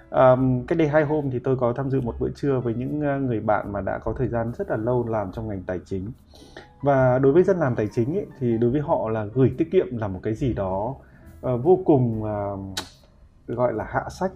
Um, 0.10 0.66
cách 0.66 0.78
đây 0.78 0.88
hai 0.88 1.04
hôm 1.04 1.30
thì 1.32 1.40
tôi 1.40 1.58
có 1.58 1.74
tham 1.74 1.90
dự 1.90 2.02
một 2.02 2.16
bữa 2.20 2.30
trưa 2.36 2.60
với 2.60 2.74
những 2.74 3.02
ờ, 3.02 3.20
người 3.20 3.40
bạn 3.40 3.74
mà 3.74 3.82
đã 3.82 3.98
có 3.98 4.14
thời 4.14 4.28
gian 4.28 4.52
rất 4.58 4.70
là 4.70 4.78
lâu 4.78 5.08
làm 5.08 5.32
trong 5.32 5.48
ngành 5.48 5.64
tài 5.64 5.80
chính. 5.86 6.12
Và 6.82 7.20
đối 7.20 7.34
với 7.34 7.44
dân 7.44 7.58
làm 7.58 7.76
tài 7.76 7.88
chính 7.88 8.18
ấy, 8.18 8.26
thì 8.40 8.58
đối 8.58 8.72
với 8.72 8.82
họ 8.82 9.10
là 9.10 9.26
gửi 9.26 9.52
tiết 9.58 9.72
kiệm 9.72 9.98
là 9.98 10.08
một 10.08 10.20
cái 10.24 10.36
gì 10.36 10.54
đó 10.54 10.96
uh, 11.46 11.64
vô 11.64 11.80
cùng 11.86 12.24
uh, 12.24 12.60
gọi 13.48 13.74
là 13.74 13.86
hạ 13.90 14.04
sách 14.10 14.32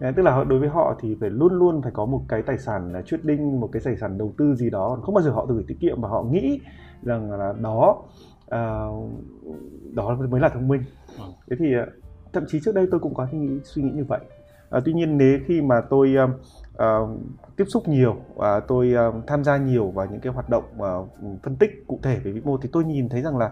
à. 0.00 0.12
tức 0.16 0.22
là 0.22 0.44
đối 0.44 0.58
với 0.58 0.68
họ 0.68 0.96
thì 1.00 1.16
phải 1.20 1.30
luôn 1.30 1.52
luôn 1.52 1.82
phải 1.82 1.92
có 1.92 2.06
một 2.06 2.22
cái 2.28 2.42
tài 2.42 2.58
sản 2.58 2.92
là 2.92 3.02
quyết 3.10 3.24
định 3.24 3.60
một 3.60 3.68
cái 3.72 3.82
tài 3.84 3.96
sản 3.96 4.18
đầu 4.18 4.32
tư 4.38 4.54
gì 4.54 4.70
đó 4.70 4.98
không 5.02 5.14
bao 5.14 5.22
giờ 5.22 5.30
họ 5.30 5.46
gửi 5.46 5.64
tiết 5.68 5.76
kiệm 5.80 6.00
và 6.00 6.08
họ 6.08 6.22
nghĩ 6.22 6.60
rằng 7.02 7.32
là 7.32 7.52
đó 7.60 8.02
uh, 8.44 9.10
đó 9.94 10.16
mới 10.30 10.40
là 10.40 10.48
thông 10.48 10.68
minh 10.68 10.82
à. 11.18 11.24
thế 11.50 11.56
thì 11.58 11.66
thậm 12.32 12.44
chí 12.48 12.60
trước 12.64 12.74
đây 12.74 12.86
tôi 12.90 13.00
cũng 13.00 13.14
có 13.14 13.26
suy 13.32 13.38
nghĩ 13.38 13.60
suy 13.64 13.82
nghĩ 13.82 13.90
như 13.90 14.04
vậy 14.08 14.20
à, 14.70 14.80
tuy 14.84 14.92
nhiên 14.92 15.18
nếu 15.18 15.38
khi 15.46 15.62
mà 15.62 15.80
tôi 15.90 16.14
uh, 16.24 16.30
uh, 16.74 17.20
tiếp 17.56 17.64
xúc 17.68 17.88
nhiều 17.88 18.16
và 18.34 18.56
uh, 18.56 18.64
tôi 18.68 18.94
uh, 19.08 19.26
tham 19.26 19.44
gia 19.44 19.56
nhiều 19.56 19.90
vào 19.90 20.06
những 20.10 20.20
cái 20.20 20.32
hoạt 20.32 20.48
động 20.48 20.64
uh, 20.76 21.08
phân 21.42 21.56
tích 21.56 21.70
cụ 21.86 22.00
thể 22.02 22.18
về 22.24 22.32
vĩ 22.32 22.40
mô 22.40 22.58
thì 22.58 22.68
tôi 22.72 22.84
nhìn 22.84 23.08
thấy 23.08 23.22
rằng 23.22 23.36
là 23.36 23.50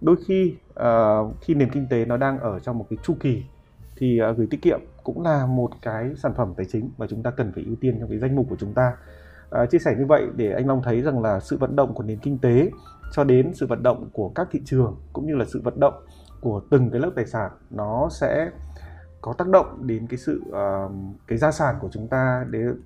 đôi 0.00 0.16
khi 0.26 0.56
uh, 0.80 1.34
khi 1.40 1.54
nền 1.54 1.70
kinh 1.70 1.86
tế 1.90 2.04
nó 2.04 2.16
đang 2.16 2.38
ở 2.38 2.58
trong 2.60 2.78
một 2.78 2.86
cái 2.90 2.96
chu 3.02 3.14
kỳ 3.20 3.44
thì 3.96 4.20
uh, 4.30 4.36
gửi 4.36 4.46
tiết 4.50 4.62
kiệm 4.62 4.80
cũng 5.04 5.22
là 5.22 5.46
một 5.46 5.70
cái 5.82 6.14
sản 6.16 6.32
phẩm 6.36 6.54
tài 6.56 6.66
chính 6.66 6.90
mà 6.98 7.06
chúng 7.06 7.22
ta 7.22 7.30
cần 7.30 7.52
phải 7.54 7.64
ưu 7.64 7.76
tiên 7.80 7.96
trong 8.00 8.08
cái 8.08 8.18
danh 8.18 8.36
mục 8.36 8.46
của 8.50 8.56
chúng 8.58 8.74
ta. 8.74 8.96
Uh, 9.62 9.70
chia 9.70 9.78
sẻ 9.78 9.94
như 9.98 10.06
vậy 10.06 10.26
để 10.36 10.52
anh 10.52 10.66
Long 10.66 10.82
thấy 10.82 11.02
rằng 11.02 11.22
là 11.22 11.40
sự 11.40 11.56
vận 11.56 11.76
động 11.76 11.94
của 11.94 12.02
nền 12.02 12.18
kinh 12.18 12.38
tế 12.38 12.70
cho 13.12 13.24
đến 13.24 13.54
sự 13.54 13.66
vận 13.66 13.82
động 13.82 14.08
của 14.12 14.28
các 14.28 14.48
thị 14.50 14.60
trường 14.64 14.96
cũng 15.12 15.26
như 15.26 15.34
là 15.34 15.44
sự 15.44 15.60
vận 15.64 15.80
động 15.80 15.94
của 16.40 16.60
từng 16.70 16.90
cái 16.90 17.00
lớp 17.00 17.10
tài 17.16 17.26
sản 17.26 17.50
nó 17.70 18.08
sẽ 18.10 18.50
có 19.20 19.32
tác 19.38 19.48
động 19.48 19.86
đến 19.86 20.06
cái 20.06 20.18
sự 20.18 20.42
uh, 20.48 20.92
cái 21.26 21.38
gia 21.38 21.50
sản 21.50 21.74
của 21.80 21.88
chúng 21.92 22.08
ta 22.08 22.46
đến 22.50 22.80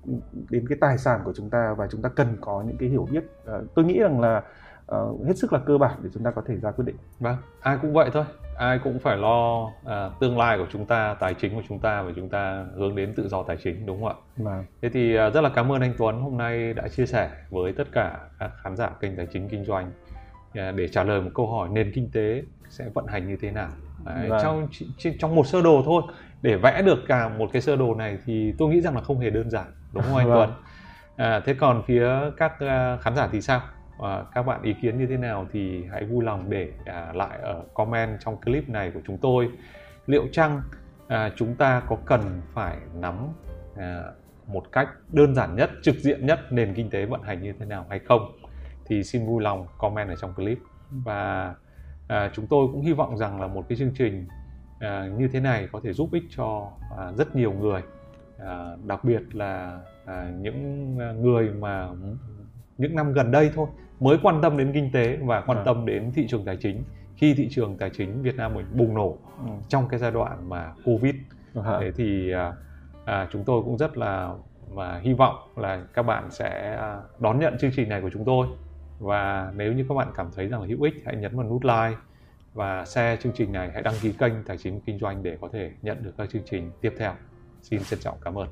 đến 0.49 0.67
cái 0.69 0.77
tài 0.81 0.97
sản 0.97 1.21
của 1.25 1.33
chúng 1.35 1.49
ta 1.49 1.73
và 1.77 1.87
chúng 1.87 2.01
ta 2.01 2.09
cần 2.09 2.37
có 2.41 2.63
những 2.67 2.77
cái 2.77 2.89
hiểu 2.89 3.07
biết. 3.11 3.23
Uh, 3.23 3.75
tôi 3.75 3.85
nghĩ 3.85 3.99
rằng 3.99 4.19
là 4.19 4.43
uh, 4.95 5.27
hết 5.27 5.37
sức 5.37 5.53
là 5.53 5.59
cơ 5.59 5.77
bản 5.77 5.99
để 6.03 6.09
chúng 6.13 6.23
ta 6.23 6.31
có 6.31 6.41
thể 6.47 6.55
ra 6.57 6.71
quyết 6.71 6.85
định. 6.85 6.95
Vâng 7.19 7.37
ai 7.61 7.77
cũng 7.81 7.93
vậy 7.93 8.09
thôi. 8.13 8.23
Ai 8.57 8.79
cũng 8.79 8.99
phải 8.99 9.17
lo 9.17 9.63
uh, 9.63 9.71
tương 10.19 10.37
lai 10.37 10.57
của 10.57 10.67
chúng 10.71 10.85
ta 10.85 11.15
tài 11.19 11.33
chính 11.33 11.55
của 11.55 11.61
chúng 11.67 11.79
ta 11.79 12.01
và 12.01 12.11
chúng 12.15 12.29
ta 12.29 12.65
hướng 12.75 12.95
đến 12.95 13.13
tự 13.15 13.27
do 13.27 13.43
tài 13.43 13.57
chính 13.63 13.85
đúng 13.85 14.01
không 14.01 14.09
ạ? 14.09 14.15
Vâng. 14.37 14.65
thế 14.81 14.89
thì 14.89 15.17
uh, 15.27 15.33
rất 15.33 15.41
là 15.41 15.49
cảm 15.49 15.71
ơn 15.71 15.81
anh 15.81 15.93
Tuấn 15.97 16.21
hôm 16.21 16.37
nay 16.37 16.73
đã 16.73 16.87
chia 16.87 17.05
sẻ 17.05 17.29
với 17.49 17.73
tất 17.73 17.87
cả 17.91 18.19
các 18.39 18.51
khán 18.63 18.75
giả 18.75 18.89
kênh 18.99 19.15
tài 19.15 19.27
chính 19.33 19.49
kinh 19.49 19.65
doanh 19.65 19.91
uh, 20.49 20.75
để 20.75 20.87
trả 20.87 21.03
lời 21.03 21.21
một 21.21 21.31
câu 21.35 21.51
hỏi 21.51 21.69
nền 21.71 21.91
kinh 21.95 22.09
tế 22.13 22.43
sẽ 22.69 22.85
vận 22.93 23.07
hành 23.07 23.27
như 23.27 23.37
thế 23.41 23.51
nào. 23.51 23.69
Đấy, 24.05 24.29
vâng. 24.29 24.39
trong 24.43 24.67
trong 25.19 25.35
một 25.35 25.47
sơ 25.47 25.61
đồ 25.61 25.81
thôi. 25.85 26.03
Để 26.41 26.55
vẽ 26.55 26.81
được 26.81 26.99
cả 27.07 27.29
một 27.29 27.49
cái 27.53 27.61
sơ 27.61 27.75
đồ 27.75 27.95
này 27.95 28.17
thì 28.25 28.53
tôi 28.57 28.69
nghĩ 28.69 28.81
rằng 28.81 28.95
là 28.95 29.01
không 29.01 29.19
hề 29.19 29.29
đơn 29.29 29.49
giản 29.49 29.65
đúng 29.93 30.03
không 30.03 30.15
anh 30.15 30.27
vâng. 30.27 30.37
Tuấn? 30.37 30.49
À, 31.15 31.41
thế 31.45 31.53
còn 31.53 31.83
phía 31.85 32.09
các 32.37 32.53
uh, 32.53 33.01
khán 33.01 33.15
giả 33.15 33.29
thì 33.31 33.41
sao 33.41 33.61
à, 34.01 34.23
các 34.33 34.43
bạn 34.43 34.61
ý 34.63 34.73
kiến 34.81 34.97
như 34.97 35.07
thế 35.07 35.17
nào 35.17 35.47
thì 35.51 35.85
hãy 35.91 36.05
vui 36.05 36.23
lòng 36.23 36.49
để 36.49 36.71
à, 36.85 37.11
lại 37.13 37.39
ở 37.41 37.63
comment 37.73 38.19
trong 38.19 38.41
clip 38.41 38.69
này 38.69 38.91
của 38.91 39.01
chúng 39.07 39.17
tôi. 39.17 39.49
Liệu 40.07 40.27
chăng 40.31 40.61
à, 41.07 41.31
chúng 41.35 41.55
ta 41.55 41.81
có 41.87 41.97
cần 42.05 42.41
phải 42.53 42.77
nắm 42.95 43.27
à, 43.77 44.03
một 44.47 44.71
cách 44.71 44.89
đơn 45.13 45.35
giản 45.35 45.55
nhất 45.55 45.69
trực 45.83 45.95
diện 45.95 46.25
nhất 46.25 46.39
nền 46.51 46.73
kinh 46.73 46.89
tế 46.89 47.05
vận 47.05 47.21
hành 47.21 47.41
như 47.41 47.53
thế 47.59 47.65
nào 47.65 47.85
hay 47.89 47.99
không? 47.99 48.31
Thì 48.85 49.03
xin 49.03 49.25
vui 49.25 49.43
lòng 49.43 49.67
comment 49.77 50.09
ở 50.09 50.15
trong 50.15 50.33
clip. 50.33 50.59
Và 50.91 51.55
à, 52.07 52.31
chúng 52.33 52.47
tôi 52.47 52.67
cũng 52.71 52.81
hy 52.81 52.93
vọng 52.93 53.17
rằng 53.17 53.41
là 53.41 53.47
một 53.47 53.65
cái 53.69 53.77
chương 53.77 53.93
trình 53.97 54.27
à, 54.79 55.07
như 55.17 55.27
thế 55.27 55.39
này 55.39 55.67
có 55.71 55.79
thể 55.83 55.93
giúp 55.93 56.09
ích 56.11 56.23
cho 56.29 56.71
à, 56.97 57.11
rất 57.17 57.35
nhiều 57.35 57.51
người 57.51 57.81
à, 58.39 58.75
đặc 58.85 59.03
biệt 59.03 59.35
là 59.35 59.81
à, 60.05 60.31
những 60.41 60.95
người 61.21 61.49
mà 61.49 61.89
những 62.77 62.95
năm 62.95 63.13
gần 63.13 63.31
đây 63.31 63.51
thôi 63.55 63.67
mới 63.99 64.17
quan 64.23 64.41
tâm 64.41 64.57
đến 64.57 64.71
kinh 64.73 64.91
tế 64.91 65.17
và 65.21 65.41
quan 65.41 65.57
à. 65.57 65.63
tâm 65.63 65.85
đến 65.85 66.11
thị 66.15 66.27
trường 66.27 66.45
tài 66.45 66.57
chính 66.57 66.83
khi 67.15 67.33
thị 67.33 67.47
trường 67.51 67.77
tài 67.77 67.89
chính 67.89 68.21
Việt 68.21 68.35
Nam 68.35 68.53
mình 68.53 68.65
bùng 68.73 68.93
nổ 68.93 69.17
ừ. 69.45 69.51
trong 69.67 69.87
cái 69.87 69.99
giai 69.99 70.11
đoạn 70.11 70.49
mà 70.49 70.73
Covid 70.85 71.15
à. 71.63 71.77
thế 71.81 71.91
thì 71.95 72.31
à, 72.31 72.53
à, 73.05 73.27
chúng 73.31 73.43
tôi 73.43 73.63
cũng 73.63 73.77
rất 73.77 73.97
là 73.97 74.33
và 74.69 74.99
hy 75.03 75.13
vọng 75.13 75.35
là 75.55 75.83
các 75.93 76.03
bạn 76.03 76.31
sẽ 76.31 76.75
à, 76.79 76.97
đón 77.19 77.39
nhận 77.39 77.57
chương 77.57 77.71
trình 77.75 77.89
này 77.89 78.01
của 78.01 78.09
chúng 78.13 78.25
tôi 78.25 78.47
và 78.99 79.51
nếu 79.55 79.73
như 79.73 79.85
các 79.89 79.95
bạn 79.95 80.07
cảm 80.15 80.29
thấy 80.35 80.47
rằng 80.47 80.61
là 80.61 80.67
hữu 80.67 80.81
ích 80.81 80.93
hãy 81.05 81.15
nhấn 81.15 81.37
vào 81.37 81.49
nút 81.49 81.63
like 81.63 81.97
và 82.53 82.85
share 82.85 83.17
chương 83.21 83.33
trình 83.35 83.51
này 83.51 83.69
hãy 83.73 83.81
đăng 83.81 83.93
ký 84.01 84.13
kênh 84.19 84.33
tài 84.45 84.57
chính 84.57 84.81
kinh 84.81 84.99
doanh 84.99 85.23
để 85.23 85.37
có 85.41 85.49
thể 85.53 85.71
nhận 85.81 86.03
được 86.03 86.13
các 86.17 86.29
chương 86.29 86.41
trình 86.45 86.71
tiếp 86.81 86.93
theo 86.97 87.13
xin 87.61 87.83
trân 87.83 87.99
trọng 87.99 88.17
cảm 88.21 88.37
ơn 88.37 88.47